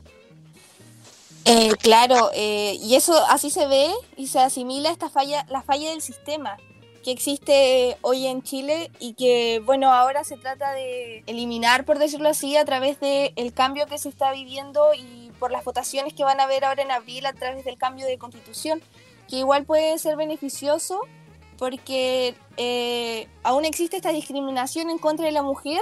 Eh, 1.46 1.70
claro, 1.80 2.30
eh, 2.34 2.76
y 2.82 2.96
eso 2.96 3.14
así 3.30 3.48
se 3.48 3.66
ve 3.66 3.88
y 4.18 4.26
se 4.26 4.40
asimila 4.40 4.90
esta 4.90 5.08
falla, 5.08 5.46
la 5.48 5.62
falla 5.62 5.90
del 5.90 6.02
sistema 6.02 6.58
que 7.02 7.10
existe 7.10 7.96
hoy 8.02 8.26
en 8.26 8.42
Chile 8.42 8.90
y 8.98 9.14
que, 9.14 9.60
bueno, 9.64 9.92
ahora 9.92 10.24
se 10.24 10.36
trata 10.36 10.72
de 10.72 11.22
eliminar, 11.26 11.84
por 11.84 11.98
decirlo 11.98 12.28
así, 12.28 12.56
a 12.56 12.64
través 12.64 13.00
del 13.00 13.32
el 13.36 13.52
cambio 13.52 13.86
que 13.86 13.98
se 13.98 14.08
está 14.08 14.32
viviendo 14.32 14.92
y 14.94 15.30
por 15.38 15.50
las 15.50 15.64
votaciones 15.64 16.12
que 16.12 16.24
van 16.24 16.40
a 16.40 16.44
haber 16.44 16.64
ahora 16.64 16.82
en 16.82 16.90
abril 16.90 17.24
a 17.26 17.32
través 17.32 17.64
del 17.64 17.78
cambio 17.78 18.06
de 18.06 18.18
constitución, 18.18 18.82
que 19.28 19.36
igual 19.36 19.64
puede 19.64 19.98
ser 19.98 20.16
beneficioso 20.16 21.00
porque 21.58 22.34
eh, 22.56 23.28
aún 23.42 23.64
existe 23.64 23.96
esta 23.96 24.12
discriminación 24.12 24.88
en 24.88 24.98
contra 24.98 25.26
de 25.26 25.32
la 25.32 25.42
mujer 25.42 25.80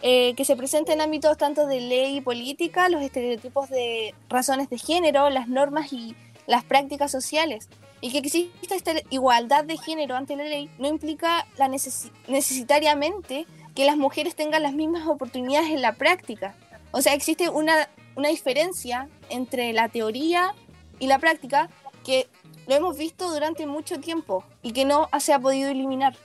eh, 0.00 0.34
que 0.34 0.44
se 0.44 0.56
presenta 0.56 0.92
en 0.92 1.00
ámbitos 1.00 1.36
tanto 1.36 1.66
de 1.66 1.80
ley 1.80 2.16
y 2.16 2.20
política, 2.20 2.88
los 2.88 3.02
estereotipos 3.02 3.68
de 3.68 4.14
razones 4.28 4.70
de 4.70 4.78
género, 4.78 5.28
las 5.28 5.48
normas 5.48 5.92
y 5.92 6.14
las 6.46 6.64
prácticas 6.64 7.10
sociales. 7.10 7.68
Y 8.00 8.12
que 8.12 8.18
exista 8.18 8.74
esta 8.74 8.92
igualdad 9.10 9.64
de 9.64 9.76
género 9.76 10.14
ante 10.16 10.36
la 10.36 10.44
ley 10.44 10.70
no 10.78 10.88
implica 10.88 11.46
la 11.56 11.68
necesariamente 11.68 13.46
que 13.74 13.84
las 13.84 13.96
mujeres 13.96 14.34
tengan 14.34 14.62
las 14.62 14.72
mismas 14.72 15.06
oportunidades 15.06 15.70
en 15.70 15.82
la 15.82 15.94
práctica. 15.94 16.54
O 16.90 17.02
sea, 17.02 17.14
existe 17.14 17.48
una, 17.48 17.88
una 18.16 18.28
diferencia 18.28 19.08
entre 19.30 19.72
la 19.72 19.88
teoría 19.88 20.54
y 20.98 21.06
la 21.06 21.18
práctica 21.18 21.68
que 22.04 22.28
lo 22.66 22.74
hemos 22.74 22.96
visto 22.96 23.30
durante 23.30 23.66
mucho 23.66 24.00
tiempo 24.00 24.44
y 24.62 24.72
que 24.72 24.84
no 24.84 25.08
se 25.18 25.32
ha 25.32 25.38
podido 25.38 25.70
eliminar. 25.70 26.16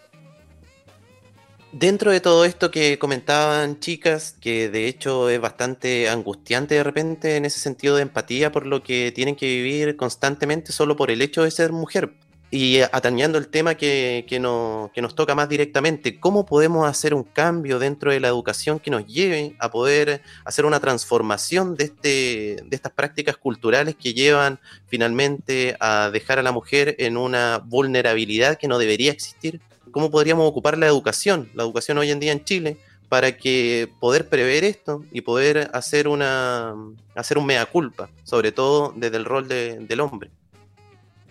Dentro 1.73 2.11
de 2.11 2.21
todo 2.21 2.45
esto 2.45 2.69
que 2.69 2.99
comentaban 2.99 3.79
chicas, 3.79 4.35
que 4.39 4.69
de 4.69 4.87
hecho 4.87 5.27
es 5.31 5.41
bastante 5.41 6.07
angustiante 6.07 6.75
de 6.75 6.83
repente 6.83 7.35
en 7.35 7.45
ese 7.45 7.59
sentido 7.59 7.95
de 7.95 8.03
empatía 8.03 8.51
por 8.51 8.67
lo 8.67 8.83
que 8.83 9.11
tienen 9.11 9.35
que 9.35 9.47
vivir 9.47 9.95
constantemente 9.95 10.71
solo 10.71 10.95
por 10.95 11.09
el 11.09 11.19
hecho 11.23 11.41
de 11.41 11.49
ser 11.49 11.71
mujer. 11.71 12.13
Y 12.51 12.81
atañando 12.81 13.39
el 13.39 13.47
tema 13.47 13.73
que, 13.73 14.23
que, 14.29 14.39
que 14.93 15.01
nos 15.01 15.15
toca 15.15 15.33
más 15.33 15.49
directamente, 15.49 16.19
¿cómo 16.19 16.45
podemos 16.45 16.87
hacer 16.87 17.15
un 17.15 17.23
cambio 17.23 17.79
dentro 17.79 18.11
de 18.11 18.19
la 18.19 18.27
educación 18.27 18.77
que 18.77 18.91
nos 18.91 19.07
lleve 19.07 19.55
a 19.57 19.71
poder 19.71 20.21
hacer 20.45 20.65
una 20.65 20.79
transformación 20.79 21.75
de, 21.75 21.85
este, 21.85 22.63
de 22.63 22.75
estas 22.75 22.91
prácticas 22.91 23.35
culturales 23.37 23.95
que 23.95 24.13
llevan 24.13 24.59
finalmente 24.85 25.75
a 25.79 26.11
dejar 26.11 26.37
a 26.37 26.43
la 26.43 26.51
mujer 26.51 26.95
en 26.99 27.17
una 27.17 27.57
vulnerabilidad 27.65 28.59
que 28.59 28.67
no 28.67 28.77
debería 28.77 29.11
existir? 29.11 29.59
Cómo 29.93 30.11
podríamos 30.11 30.45
ocupar 30.49 30.77
la 30.77 30.87
educación, 30.87 31.49
la 31.53 31.63
educación 31.63 31.97
hoy 31.97 32.11
en 32.11 32.19
día 32.19 32.33
en 32.33 32.43
Chile, 32.43 32.77
para 33.07 33.37
que 33.37 33.89
poder 34.01 34.27
prever 34.27 34.65
esto 34.65 35.05
y 35.11 35.21
poder 35.21 35.69
hacer 35.73 36.07
una 36.07 36.73
hacer 37.15 37.37
un 37.37 37.45
mea 37.45 37.65
culpa, 37.65 38.09
sobre 38.23 38.51
todo 38.51 38.91
desde 38.97 39.17
el 39.17 39.23
rol 39.23 39.47
del 39.47 39.99
hombre. 40.01 40.31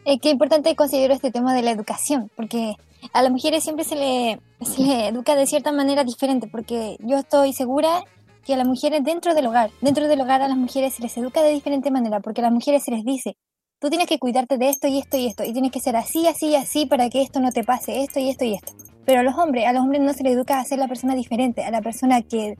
Eh, 0.04 0.18
qué 0.18 0.30
importante 0.30 0.74
considero 0.74 1.12
este 1.12 1.30
tema 1.30 1.54
de 1.54 1.62
la 1.62 1.72
educación, 1.72 2.30
porque 2.36 2.76
a 3.12 3.22
las 3.22 3.30
mujeres 3.30 3.62
siempre 3.62 3.84
se 3.84 3.96
le, 3.96 4.40
se 4.64 4.82
le 4.82 5.08
educa 5.08 5.36
de 5.36 5.46
cierta 5.46 5.72
manera 5.72 6.04
diferente, 6.04 6.46
porque 6.46 6.96
yo 7.00 7.18
estoy 7.18 7.52
segura 7.52 8.04
que 8.44 8.54
a 8.54 8.56
las 8.56 8.66
mujeres 8.66 9.04
dentro 9.04 9.34
del 9.34 9.46
hogar, 9.46 9.70
dentro 9.80 10.08
del 10.08 10.20
hogar 10.20 10.42
a 10.42 10.48
las 10.48 10.56
mujeres 10.56 10.94
se 10.94 11.02
les 11.02 11.16
educa 11.16 11.42
de 11.42 11.50
diferente 11.50 11.90
manera, 11.90 12.20
porque 12.20 12.40
a 12.40 12.44
las 12.44 12.52
mujeres 12.52 12.84
se 12.84 12.90
les 12.90 13.04
dice, 13.04 13.36
tú 13.82 13.90
tienes 13.90 14.06
que 14.06 14.20
cuidarte 14.20 14.58
de 14.58 14.68
esto 14.68 14.86
y 14.86 14.98
esto 14.98 15.16
y 15.16 15.26
esto, 15.26 15.42
y 15.42 15.52
tienes 15.52 15.72
que 15.72 15.80
ser 15.80 15.96
así, 15.96 16.28
así 16.28 16.50
y 16.50 16.54
así 16.54 16.86
para 16.86 17.10
que 17.10 17.20
esto 17.20 17.40
no 17.40 17.50
te 17.50 17.64
pase, 17.64 18.04
esto 18.04 18.20
y 18.20 18.30
esto 18.30 18.44
y 18.44 18.54
esto. 18.54 18.72
Pero 19.04 19.20
a 19.20 19.22
los 19.24 19.36
hombres, 19.36 19.66
a 19.66 19.72
los 19.72 19.82
hombres 19.82 20.00
no 20.00 20.12
se 20.12 20.22
les 20.22 20.34
educa 20.34 20.60
a 20.60 20.64
ser 20.64 20.78
la 20.78 20.86
persona 20.86 21.16
diferente, 21.16 21.64
a 21.64 21.70
la 21.72 21.82
persona 21.82 22.22
que, 22.22 22.56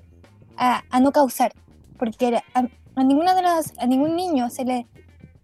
a, 0.57 0.83
no 1.01 1.13
causar, 1.13 1.53
porque 1.97 2.43
a, 2.55 3.03
ninguna 3.05 3.37
de 3.37 3.43
las, 3.43 3.73
a 3.79 3.87
ningún 3.87 4.17
niño 4.17 4.51
se 4.51 4.65
le, 4.65 4.89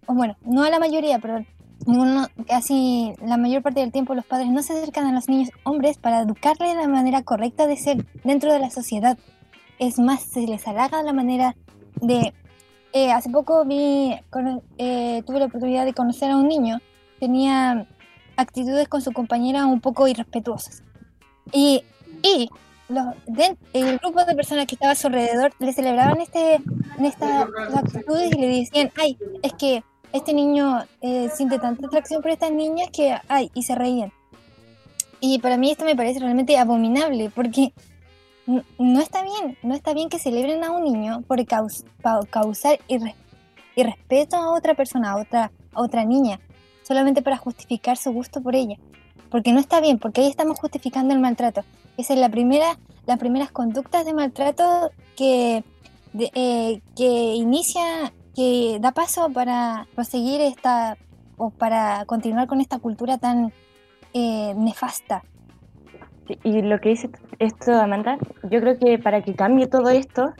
o 0.05 0.13
bueno, 0.13 0.35
no 0.41 0.63
a 0.63 0.69
la 0.69 0.79
mayoría, 0.79 1.19
pero 1.19 1.45
ninguno, 1.87 2.27
casi 2.45 3.13
la 3.25 3.37
mayor 3.37 3.63
parte 3.63 3.79
del 3.79 3.93
tiempo 3.93 4.13
los 4.15 4.25
padres 4.25 4.49
no 4.49 4.61
se 4.61 4.73
acercan 4.73 5.07
a 5.07 5.13
los 5.13 5.29
niños 5.29 5.49
hombres 5.63 5.97
para 5.97 6.23
educarles 6.23 6.75
de 6.75 6.81
la 6.81 6.89
manera 6.89 7.23
correcta 7.23 7.67
de 7.67 7.77
ser 7.77 8.05
dentro 8.25 8.51
de 8.51 8.59
la 8.59 8.69
sociedad. 8.69 9.17
Es 9.79 9.97
más, 9.97 10.23
se 10.23 10.41
les 10.41 10.67
halaga 10.67 11.03
la 11.03 11.13
manera 11.13 11.55
de 12.01 12.33
eh, 12.93 13.11
hace 13.11 13.29
poco 13.29 13.65
vi, 13.65 14.15
eh, 14.77 15.23
tuve 15.25 15.39
la 15.39 15.45
oportunidad 15.45 15.85
de 15.85 15.93
conocer 15.93 16.31
a 16.31 16.37
un 16.37 16.47
niño, 16.47 16.79
tenía 17.19 17.87
actitudes 18.35 18.87
con 18.87 19.01
su 19.01 19.11
compañera 19.11 19.65
un 19.65 19.81
poco 19.81 20.07
irrespetuosas. 20.07 20.83
Y, 21.51 21.83
y 22.23 22.49
los, 22.87 23.07
el 23.73 23.97
grupo 23.99 24.23
de 24.25 24.35
personas 24.35 24.65
que 24.65 24.75
estaba 24.75 24.93
a 24.93 24.95
su 24.95 25.07
alrededor 25.07 25.51
le 25.59 25.73
celebraban 25.73 26.19
este, 26.21 26.59
estas 27.01 27.47
actitudes 27.75 28.31
y 28.31 28.39
le 28.39 28.47
decían, 28.47 28.91
ay, 28.97 29.17
es 29.43 29.53
que 29.53 29.83
este 30.11 30.33
niño 30.33 30.83
eh, 31.01 31.29
siente 31.33 31.59
tanta 31.59 31.85
atracción 31.85 32.21
por 32.21 32.31
estas 32.31 32.51
niñas 32.51 32.89
que, 32.91 33.15
ay, 33.27 33.51
y 33.53 33.63
se 33.63 33.75
reían. 33.75 34.11
Y 35.19 35.39
para 35.39 35.57
mí 35.57 35.69
esto 35.69 35.85
me 35.85 35.95
parece 35.95 36.19
realmente 36.19 36.57
abominable, 36.57 37.29
porque 37.29 37.73
no, 38.79 38.99
está 38.99 39.23
bien, 39.23 39.57
no 39.61 39.75
está 39.75 39.93
bien 39.93 40.09
que 40.09 40.17
celebren 40.17 40.63
a 40.63 40.71
un 40.71 40.83
niño 40.83 41.21
por 41.27 41.45
causar 41.45 42.79
irrespeto 43.75 44.37
a 44.37 44.51
otra 44.51 44.73
persona, 44.73 45.11
a 45.11 45.17
otra, 45.17 45.51
a 45.73 45.81
otra 45.81 46.03
niña, 46.03 46.39
solamente 46.81 47.21
para 47.21 47.37
justificar 47.37 47.97
su 47.97 48.11
gusto 48.11 48.41
por 48.41 48.55
ella. 48.55 48.77
Porque 49.29 49.53
no 49.53 49.59
está 49.59 49.79
bien, 49.79 49.99
porque 49.99 50.21
ahí 50.21 50.27
estamos 50.27 50.59
justificando 50.59 51.13
el 51.13 51.19
maltrato. 51.19 51.63
Esa 51.97 52.13
es 52.15 52.19
la 52.19 52.29
primera, 52.29 52.79
las 53.05 53.19
primeras 53.19 53.51
conductas 53.51 54.03
de 54.03 54.15
maltrato 54.15 54.89
que, 55.15 55.63
eh, 56.17 56.81
que 56.95 57.35
inicia, 57.35 58.11
que 58.35 58.79
da 58.81 58.91
paso 58.93 59.29
para 59.29 59.87
proseguir 59.93 60.41
esta, 60.41 60.97
o 61.37 61.51
para 61.51 62.05
continuar 62.05 62.47
con 62.47 62.61
esta 62.61 62.79
cultura 62.79 63.19
tan 63.19 63.53
eh, 64.13 64.55
nefasta 64.57 65.23
y 66.43 66.61
lo 66.61 66.79
que 66.79 66.89
dice 66.89 67.09
esto, 67.39 67.73
Amanda, 67.73 68.17
yo 68.43 68.59
creo 68.61 68.77
que 68.77 68.99
para 68.99 69.21
que 69.21 69.33
cambie 69.33 69.67
todo 69.67 69.89
esto, 69.89 70.33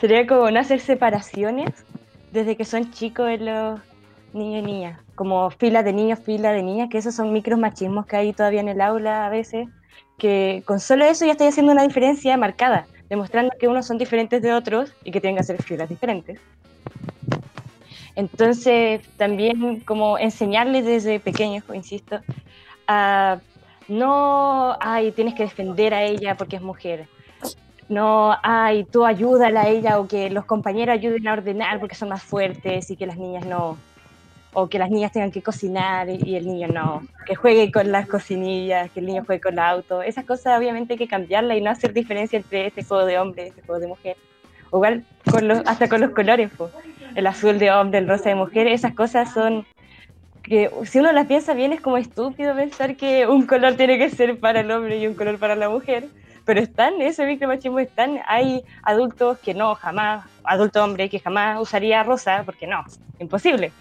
sería 0.00 0.26
como 0.26 0.50
no 0.50 0.60
hacer 0.60 0.80
separaciones 0.80 1.70
desde 2.32 2.56
que 2.56 2.64
son 2.64 2.90
chicos 2.92 3.28
en 3.28 3.46
los 3.46 3.80
niños 4.32 4.62
y 4.62 4.66
niñas, 4.66 5.00
como 5.14 5.50
filas 5.50 5.84
de 5.84 5.92
niños, 5.92 6.18
filas 6.20 6.54
de 6.54 6.62
niñas, 6.62 6.88
que 6.90 6.98
esos 6.98 7.14
son 7.14 7.32
micromachismos 7.32 8.06
que 8.06 8.16
hay 8.16 8.32
todavía 8.32 8.60
en 8.60 8.68
el 8.68 8.80
aula 8.80 9.26
a 9.26 9.28
veces, 9.28 9.68
que 10.18 10.62
con 10.66 10.80
solo 10.80 11.04
eso 11.04 11.26
ya 11.26 11.32
estoy 11.32 11.48
haciendo 11.48 11.72
una 11.72 11.82
diferencia 11.82 12.36
marcada, 12.36 12.86
demostrando 13.08 13.52
que 13.58 13.68
unos 13.68 13.86
son 13.86 13.98
diferentes 13.98 14.40
de 14.40 14.54
otros 14.54 14.94
y 15.04 15.10
que 15.10 15.20
tienen 15.20 15.36
que 15.36 15.42
hacer 15.42 15.62
filas 15.62 15.88
diferentes. 15.88 16.40
Entonces, 18.14 19.02
también 19.16 19.80
como 19.80 20.18
enseñarles 20.18 20.84
desde 20.84 21.18
pequeños, 21.20 21.64
insisto, 21.74 22.20
a 22.86 23.38
no, 23.92 24.76
ay, 24.80 25.12
tienes 25.12 25.34
que 25.34 25.42
defender 25.42 25.92
a 25.92 26.02
ella 26.02 26.34
porque 26.36 26.56
es 26.56 26.62
mujer. 26.62 27.06
No, 27.88 28.34
ay, 28.42 28.84
tú 28.84 29.04
ayúdala 29.04 29.62
a 29.62 29.68
ella 29.68 29.98
o 29.98 30.08
que 30.08 30.30
los 30.30 30.46
compañeros 30.46 30.94
ayuden 30.94 31.28
a 31.28 31.34
ordenar 31.34 31.78
porque 31.78 31.94
son 31.94 32.08
más 32.08 32.22
fuertes 32.22 32.90
y 32.90 32.96
que 32.96 33.06
las 33.06 33.18
niñas 33.18 33.44
no. 33.44 33.76
O 34.54 34.68
que 34.68 34.78
las 34.78 34.90
niñas 34.90 35.12
tengan 35.12 35.30
que 35.30 35.42
cocinar 35.42 36.08
y 36.08 36.36
el 36.36 36.46
niño 36.46 36.68
no. 36.68 37.02
Que 37.26 37.34
juegue 37.34 37.70
con 37.70 37.92
las 37.92 38.08
cocinillas, 38.08 38.90
que 38.90 39.00
el 39.00 39.06
niño 39.06 39.24
juegue 39.26 39.42
con 39.42 39.54
el 39.54 39.58
auto. 39.58 40.02
Esas 40.02 40.24
cosas 40.24 40.58
obviamente 40.58 40.94
hay 40.94 40.98
que 40.98 41.08
cambiarla 41.08 41.54
y 41.54 41.60
no 41.60 41.70
hacer 41.70 41.92
diferencia 41.92 42.38
entre 42.38 42.68
este 42.68 42.84
juego 42.84 43.04
de 43.04 43.18
hombre 43.18 43.44
y 43.44 43.48
este 43.48 43.62
juego 43.62 43.80
de 43.80 43.88
mujer. 43.88 44.16
igual 44.72 45.04
hasta 45.66 45.88
con 45.88 46.00
los 46.00 46.10
colores, 46.12 46.50
el 47.14 47.26
azul 47.26 47.58
de 47.58 47.70
hombre, 47.70 47.98
el 47.98 48.08
rosa 48.08 48.30
de 48.30 48.36
mujer, 48.36 48.68
esas 48.68 48.94
cosas 48.94 49.32
son 49.34 49.66
que 50.42 50.70
si 50.84 50.98
uno 50.98 51.12
las 51.12 51.26
piensa 51.26 51.54
bien 51.54 51.72
es 51.72 51.80
como 51.80 51.96
estúpido 51.96 52.54
pensar 52.54 52.96
que 52.96 53.26
un 53.26 53.46
color 53.46 53.74
tiene 53.74 53.98
que 53.98 54.10
ser 54.10 54.38
para 54.38 54.60
el 54.60 54.70
hombre 54.70 54.98
y 54.98 55.06
un 55.06 55.14
color 55.14 55.38
para 55.38 55.54
la 55.56 55.68
mujer, 55.68 56.08
pero 56.44 56.60
están, 56.60 57.00
ese 57.00 57.26
micromachismo 57.26 57.78
están, 57.78 58.18
hay 58.26 58.64
adultos 58.82 59.38
que 59.38 59.54
no, 59.54 59.74
jamás, 59.74 60.26
adulto 60.44 60.82
hombre 60.82 61.08
que 61.08 61.20
jamás 61.20 61.60
usaría 61.60 62.02
rosa, 62.02 62.42
porque 62.44 62.66
no, 62.66 62.84
imposible. 63.18 63.72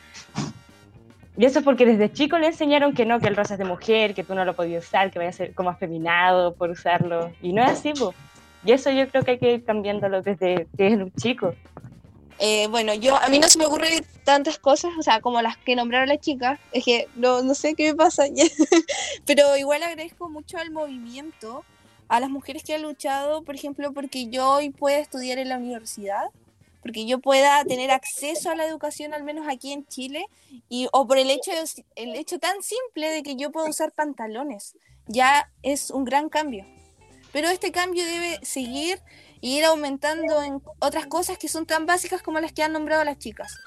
Y 1.37 1.45
eso 1.45 1.59
es 1.59 1.65
porque 1.65 1.85
desde 1.85 2.11
chico 2.11 2.37
le 2.37 2.47
enseñaron 2.47 2.93
que 2.93 3.05
no, 3.05 3.19
que 3.19 3.27
el 3.27 3.35
rosa 3.35 3.55
es 3.55 3.57
de 3.57 3.65
mujer, 3.65 4.13
que 4.13 4.23
tú 4.23 4.35
no 4.35 4.45
lo 4.45 4.53
podías 4.53 4.85
usar, 4.85 5.11
que 5.11 5.17
vaya 5.17 5.29
a 5.29 5.33
ser 5.33 5.53
como 5.53 5.69
afeminado 5.69 6.53
por 6.53 6.69
usarlo. 6.69 7.31
Y 7.41 7.53
no 7.53 7.63
es 7.63 7.71
así, 7.71 7.93
pues. 7.97 8.15
Y 8.63 8.73
eso 8.73 8.91
yo 8.91 9.07
creo 9.07 9.23
que 9.23 9.31
hay 9.31 9.39
que 9.39 9.53
ir 9.53 9.65
cambiándolo 9.65 10.21
desde 10.21 10.67
que 10.77 10.87
es 10.87 10.93
un 10.93 11.11
chico. 11.13 11.55
Eh, 12.43 12.65
bueno, 12.71 12.95
yo 12.95 13.15
a 13.17 13.27
mí 13.27 13.37
no 13.37 13.47
se 13.47 13.59
me 13.59 13.67
ocurren 13.67 14.03
tantas 14.23 14.57
cosas, 14.57 14.91
o 14.97 15.03
sea, 15.03 15.21
como 15.21 15.43
las 15.43 15.57
que 15.57 15.75
nombraron 15.75 16.09
las 16.09 16.17
chicas, 16.21 16.59
es 16.71 16.83
que 16.83 17.07
no, 17.13 17.43
no 17.43 17.53
sé 17.53 17.75
qué 17.75 17.91
me 17.91 17.95
pasa, 17.95 18.23
pero 19.27 19.55
igual 19.57 19.83
agradezco 19.83 20.27
mucho 20.27 20.57
al 20.57 20.71
movimiento, 20.71 21.63
a 22.07 22.19
las 22.19 22.31
mujeres 22.31 22.63
que 22.63 22.73
han 22.73 22.81
luchado, 22.81 23.43
por 23.43 23.53
ejemplo, 23.53 23.93
porque 23.93 24.27
yo 24.29 24.53
hoy 24.53 24.71
pueda 24.71 24.97
estudiar 24.97 25.37
en 25.37 25.49
la 25.49 25.57
universidad, 25.57 26.31
porque 26.81 27.05
yo 27.05 27.19
pueda 27.19 27.63
tener 27.63 27.91
acceso 27.91 28.49
a 28.49 28.55
la 28.55 28.65
educación, 28.65 29.13
al 29.13 29.21
menos 29.21 29.45
aquí 29.47 29.71
en 29.71 29.85
Chile, 29.85 30.25
y, 30.67 30.87
o 30.93 31.05
por 31.05 31.19
el 31.19 31.29
hecho, 31.29 31.51
el 31.95 32.15
hecho 32.15 32.39
tan 32.39 32.55
simple 32.63 33.11
de 33.11 33.21
que 33.21 33.35
yo 33.35 33.51
puedo 33.51 33.69
usar 33.69 33.91
pantalones, 33.91 34.75
ya 35.05 35.51
es 35.61 35.91
un 35.91 36.05
gran 36.05 36.27
cambio. 36.27 36.65
Pero 37.31 37.49
este 37.49 37.71
cambio 37.71 38.03
debe 38.03 38.39
seguir 38.41 38.99
y 39.41 39.57
ir 39.57 39.65
aumentando 39.65 40.41
en 40.41 40.61
otras 40.79 41.07
cosas 41.07 41.37
que 41.37 41.47
son 41.47 41.65
tan 41.65 41.85
básicas 41.85 42.21
como 42.21 42.39
las 42.39 42.53
que 42.53 42.63
han 42.63 42.71
nombrado 42.71 43.03
las 43.03 43.17
chicas. 43.17 43.59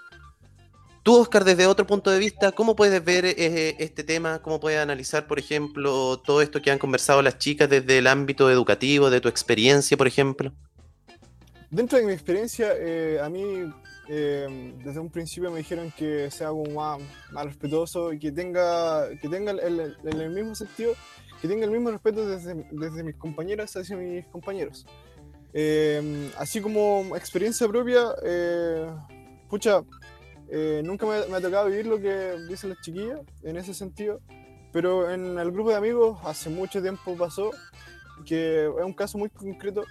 Tú, 1.03 1.17
Oscar, 1.17 1.45
desde 1.45 1.67
otro 1.67 1.87
punto 1.87 2.11
de 2.11 2.19
vista, 2.19 2.53
¿cómo 2.53 2.75
puedes 2.75 3.05
ver 3.05 3.27
eh, 3.27 3.77
este 3.79 4.05
tema? 4.05 4.41
¿Cómo 4.41 4.59
puedes 4.59 4.81
analizar, 4.81 5.27
por 5.27 5.39
ejemplo, 5.39 6.19
todo 6.19 6.41
esto 6.41 6.63
que 6.63 6.71
han 6.71 6.79
conversado 6.79 7.21
las 7.21 7.37
chicas 7.37 7.69
desde 7.69 7.99
el 7.99 8.07
ámbito 8.07 8.51
educativo, 8.51 9.11
de 9.11 9.21
tu 9.21 9.29
experiencia, 9.29 9.99
por 9.99 10.07
ejemplo? 10.07 10.55
Dentro 11.71 11.99
de 11.99 12.07
mi 12.07 12.13
experiencia, 12.13 12.73
eh, 12.75 13.21
a 13.23 13.29
mí 13.29 13.71
eh, 14.09 14.75
desde 14.83 15.01
un 15.01 15.11
principio 15.11 15.51
me 15.51 15.59
dijeron 15.59 15.93
que 15.97 16.31
sea 16.31 16.49
algo 16.49 16.65
más, 16.67 17.01
más 17.33 17.45
respetuoso 17.45 18.13
y 18.13 18.19
que 18.19 18.33
tenga, 18.33 19.09
que 19.21 19.29
tenga 19.29 19.53
el, 19.53 19.97
el, 20.05 20.31
mismo 20.31 20.55
sentido, 20.55 20.95
que 21.43 21.49
tenga 21.49 21.65
el 21.65 21.71
mismo 21.71 21.91
respeto 21.91 22.27
desde, 22.27 22.67
desde 22.71 23.03
mis 23.03 23.17
compañeras 23.17 23.77
hacia 23.77 23.97
mis 23.97 24.25
compañeros. 24.29 24.87
Eh, 25.57 26.33
así 26.37 26.61
como 26.61 27.15
experiencia 27.15 27.69
propia, 27.69 28.07
eh, 28.25 28.91
pucha, 29.49 29.85
eh, 30.49 30.83
nunca 30.85 31.07
me, 31.07 31.15
ha 31.15 31.41
tocado 31.41 31.69
vivir 31.69 31.87
lo 31.87 32.01
que 32.01 32.37
dicen 32.49 32.71
las 32.71 32.81
chiquillas 32.81 33.21
en 33.45 33.57
ese 33.57 33.73
sentido, 33.73 34.21
pero 34.73 35.09
en 35.09 35.39
el 35.39 35.53
grupo 35.53 35.71
de 35.71 35.77
amigos 35.77 36.19
hace 36.25 36.51
mucho 36.51 36.83
tiempo 36.83 37.17
pasó 37.17 37.53
que 38.27 38.65
es 38.65 38.85
un 38.85 38.93
caso 38.95 39.17
muy 39.17 39.29
concreto 39.31 39.85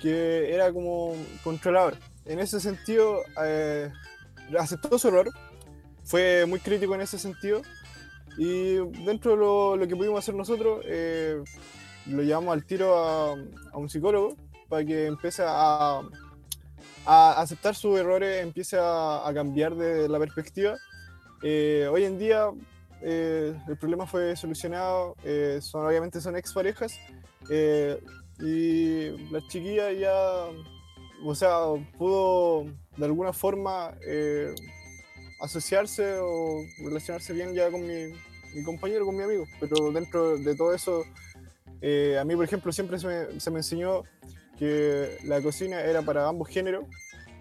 que 0.00 0.54
era 0.54 0.72
como 0.72 1.14
controlador. 1.44 1.96
En 2.24 2.38
ese 2.38 2.58
sentido, 2.58 3.18
aceptó 4.58 4.98
su 4.98 5.08
error, 5.08 5.28
fue 6.02 6.46
muy 6.46 6.60
crítico 6.60 6.94
en 6.94 7.02
ese 7.02 7.18
sentido 7.18 7.60
y 8.38 8.76
dentro 9.04 9.32
de 9.32 9.76
lo, 9.76 9.86
que 9.86 9.96
pudimos 9.96 10.20
hacer 10.20 10.34
nosotros, 10.34 10.82
lo 12.06 12.22
llevamos 12.22 12.54
al 12.54 12.64
tiro 12.64 12.96
a, 12.96 13.32
a 13.72 13.76
un 13.76 13.90
psicólogo 13.90 14.34
para 14.70 14.84
que 14.86 15.06
empiece 15.06 15.42
a, 15.44 16.00
a 17.04 17.40
aceptar 17.40 17.74
sus 17.74 17.98
errores, 17.98 18.42
empiece 18.42 18.78
a, 18.78 19.28
a 19.28 19.34
cambiar 19.34 19.74
de 19.74 20.08
la 20.08 20.18
perspectiva. 20.18 20.76
Eh, 21.42 21.88
hoy 21.90 22.04
en 22.04 22.18
día 22.18 22.50
eh, 23.02 23.54
el 23.66 23.76
problema 23.78 24.06
fue 24.06 24.36
solucionado, 24.36 25.16
eh, 25.24 25.58
son, 25.62 25.86
obviamente 25.86 26.20
son 26.20 26.36
exparejas 26.36 26.98
y 28.38 29.10
la 29.32 29.40
chiquilla 29.48 29.90
ya, 29.92 30.14
o 31.24 31.34
sea, 31.34 31.58
pudo 31.98 32.66
de 32.96 33.04
alguna 33.04 33.32
forma 33.32 33.94
asociarse 35.40 36.16
o 36.20 36.62
relacionarse 36.84 37.32
bien 37.32 37.54
ya 37.54 37.70
con 37.70 37.80
mi, 37.80 38.12
mi, 38.54 38.62
compañero, 38.62 39.04
con 39.04 39.16
mi 39.16 39.24
amigo, 39.24 39.44
pero 39.58 39.90
dentro 39.90 40.36
de 40.36 40.54
todo 40.54 40.74
eso, 40.74 41.02
a 42.20 42.24
mí 42.24 42.36
por 42.36 42.44
ejemplo 42.44 42.70
siempre 42.72 42.98
se 42.98 43.06
me, 43.06 43.40
se 43.40 43.50
me 43.50 43.58
enseñó 43.58 44.04
que 44.60 45.16
la 45.24 45.40
cocina 45.40 45.80
era 45.80 46.02
para 46.02 46.28
ambos 46.28 46.48
géneros. 46.48 46.84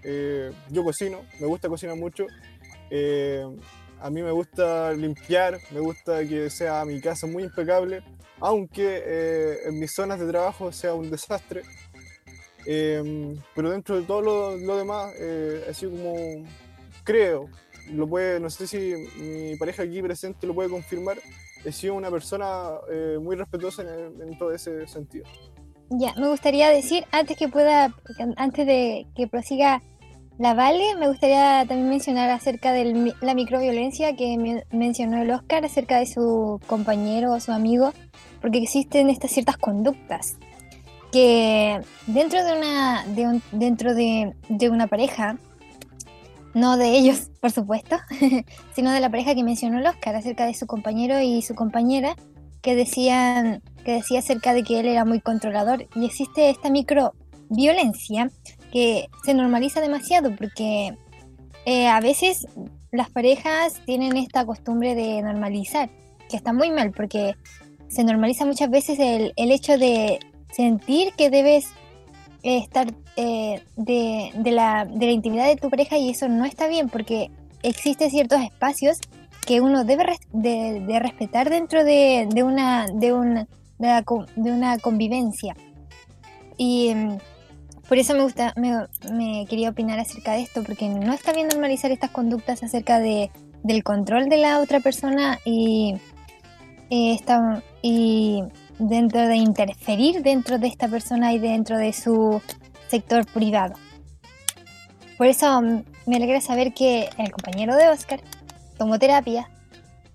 Eh, 0.04 0.52
yo 0.70 0.86
cocino, 0.86 1.26
me 1.40 1.48
gusta 1.48 1.68
cocinar 1.68 1.98
mucho. 1.98 2.26
Eh, 2.90 3.46
a 4.00 4.10
mí 4.10 4.24
me 4.24 4.32
gusta 4.32 4.94
limpiar, 4.94 5.60
me 5.72 5.82
gusta 5.82 6.26
que 6.26 6.50
sea 6.50 6.86
mi 6.86 7.02
casa 7.02 7.28
muy 7.28 7.44
impecable, 7.44 8.02
aunque 8.40 9.04
eh, 9.06 9.58
en 9.66 9.78
mis 9.78 9.94
zonas 9.94 10.18
de 10.22 10.28
trabajo 10.28 10.72
sea 10.72 10.94
un 10.94 11.12
desastre. 11.12 11.64
pero 12.66 13.70
dentro 13.70 13.98
de 14.00 14.04
todo 14.04 14.22
lo, 14.22 14.56
lo 14.56 14.78
demás, 14.78 15.14
así 15.70 15.88
como 15.88 16.46
creo, 17.04 17.50
lo 17.92 18.08
puede, 18.08 18.40
no 18.40 18.50
sé 18.50 18.66
si 18.66 18.94
mi 19.18 19.58
pareja 19.58 19.84
aquí 19.84 20.02
presente 20.02 20.48
lo 20.48 20.56
puede 20.56 20.70
confirmar, 20.70 21.18
he 21.66 21.72
sido 21.74 21.96
una 21.96 22.10
persona 22.10 22.80
muy 23.20 23.36
respetuosa 23.36 23.82
en, 23.82 24.22
en 24.22 24.38
todo 24.38 24.54
ese 24.54 24.88
sentido. 24.88 25.26
Ya, 25.90 26.14
me 26.16 26.28
gustaría 26.28 26.70
decir, 26.70 27.06
antes 27.12 27.38
que 27.38 27.48
pueda, 27.48 27.94
antes 28.38 28.68
de 28.68 29.08
que 29.16 29.28
prosiga 29.28 29.82
la 30.38 30.54
Vale, 30.54 30.96
me 30.98 31.08
gustaría 31.08 31.66
también 31.68 31.90
mencionar 31.90 32.30
acerca 32.30 32.72
de 32.72 33.14
la 33.22 33.34
microviolencia 33.34 34.16
que 34.16 34.64
mencionó 34.72 35.22
el 35.22 35.32
Oscar, 35.32 35.66
acerca 35.66 36.00
de 36.00 36.06
su 36.06 36.62
compañero 36.68 37.34
o 37.34 37.40
su 37.40 37.52
amigo, 37.52 37.92
porque 38.40 38.60
existen 38.60 39.10
estas 39.10 39.32
ciertas 39.32 39.58
conductas 39.58 40.38
que 41.12 41.82
dentro 42.08 42.44
de 42.44 42.58
una, 42.58 43.06
dentro 43.52 43.94
de, 43.96 44.34
de 44.48 44.70
una 44.70 44.88
pareja, 44.88 45.38
no 46.54 46.78
de 46.78 46.92
ellos, 46.92 47.30
por 47.42 47.52
supuesto, 47.52 47.98
sino 48.76 48.92
de 48.92 49.00
la 49.00 49.10
pareja 49.10 49.36
que 49.36 49.44
mencionó 49.44 49.80
el 49.80 49.88
Oscar, 49.88 50.16
acerca 50.16 50.46
de 50.46 50.54
su 50.54 50.68
compañero 50.68 51.20
y 51.20 51.42
su 51.42 51.56
compañera, 51.56 52.16
que 52.62 52.76
decían 52.76 53.62
que 53.84 53.94
decía 53.94 54.20
acerca 54.20 54.54
de 54.54 54.64
que 54.64 54.80
él 54.80 54.88
era 54.88 55.06
muy 55.06 55.22
controlador 55.22 55.88
y 55.96 56.06
existe 56.06 56.50
esta 56.50 56.70
micro 56.70 57.14
violencia 57.50 58.30
que 58.72 59.10
se 59.24 59.34
normaliza 59.34 59.82
demasiado 59.82 60.36
porque 60.36 60.96
eh, 61.66 61.88
a 61.88 62.00
veces 62.00 62.48
las 62.92 63.10
parejas 63.10 63.82
tienen 63.86 64.18
esta 64.18 64.46
costumbre 64.46 64.96
de 64.96 65.22
normalizar, 65.22 65.90
que 66.30 66.38
está 66.38 66.54
muy 66.54 66.72
mal 66.72 66.92
porque 66.92 67.36
se 67.88 68.04
normaliza 68.04 68.46
muchas 68.46 68.70
veces 68.70 69.00
el, 69.00 69.34
el 69.36 69.52
hecho 69.52 69.78
de 69.78 70.20
sentir 70.52 71.14
que 71.14 71.30
debes 71.30 71.68
estar 72.44 72.94
eh, 73.16 73.62
de, 73.76 74.32
de, 74.34 74.52
la, 74.52 74.86
de 74.86 75.06
la 75.06 75.12
intimidad 75.12 75.48
de 75.48 75.56
tu 75.56 75.70
pareja 75.70 75.98
y 75.98 76.10
eso 76.10 76.30
no 76.30 76.46
está 76.46 76.68
bien 76.68 76.90
porque 76.90 77.32
existen 77.64 78.10
ciertos 78.10 78.42
espacios 78.42 79.00
que 79.46 79.62
uno 79.62 79.84
debe 79.84 80.06
de, 80.32 81.00
respetar 81.00 81.50
dentro 81.50 81.84
de, 81.84 82.28
una, 82.44 82.86
de, 82.94 83.14
una, 83.14 83.48
de, 83.80 84.52
una 84.52 84.78
convivencia. 84.78 85.56
Y 86.58 86.94
mm, 86.94 87.18
por 87.88 87.98
eso 87.98 88.14
me, 88.14 88.24
gusta, 88.24 88.54
me, 88.56 89.46
quería 89.50 89.70
opinar 89.70 90.00
acerca 90.00 90.34
de 90.34 90.42
esto, 90.42 90.64
porque 90.64 90.90
no 90.90 91.14
está 91.14 91.34
bien 91.34 91.48
normalizar 91.48 91.92
estas 91.92 92.12
conductas 92.12 92.62
acerca 92.62 93.00
de, 93.00 93.32
del 93.64 93.84
control 93.84 94.30
de 94.30 94.38
la 94.38 94.60
otra 94.60 94.80
persona 94.82 95.40
y, 95.46 95.96
y 96.90 98.44
dentro 98.78 99.28
de 99.28 99.36
interferir 99.36 100.22
dentro 100.22 100.60
de 100.60 100.68
esta 100.68 100.88
persona 100.88 101.34
y 101.34 101.40
dentro 101.40 101.78
de 101.78 101.94
su 101.94 102.42
sector 102.90 103.26
privado. 103.26 103.76
Por 105.18 105.28
eso 105.28 105.62
mm, 105.62 105.84
me 106.06 106.18
alegra 106.18 106.42
saber 106.42 106.74
que 106.74 107.10
el 107.18 107.32
compañero 107.32 107.76
de 107.76 107.90
Oscar 107.90 108.22
tomó 108.78 109.00
terapia 109.00 109.50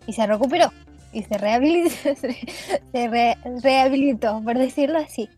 y 0.06 0.12
se 0.12 0.26
recuperó 0.26 0.70
y 1.14 1.22
se 1.22 1.38
rehabilitó, 1.38 1.94
se 2.92 3.34
rehabilitó, 3.62 4.42
por 4.44 4.58
decirlo 4.58 4.98
así. 4.98 5.30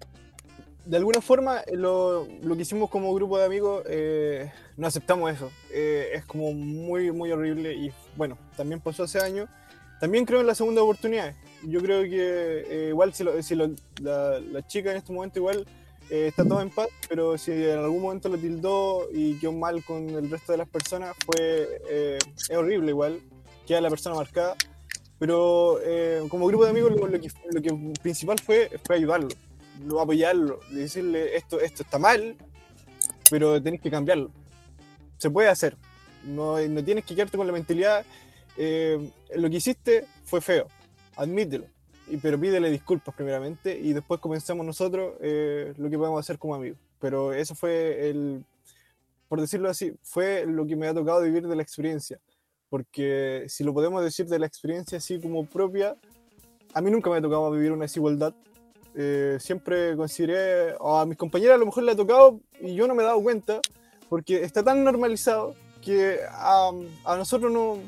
De 0.87 0.97
alguna 0.97 1.21
forma, 1.21 1.63
lo, 1.73 2.27
lo 2.43 2.57
que 2.57 2.63
hicimos 2.63 2.89
como 2.91 3.13
grupo 3.13 3.39
de 3.39 3.45
amigos, 3.45 3.83
eh, 3.89 4.53
no 4.77 4.87
aceptamos 4.87 5.33
eso. 5.33 5.51
Eh, 5.73 6.11
es 6.15 6.25
como 6.25 6.53
muy, 6.53 7.11
muy 7.11 7.31
horrible 7.33 7.75
y 7.75 7.93
bueno, 8.17 8.39
también 8.57 8.81
pasó 8.81 9.03
hace 9.03 9.19
años. 9.19 9.49
También 10.01 10.25
creo 10.25 10.41
en 10.41 10.47
la 10.47 10.55
segunda 10.55 10.83
oportunidad. 10.83 11.35
Yo 11.65 11.81
creo 11.81 12.03
que 12.03 12.65
eh, 12.69 12.89
igual 12.91 13.13
si, 13.15 13.25
lo, 13.25 13.43
si 13.43 13.57
lo, 13.57 13.71
la, 14.01 14.39
la, 14.39 14.67
chica 14.67 14.91
en 14.93 14.99
este 14.99 15.13
momento 15.13 15.41
igual 15.41 15.67
está 16.09 16.45
todo 16.45 16.61
en 16.61 16.71
paz, 16.71 16.87
pero 17.09 17.37
si 17.37 17.51
en 17.51 17.79
algún 17.79 18.01
momento 18.01 18.29
lo 18.29 18.39
tildó 18.39 19.09
y 19.13 19.35
quedó 19.41 19.53
mal 19.53 19.83
con 19.85 20.09
el 20.09 20.31
resto 20.31 20.53
de 20.53 20.59
las 20.59 20.69
personas, 20.69 21.17
fue 21.25 22.17
es 22.29 22.57
horrible 22.57 22.91
igual, 22.91 23.21
queda 23.67 23.81
la 23.81 23.91
persona 23.91 24.15
marcada. 24.15 24.55
Pero 25.19 25.79
eh, 25.83 26.27
como 26.29 26.47
grupo 26.47 26.65
de 26.65 26.71
amigos 26.71 26.93
lo, 26.93 27.21
que, 27.21 27.31
lo, 27.51 27.63
que, 27.63 27.93
principal 28.03 28.39
fue, 28.39 28.71
fue 28.85 28.97
ayudarlo, 28.97 29.29
no 29.83 30.01
apoyarlo, 30.01 30.61
decirle 30.71 31.37
esto, 31.37 31.59
esto 31.61 31.83
está 31.83 31.99
mal, 31.99 32.37
pero 33.31 33.63
tenés 33.63 33.81
que 33.81 33.91
cambiarlo. 33.91 34.31
Se 35.17 35.31
puede 35.31 35.49
hacer. 35.49 35.77
No, 36.25 36.61
no 36.61 36.85
tienes 36.85 37.05
que 37.05 37.15
quedarte 37.15 37.37
con 37.37 37.47
la 37.47 37.53
mentalidad, 37.53 38.05
eh, 38.57 39.11
lo 39.35 39.51
que 39.51 39.57
hiciste 39.57 40.07
fue 40.25 40.41
feo, 40.41 40.67
admítelo. 41.17 41.67
y, 42.09 42.17
pero 42.17 42.39
pídele 42.39 42.71
disculpas 42.71 43.15
primeramente 43.15 43.79
y 43.79 43.93
después 43.93 44.21
comenzamos 44.21 44.65
nosotros 44.65 45.15
eh, 45.21 45.75
lo 45.77 45.91
que 45.91 45.99
podemos 45.99 46.21
hacer 46.21 46.39
como 46.39 46.55
amigos. 46.55 46.79
Pero 46.99 47.33
eso 47.33 47.55
fue 47.55 48.09
el, 48.09 48.45
por 49.29 49.41
decirlo 49.41 49.69
así, 49.69 49.95
fue 50.03 50.47
lo 50.47 50.67
que 50.67 50.77
me 50.77 50.89
ha 50.89 50.95
tocado 50.95 51.23
vivir 51.23 51.47
de 51.47 51.57
la 51.57 51.63
experiencia. 51.63 52.19
Porque 52.69 53.45
si 53.49 53.65
lo 53.65 53.73
podemos 53.73 54.03
decir 54.03 54.27
de 54.27 54.39
la 54.39 54.47
experiencia 54.47 54.99
así 54.99 55.21
como 55.21 55.47
propia, 55.47 55.97
a 56.75 56.81
mí 56.81 56.91
nunca 56.91 57.11
me 57.11 57.17
ha 57.17 57.23
tocado 57.23 57.51
vivir 57.51 57.73
una 57.73 57.85
desigualdad. 57.85 58.35
Eh, 58.95 59.37
siempre 59.41 59.97
consideré, 59.97 60.75
o 60.81 60.97
a 60.97 61.07
mis 61.07 61.19
compañeras 61.19 61.57
a 61.57 61.59
lo 61.59 61.67
mejor 61.67 61.85
le 61.85 61.93
ha 61.93 61.97
tocado 61.97 62.41
y 62.61 62.75
yo 62.75 62.87
no 62.87 62.95
me 62.95 63.03
he 63.03 63.07
dado 63.07 63.23
cuenta, 63.23 63.61
porque 64.09 64.43
está 64.43 64.63
tan 64.63 64.83
normalizado 64.83 65.55
que 65.83 66.19
a, 66.31 66.71
a 67.05 67.17
nosotros 67.17 67.53
no, 67.53 67.79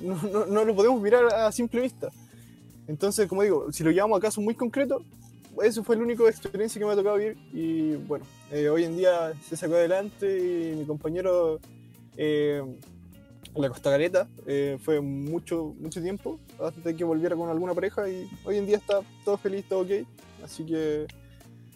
no, 0.00 0.46
no, 0.46 0.64
lo 0.64 0.74
podemos 0.74 1.00
mirar 1.00 1.26
a 1.26 1.50
simple 1.52 1.80
vista. 1.80 2.08
Entonces, 2.86 3.28
como 3.28 3.42
digo, 3.42 3.72
si 3.72 3.84
lo 3.84 3.90
llevamos 3.90 4.18
a 4.18 4.20
casos 4.20 4.42
muy 4.42 4.54
concretos, 4.54 5.02
eso 5.62 5.82
fue 5.82 5.96
la 5.96 6.02
única 6.02 6.24
experiencia 6.28 6.78
que 6.78 6.84
me 6.86 6.92
ha 6.92 6.96
tocado 6.96 7.16
vivir 7.16 7.36
y 7.52 7.96
bueno, 8.06 8.24
eh, 8.52 8.68
hoy 8.68 8.84
en 8.84 8.96
día 8.96 9.32
se 9.48 9.56
sacó 9.56 9.74
adelante 9.74 10.38
y 10.38 10.76
mi 10.76 10.84
compañero 10.86 11.58
eh, 12.16 12.62
la 13.62 13.68
Costa 13.68 13.90
Gareta 13.90 14.28
eh, 14.46 14.78
fue 14.82 15.00
mucho, 15.00 15.74
mucho 15.80 16.00
tiempo 16.00 16.38
hasta 16.62 16.94
que 16.94 17.04
volviera 17.04 17.36
con 17.36 17.48
alguna 17.48 17.74
pareja 17.74 18.08
y 18.08 18.28
hoy 18.44 18.56
en 18.56 18.66
día 18.66 18.76
está 18.76 19.00
todo 19.24 19.36
feliz, 19.36 19.64
todo 19.68 19.80
ok. 19.80 20.06
Así 20.44 20.64
que 20.64 21.06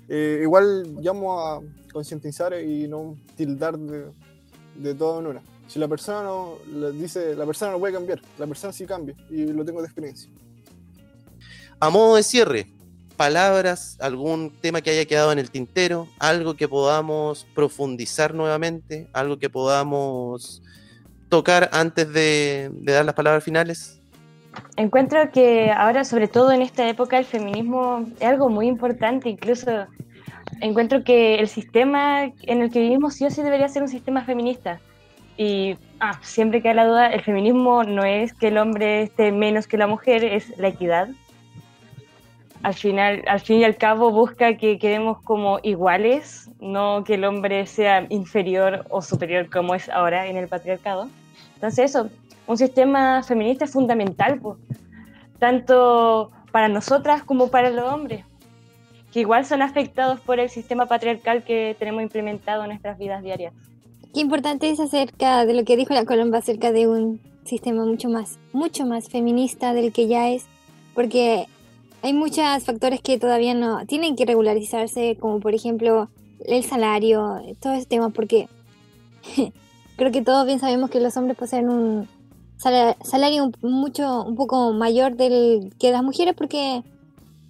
eh, 0.08 0.40
igual 0.42 0.96
llamo 1.00 1.40
a 1.40 1.60
concientizar 1.92 2.54
y 2.60 2.86
no 2.88 3.16
tildar 3.36 3.78
de, 3.78 4.06
de 4.76 4.94
todo 4.94 5.20
en. 5.20 5.42
Si 5.66 5.78
la 5.78 5.88
persona 5.88 6.22
no 6.22 6.58
dice, 6.92 7.34
la 7.34 7.46
persona 7.46 7.72
no 7.72 7.78
puede 7.78 7.94
cambiar, 7.94 8.20
la 8.38 8.46
persona 8.46 8.72
sí 8.72 8.84
cambia 8.84 9.14
y 9.30 9.46
lo 9.46 9.64
tengo 9.64 9.80
de 9.80 9.86
experiencia. 9.86 10.30
A 11.80 11.90
modo 11.90 12.16
de 12.16 12.22
cierre, 12.22 12.66
palabras, 13.16 13.96
algún 14.00 14.50
tema 14.60 14.82
que 14.82 14.90
haya 14.90 15.04
quedado 15.06 15.32
en 15.32 15.38
el 15.38 15.50
tintero, 15.50 16.08
algo 16.18 16.54
que 16.54 16.68
podamos 16.68 17.46
profundizar 17.54 18.34
nuevamente, 18.34 19.08
algo 19.12 19.38
que 19.38 19.50
podamos 19.50 20.62
tocar 21.32 21.70
antes 21.72 22.12
de, 22.12 22.70
dar 22.82 23.06
las 23.06 23.14
palabras 23.14 23.42
finales? 23.42 23.98
Encuentro 24.76 25.32
que 25.32 25.70
ahora, 25.70 26.04
sobre 26.04 26.28
todo 26.28 26.52
en 26.52 26.60
esta 26.60 26.86
época, 26.86 27.16
el 27.16 27.24
feminismo 27.24 28.04
es 28.20 28.28
algo 28.28 28.50
muy 28.50 28.66
importante. 28.66 29.30
Incluso 29.30 29.86
encuentro 30.60 31.02
que 31.04 31.36
el 31.36 31.48
sistema 31.48 32.24
en 32.24 32.60
el 32.60 32.70
que 32.70 32.80
vivimos 32.80 33.14
sí 33.14 33.24
o 33.24 33.30
sí 33.30 33.40
debería 33.40 33.66
ser 33.70 33.80
un 33.80 33.88
sistema 33.88 34.22
feminista. 34.26 34.78
Y 35.38 35.78
ah, 36.00 36.18
siempre 36.20 36.60
queda 36.60 36.74
la 36.74 36.86
duda, 36.86 37.06
el 37.06 37.22
feminismo 37.22 37.82
no 37.82 38.04
es 38.04 38.34
que 38.34 38.48
el 38.48 38.58
hombre 38.58 39.04
esté 39.04 39.32
menos 39.32 39.66
que 39.66 39.78
la 39.78 39.86
mujer, 39.86 40.22
es 40.24 40.52
la 40.58 40.68
equidad. 40.68 41.08
Al 42.62 42.74
final, 42.74 43.22
al 43.26 43.40
fin 43.40 43.60
y 43.60 43.64
al 43.64 43.76
cabo, 43.76 44.10
busca 44.10 44.58
que 44.58 44.78
quedemos 44.78 45.18
como 45.22 45.60
iguales, 45.62 46.50
no 46.60 47.04
que 47.04 47.14
el 47.14 47.24
hombre 47.24 47.66
sea 47.66 48.04
inferior 48.10 48.84
o 48.90 49.00
superior 49.00 49.48
como 49.48 49.74
es 49.74 49.88
ahora 49.88 50.26
en 50.26 50.36
el 50.36 50.46
patriarcado. 50.46 51.08
Entonces 51.62 51.90
eso, 51.90 52.10
un 52.48 52.58
sistema 52.58 53.22
feminista 53.22 53.66
es 53.66 53.70
fundamental, 53.70 54.40
pues, 54.40 54.58
tanto 55.38 56.32
para 56.50 56.66
nosotras 56.66 57.22
como 57.22 57.52
para 57.52 57.70
los 57.70 57.84
hombres, 57.84 58.24
que 59.12 59.20
igual 59.20 59.44
son 59.44 59.62
afectados 59.62 60.18
por 60.18 60.40
el 60.40 60.50
sistema 60.50 60.86
patriarcal 60.86 61.44
que 61.44 61.76
tenemos 61.78 62.02
implementado 62.02 62.64
en 62.64 62.70
nuestras 62.70 62.98
vidas 62.98 63.22
diarias. 63.22 63.54
Qué 64.12 64.18
importante 64.18 64.70
es 64.70 64.80
acerca 64.80 65.46
de 65.46 65.54
lo 65.54 65.64
que 65.64 65.76
dijo 65.76 65.94
la 65.94 66.04
Colomba 66.04 66.38
acerca 66.38 66.72
de 66.72 66.88
un 66.88 67.20
sistema 67.44 67.84
mucho 67.84 68.08
más, 68.08 68.40
mucho 68.52 68.84
más 68.84 69.08
feminista 69.08 69.72
del 69.72 69.92
que 69.92 70.08
ya 70.08 70.30
es, 70.30 70.46
porque 70.96 71.46
hay 72.02 72.12
muchos 72.12 72.64
factores 72.64 73.00
que 73.02 73.20
todavía 73.20 73.54
no 73.54 73.86
tienen 73.86 74.16
que 74.16 74.26
regularizarse, 74.26 75.16
como 75.20 75.38
por 75.38 75.54
ejemplo 75.54 76.08
el 76.44 76.64
salario, 76.64 77.40
todo 77.60 77.74
ese 77.74 77.86
tema, 77.86 78.10
porque 78.10 78.48
creo 79.96 80.12
que 80.12 80.22
todos 80.22 80.46
bien 80.46 80.60
sabemos 80.60 80.90
que 80.90 81.00
los 81.00 81.16
hombres 81.16 81.36
poseen 81.36 81.68
un 81.68 82.08
salario 83.02 83.50
mucho, 83.62 84.22
un 84.24 84.36
poco 84.36 84.72
mayor 84.72 85.16
del 85.16 85.74
que 85.78 85.90
las 85.90 86.02
mujeres, 86.02 86.34
porque 86.36 86.82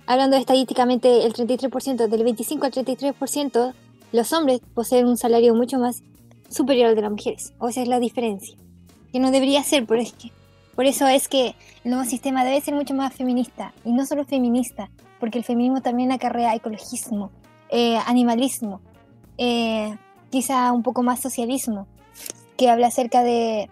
hablando 0.07 0.37
estadísticamente, 0.37 1.25
el 1.27 1.33
33%, 1.33 2.09
del 2.09 2.25
25 2.25 2.67
al 2.67 2.73
33%, 2.73 3.75
los 4.13 4.33
hombres 4.33 4.61
poseen 4.75 5.07
un 5.07 5.17
salario 5.17 5.55
mucho 5.55 5.79
más 5.79 6.03
superior 6.49 6.89
al 6.89 6.95
de 6.95 7.03
las 7.03 7.11
mujeres. 7.11 7.53
O 7.59 7.69
esa 7.69 7.83
es 7.83 7.89
la 7.89 7.99
diferencia. 7.99 8.57
Que 9.13 9.21
no 9.21 9.31
debería 9.31 9.63
ser, 9.63 9.87
por, 9.87 9.99
es 9.99 10.13
que, 10.13 10.31
por 10.75 10.87
eso 10.87 11.07
es 11.07 11.29
que 11.29 11.55
el 11.85 11.91
nuevo 11.91 12.05
sistema 12.05 12.45
debe 12.45 12.61
ser 12.61 12.75
mucho 12.75 12.95
más 12.95 13.15
feminista. 13.15 13.73
Y 13.85 13.93
no 13.93 14.07
solo 14.07 14.25
feminista, 14.25 14.91
porque 15.21 15.39
el 15.39 15.45
feminismo 15.45 15.83
también 15.83 16.13
acarrea 16.13 16.55
ecologismo, 16.55 17.31
eh, 17.71 17.97
animalismo, 18.07 18.81
eh, 19.39 19.97
quizá 20.31 20.73
un 20.73 20.83
poco 20.83 21.03
más 21.03 21.21
socialismo 21.21 21.87
que 22.63 22.71
habla 22.71 22.87
acerca 22.87 23.25
de, 23.25 23.69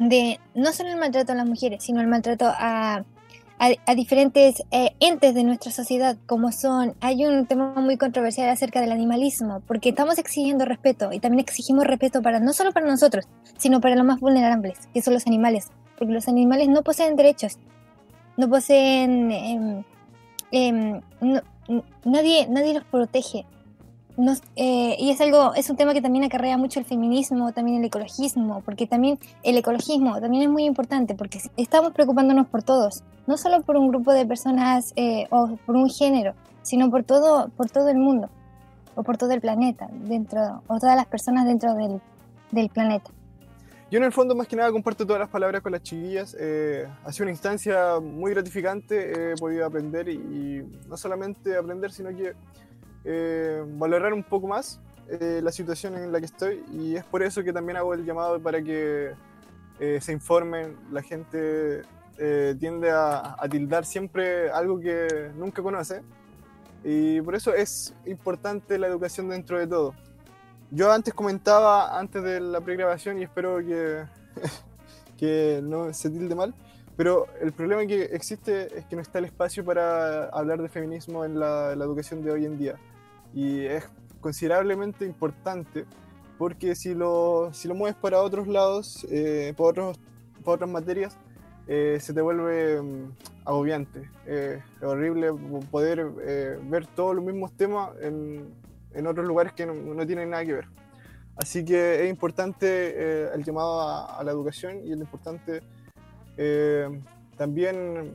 de 0.00 0.40
no 0.56 0.72
solo 0.72 0.88
el 0.88 0.96
maltrato 0.96 1.30
a 1.30 1.36
las 1.36 1.46
mujeres, 1.46 1.84
sino 1.84 2.00
el 2.00 2.08
maltrato 2.08 2.46
a, 2.48 3.04
a, 3.60 3.94
diferentes 3.94 4.64
eh, 4.72 4.90
entes 4.98 5.36
de 5.36 5.44
nuestra 5.44 5.70
sociedad, 5.70 6.16
como 6.26 6.50
son, 6.50 6.94
hay 7.00 7.24
un 7.24 7.46
tema 7.46 7.74
muy 7.76 7.96
controversial 7.96 8.48
acerca 8.48 8.80
del 8.80 8.90
animalismo, 8.90 9.62
porque 9.68 9.90
estamos 9.90 10.18
exigiendo 10.18 10.64
respeto 10.64 11.12
y 11.12 11.20
también 11.20 11.38
exigimos 11.38 11.86
respeto 11.86 12.20
para 12.20 12.40
no 12.40 12.52
solo 12.52 12.72
para 12.72 12.86
nosotros, 12.86 13.26
sino 13.56 13.80
para 13.80 13.94
los 13.94 14.04
más 14.04 14.18
vulnerables, 14.18 14.88
que 14.92 15.00
son 15.00 15.14
los 15.14 15.28
animales, 15.28 15.68
porque 15.96 16.12
los 16.12 16.26
animales 16.26 16.68
no 16.68 16.82
poseen 16.82 17.14
derechos, 17.14 17.56
no 18.36 18.48
poseen... 18.48 19.30
Em, 19.30 19.84
em, 20.50 21.00
nadie, 22.04 22.48
nadie 22.48 22.74
los 22.74 22.84
protege, 22.84 23.46
eh, 24.56 24.96
y 24.98 25.10
es 25.10 25.20
algo, 25.20 25.54
es 25.54 25.70
un 25.70 25.76
tema 25.76 25.94
que 25.94 26.02
también 26.02 26.24
acarrea 26.24 26.56
mucho 26.56 26.80
el 26.80 26.86
feminismo, 26.86 27.52
también 27.52 27.78
el 27.78 27.84
ecologismo, 27.84 28.62
porque 28.64 28.86
también 28.86 29.18
el 29.44 29.56
ecologismo 29.56 30.20
también 30.20 30.42
es 30.42 30.48
muy 30.48 30.64
importante, 30.64 31.14
porque 31.14 31.40
estamos 31.56 31.92
preocupándonos 31.92 32.48
por 32.48 32.64
todos, 32.64 33.04
no 33.26 33.36
solo 33.36 33.62
por 33.62 33.76
un 33.76 33.88
grupo 33.88 34.12
de 34.12 34.26
personas 34.26 34.92
eh, 34.96 35.26
o 35.30 35.56
por 35.64 35.76
un 35.76 35.88
género, 35.88 36.34
sino 36.62 36.90
por 36.90 37.04
todo, 37.04 37.48
por 37.56 37.70
todo 37.70 37.88
el 37.88 37.98
mundo, 37.98 38.28
o 38.96 39.04
por 39.04 39.16
todo 39.16 39.30
el 39.30 39.40
planeta, 39.40 39.88
dentro, 39.92 40.62
o 40.66 40.78
todas 40.80 40.96
las 40.96 41.06
personas 41.06 41.46
dentro 41.46 41.74
del, 41.74 42.00
del 42.50 42.70
planeta. 42.70 43.10
Yo 43.90 43.98
en 43.98 44.04
el 44.04 44.12
fondo 44.12 44.34
más 44.34 44.48
que 44.48 44.56
nada 44.56 44.70
comparto 44.72 45.06
todas 45.06 45.20
las 45.20 45.30
palabras 45.30 45.62
con 45.62 45.72
las 45.72 45.82
chiquillas. 45.82 46.36
Eh, 46.38 46.86
ha 47.04 47.12
sido 47.12 47.24
una 47.24 47.30
instancia 47.30 48.00
muy 48.00 48.32
gratificante, 48.32 49.32
he 49.32 49.36
podido 49.36 49.64
aprender 49.64 50.10
y 50.10 50.62
no 50.86 50.96
solamente 50.98 51.56
aprender, 51.56 51.90
sino 51.90 52.10
que 52.10 52.34
eh, 53.04 53.64
valorar 53.66 54.12
un 54.12 54.22
poco 54.22 54.46
más 54.48 54.80
eh, 55.08 55.40
la 55.42 55.52
situación 55.52 55.96
en 55.96 56.12
la 56.12 56.18
que 56.18 56.26
estoy 56.26 56.64
y 56.72 56.96
es 56.96 57.04
por 57.04 57.22
eso 57.22 57.42
que 57.42 57.52
también 57.52 57.76
hago 57.76 57.94
el 57.94 58.04
llamado 58.04 58.40
para 58.40 58.62
que 58.62 59.12
eh, 59.80 59.98
se 60.00 60.12
informen. 60.12 60.76
La 60.90 61.02
gente 61.02 61.82
tiende 62.58 62.90
a, 62.90 63.36
tildar 63.48 63.84
siempre 63.84 64.50
algo 64.50 64.80
que 64.80 65.30
nunca 65.36 65.62
conoce 65.62 66.02
y 66.82 67.20
por 67.20 67.36
eso 67.36 67.54
es 67.54 67.94
importante 68.06 68.76
la 68.76 68.88
educación 68.88 69.28
dentro 69.28 69.56
de 69.56 69.68
todo. 69.68 69.94
Yo 70.72 70.90
antes 70.90 71.14
comentaba, 71.14 71.96
antes 71.96 72.20
de 72.22 72.40
la 72.40 72.60
pregrabación, 72.60 73.20
y 73.20 73.22
espero 73.22 73.58
que, 73.58 74.02
que 75.16 75.60
no 75.62 75.94
se 75.94 76.10
tilde 76.10 76.34
mal, 76.34 76.54
pero 76.98 77.28
el 77.40 77.52
problema 77.52 77.86
que 77.86 78.06
existe 78.06 78.76
es 78.76 78.84
que 78.86 78.96
no 78.96 79.02
está 79.02 79.20
el 79.20 79.26
espacio 79.26 79.64
para 79.64 80.24
hablar 80.30 80.60
de 80.60 80.68
feminismo 80.68 81.24
en 81.24 81.38
la, 81.38 81.72
educación 81.74 82.24
de 82.24 82.32
hoy 82.32 82.44
en 82.44 82.58
día. 82.58 82.74
Y 83.32 83.60
es 83.60 83.88
considerablemente 84.20 85.04
importante 85.04 85.84
porque 86.38 86.74
si 86.74 86.94
lo, 86.94 87.50
si 87.52 87.68
lo 87.68 87.76
mueves 87.76 87.94
para 87.94 88.20
otros 88.20 88.48
lados, 88.48 89.06
eh, 89.12 89.54
para, 89.56 89.68
otros, 89.68 90.00
otras 90.42 90.68
materias, 90.68 91.16
eh, 91.68 91.98
se 92.00 92.12
te 92.12 92.20
vuelve 92.20 92.82
mm, 92.82 93.12
agobiante. 93.44 94.10
es 94.26 94.60
horrible 94.82 95.32
poder 95.70 96.04
eh, 96.20 96.58
ver 96.64 96.88
todos 96.88 97.14
los 97.14 97.24
mismos 97.24 97.56
temas 97.56 97.90
en, 98.00 98.52
en 98.92 99.06
otros 99.06 99.24
lugares 99.24 99.52
que 99.52 99.66
no, 99.66 100.04
tienen 100.04 100.30
nada 100.30 100.44
que 100.44 100.52
ver. 100.52 100.66
Así 101.36 101.64
que 101.64 102.02
es 102.02 102.10
importante 102.10 103.32
el 103.32 103.44
llamado 103.44 103.82
a, 103.82 104.18
a, 104.18 104.24
la 104.24 104.32
educación 104.32 104.84
y 104.84 104.90
es 104.90 104.98
importante 104.98 105.60
eh, 106.38 106.88
también 107.36 108.14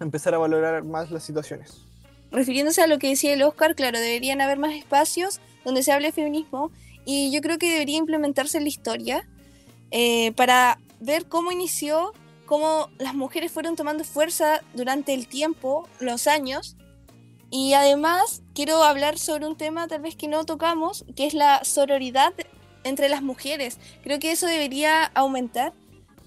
empezar 0.00 0.34
a 0.34 0.38
valorar 0.38 0.82
más 0.82 1.10
las 1.10 1.22
situaciones. 1.22 1.82
Refiriéndose 2.32 2.82
a 2.82 2.86
lo 2.86 2.98
que 2.98 3.08
decía 3.08 3.32
el 3.32 3.42
Oscar, 3.42 3.74
claro, 3.74 3.98
deberían 4.00 4.40
haber 4.40 4.58
más 4.58 4.74
espacios 4.74 5.40
donde 5.64 5.82
se 5.82 5.92
hable 5.92 6.12
feminismo 6.12 6.70
y 7.04 7.30
yo 7.30 7.40
creo 7.40 7.58
que 7.58 7.70
debería 7.70 7.98
implementarse 7.98 8.58
en 8.58 8.64
la 8.64 8.68
historia 8.68 9.28
eh, 9.90 10.32
para 10.32 10.78
ver 11.00 11.26
cómo 11.26 11.52
inició, 11.52 12.12
cómo 12.46 12.90
las 12.98 13.14
mujeres 13.14 13.52
fueron 13.52 13.76
tomando 13.76 14.02
fuerza 14.04 14.62
durante 14.74 15.14
el 15.14 15.28
tiempo, 15.28 15.88
los 16.00 16.26
años. 16.26 16.76
Y 17.50 17.74
además 17.74 18.42
quiero 18.54 18.82
hablar 18.82 19.18
sobre 19.18 19.46
un 19.46 19.56
tema 19.56 19.86
tal 19.86 20.02
vez 20.02 20.16
que 20.16 20.26
no 20.26 20.44
tocamos, 20.44 21.04
que 21.14 21.26
es 21.26 21.34
la 21.34 21.62
sororidad 21.64 22.34
entre 22.82 23.08
las 23.08 23.22
mujeres. 23.22 23.78
Creo 24.02 24.18
que 24.18 24.32
eso 24.32 24.46
debería 24.46 25.04
aumentar. 25.04 25.72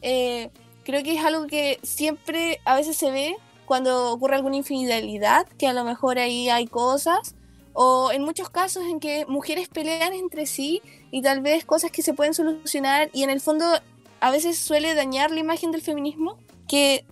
Eh, 0.02 0.50
creo 0.84 1.04
que 1.04 1.16
es 1.16 1.24
algo 1.24 1.48
que 1.48 1.80
siempre 1.84 2.60
a 2.66 2.76
veces 2.76 2.98
se 2.98 3.12
ve 3.12 3.36
cuando 3.66 4.12
ocurre 4.12 4.36
alguna 4.36 4.58
infidelidad, 4.58 5.48
que 5.58 5.68
a 5.68 5.74
lo 5.74 5.84
mejor 5.84 6.18
ahí 6.18 6.50
hay 6.50 6.66
cosas, 6.66 7.36
o 7.74 8.12
en 8.12 8.24
muchos 8.24 8.50
casos 8.50 8.84
en 8.86 9.00
que 9.00 9.26
mujeres 9.28 9.68
pelean 9.68 10.14
entre 10.14 10.46
sí 10.46 10.82
y 11.12 11.22
tal 11.22 11.42
vez 11.42 11.66
cosas 11.66 11.92
que 11.92 12.02
se 12.02 12.14
pueden 12.14 12.34
solucionar 12.34 13.10
y 13.14 13.24
en 13.24 13.30
el 13.30 13.40
fondo 13.40 13.66
a 14.20 14.32
veces 14.32 14.58
suele 14.58 14.96
dañar 14.96 15.32
la 15.32 15.40
imagen 15.40 15.72
del 15.72 15.82
feminismo, 15.82 16.38
que 16.68 17.06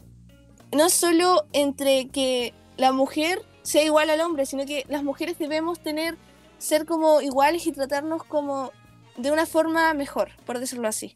no 0.72 0.90
solo 0.90 1.46
entre 1.54 2.10
que 2.10 2.54
la 2.76 2.92
mujer 2.92 3.46
sea 3.62 3.84
igual 3.84 4.10
al 4.10 4.22
hombre, 4.22 4.46
sino 4.46 4.66
que 4.66 4.86
las 4.90 5.04
mujeres 5.04 5.38
debemos 5.38 5.80
tener, 5.80 6.18
ser 6.58 6.86
como 6.86 7.22
iguales 7.22 7.66
y 7.68 7.72
tratarnos 7.72 8.24
como 8.24 8.72
de 9.16 9.32
una 9.32 9.46
forma 9.46 9.94
mejor, 9.94 10.32
por 10.46 10.60
decirlo 10.60 10.88
así. 10.88 11.16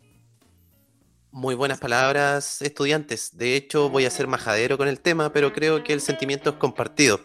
Muy 1.34 1.56
buenas 1.56 1.80
palabras, 1.80 2.62
estudiantes. 2.62 3.38
De 3.38 3.56
hecho, 3.56 3.90
voy 3.90 4.04
a 4.04 4.10
ser 4.10 4.28
majadero 4.28 4.78
con 4.78 4.90
el 4.90 5.00
tema, 5.00 5.32
pero 5.32 5.54
creo 5.54 5.82
que 5.82 5.94
el 5.94 6.02
sentimiento 6.02 6.50
es 6.50 6.56
compartido. 6.58 7.22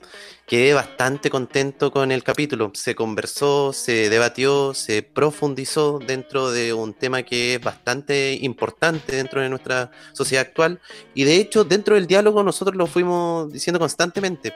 Quedé 0.46 0.74
bastante 0.74 1.28
contento 1.28 1.90
con 1.90 2.12
el 2.12 2.22
capítulo. 2.22 2.70
Se 2.72 2.94
conversó, 2.94 3.72
se 3.72 4.08
debatió, 4.08 4.74
se 4.74 5.02
profundizó 5.02 5.98
dentro 5.98 6.52
de 6.52 6.72
un 6.72 6.94
tema 6.94 7.24
que 7.24 7.56
es 7.56 7.60
bastante 7.60 8.38
importante 8.40 9.16
dentro 9.16 9.40
de 9.40 9.48
nuestra 9.48 9.90
sociedad 10.12 10.46
actual. 10.46 10.80
Y 11.12 11.24
de 11.24 11.34
hecho, 11.38 11.64
dentro 11.64 11.96
del 11.96 12.06
diálogo 12.06 12.44
nosotros 12.44 12.76
lo 12.76 12.86
fuimos 12.86 13.52
diciendo 13.52 13.80
constantemente. 13.80 14.54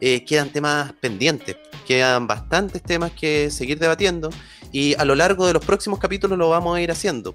Eh, 0.00 0.24
quedan 0.24 0.50
temas 0.50 0.92
pendientes, 1.00 1.56
quedan 1.88 2.28
bastantes 2.28 2.80
temas 2.80 3.10
que 3.10 3.50
seguir 3.50 3.80
debatiendo 3.80 4.30
y 4.70 4.94
a 4.94 5.04
lo 5.04 5.16
largo 5.16 5.44
de 5.48 5.54
los 5.54 5.64
próximos 5.64 5.98
capítulos 5.98 6.38
lo 6.38 6.48
vamos 6.50 6.76
a 6.76 6.80
ir 6.80 6.92
haciendo. 6.92 7.34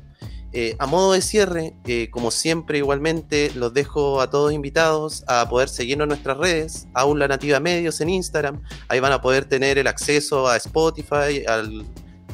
Eh, 0.54 0.76
a 0.80 0.88
modo 0.88 1.12
de 1.12 1.22
cierre, 1.22 1.76
eh, 1.86 2.10
como 2.10 2.32
siempre, 2.32 2.78
igualmente 2.78 3.52
los 3.56 3.74
dejo 3.74 4.22
a 4.22 4.30
todos 4.30 4.54
invitados 4.54 5.24
a 5.28 5.48
poder 5.50 5.68
seguirnos 5.70 6.06
en 6.06 6.10
nuestras 6.10 6.38
redes, 6.38 6.88
Aula 6.94 7.28
Nativa 7.28 7.60
Medios 7.60 8.00
en 8.02 8.10
Instagram. 8.10 8.62
Ahí 8.88 9.00
van 9.00 9.12
a 9.12 9.22
poder 9.22 9.46
tener 9.46 9.78
el 9.78 9.88
acceso 9.88 10.48
a 10.48 10.56
Spotify, 10.56 11.46
al 11.48 11.86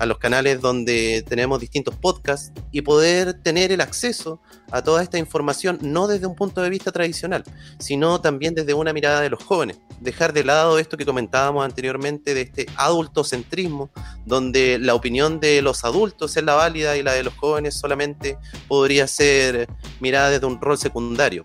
a 0.03 0.05
los 0.05 0.17
canales 0.17 0.61
donde 0.61 1.23
tenemos 1.27 1.59
distintos 1.59 1.95
podcasts 1.95 2.51
y 2.71 2.81
poder 2.81 3.33
tener 3.33 3.71
el 3.71 3.81
acceso 3.81 4.41
a 4.71 4.83
toda 4.83 5.01
esta 5.01 5.17
información 5.17 5.79
no 5.81 6.07
desde 6.07 6.27
un 6.27 6.35
punto 6.35 6.61
de 6.61 6.69
vista 6.69 6.91
tradicional, 6.91 7.43
sino 7.79 8.19
también 8.21 8.53
desde 8.53 8.73
una 8.73 8.93
mirada 8.93 9.21
de 9.21 9.29
los 9.29 9.43
jóvenes. 9.43 9.79
Dejar 10.01 10.33
de 10.33 10.43
lado 10.43 10.77
esto 10.77 10.97
que 10.97 11.05
comentábamos 11.05 11.63
anteriormente 11.63 12.33
de 12.33 12.41
este 12.41 12.65
adultocentrismo, 12.75 13.91
donde 14.25 14.77
la 14.77 14.93
opinión 14.93 15.39
de 15.39 15.61
los 15.61 15.83
adultos 15.83 16.35
es 16.35 16.43
la 16.43 16.55
válida 16.55 16.97
y 16.97 17.03
la 17.03 17.13
de 17.13 17.23
los 17.23 17.33
jóvenes 17.35 17.75
solamente 17.75 18.37
podría 18.67 19.07
ser 19.07 19.67
mirada 19.99 20.29
desde 20.29 20.45
un 20.45 20.59
rol 20.59 20.77
secundario. 20.77 21.43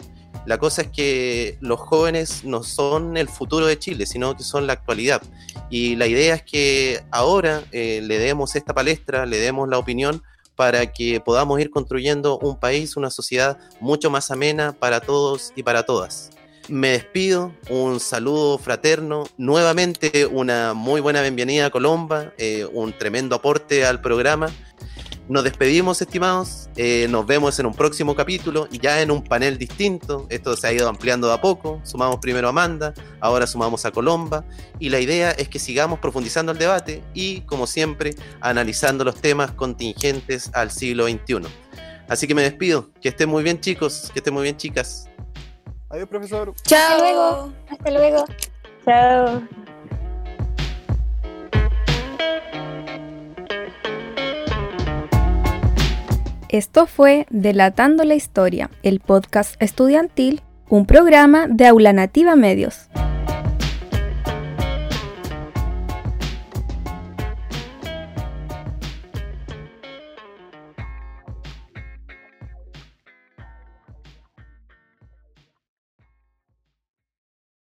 La 0.49 0.57
cosa 0.57 0.81
es 0.81 0.89
que 0.89 1.59
los 1.61 1.79
jóvenes 1.79 2.43
no 2.43 2.63
son 2.63 3.19
el 3.19 3.29
futuro 3.29 3.67
de 3.67 3.79
Chile, 3.79 4.07
sino 4.07 4.35
que 4.35 4.43
son 4.43 4.67
la 4.67 4.73
actualidad. 4.73 5.21
Y 5.69 5.95
la 5.97 6.07
idea 6.07 6.37
es 6.37 6.43
que 6.43 7.03
ahora 7.11 7.65
eh, 7.71 8.01
le 8.03 8.19
demos 8.19 8.57
esta 8.57 8.73
palestra, 8.73 9.27
le 9.27 9.41
demos 9.41 9.69
la 9.69 9.77
opinión 9.77 10.23
para 10.57 10.91
que 10.91 11.21
podamos 11.21 11.61
ir 11.61 11.69
construyendo 11.69 12.39
un 12.39 12.59
país, 12.59 12.97
una 12.97 13.11
sociedad 13.11 13.59
mucho 13.79 14.09
más 14.09 14.31
amena 14.31 14.73
para 14.73 15.01
todos 15.01 15.53
y 15.55 15.65
para 15.65 15.83
todas. 15.83 16.31
Me 16.67 16.93
despido, 16.93 17.53
un 17.69 18.01
saludo 18.01 18.57
fraterno, 18.57 19.25
nuevamente 19.37 20.25
una 20.25 20.73
muy 20.73 21.03
buena 21.03 21.21
bienvenida 21.21 21.67
a 21.67 21.71
Colomba, 21.71 22.33
eh, 22.39 22.67
un 22.73 22.95
tremendo 22.95 23.37
aporte 23.37 23.85
al 23.85 24.01
programa 24.01 24.51
nos 25.29 25.45
despedimos, 25.45 26.01
estimados. 26.01 26.71
Eh, 26.77 27.07
nos 27.11 27.27
vemos 27.27 27.59
en 27.59 27.67
un 27.67 27.75
próximo 27.75 28.15
capítulo 28.15 28.67
y 28.71 28.79
ya 28.79 29.03
en 29.03 29.11
un 29.11 29.23
panel 29.23 29.59
distinto. 29.59 30.27
Esto 30.31 30.57
se 30.57 30.67
ha 30.67 30.73
ido 30.73 30.89
ampliando 30.89 31.29
de 31.29 31.35
a 31.35 31.41
poco. 31.41 31.81
Sumamos 31.85 32.19
primero 32.19 32.47
a 32.47 32.51
Amanda, 32.51 32.95
ahora 33.21 33.47
sumamos 33.47 33.85
a 33.85 33.91
Colomba. 33.91 34.45
Y 34.79 34.89
la 34.89 35.01
idea 35.01 35.31
es 35.33 35.49
que 35.49 35.59
sigamos 35.59 35.99
profundizando 35.99 36.53
el 36.53 36.59
debate 36.59 37.03
y, 37.13 37.43
como 37.43 37.67
siempre, 37.67 38.15
analizando 38.41 39.05
los 39.05 39.17
temas 39.17 39.53
contingentes 39.53 40.51
al 40.55 40.71
siglo 40.71 41.07
XXI. 41.07 41.43
Así 42.09 42.27
que 42.27 42.35
me 42.35 42.43
despido. 42.43 42.91
Que 43.01 43.11
estén 43.11 43.29
muy 43.29 43.43
bien, 43.43 43.61
chicos. 43.61 44.11
Que 44.13 44.21
estén 44.21 44.33
muy 44.33 44.45
bien, 44.45 44.57
chicas. 44.57 45.09
Adiós, 45.91 46.09
profesor. 46.09 46.55
Chao. 46.63 46.81
Hasta 46.81 46.99
luego. 46.99 47.53
Hasta 47.71 47.91
luego. 47.91 48.25
Chao. 48.85 49.43
Esto 56.49 56.87
fue 56.87 57.27
Delatando 57.29 58.05
la 58.05 58.15
Historia, 58.15 58.71
el 58.83 59.01
podcast 59.01 59.61
estudiantil, 59.63 60.41
un 60.71 60.87
programa 60.87 61.47
de 61.47 61.67
Aula 61.67 61.93
Nativa 61.93 62.37
Medios. 62.37 62.89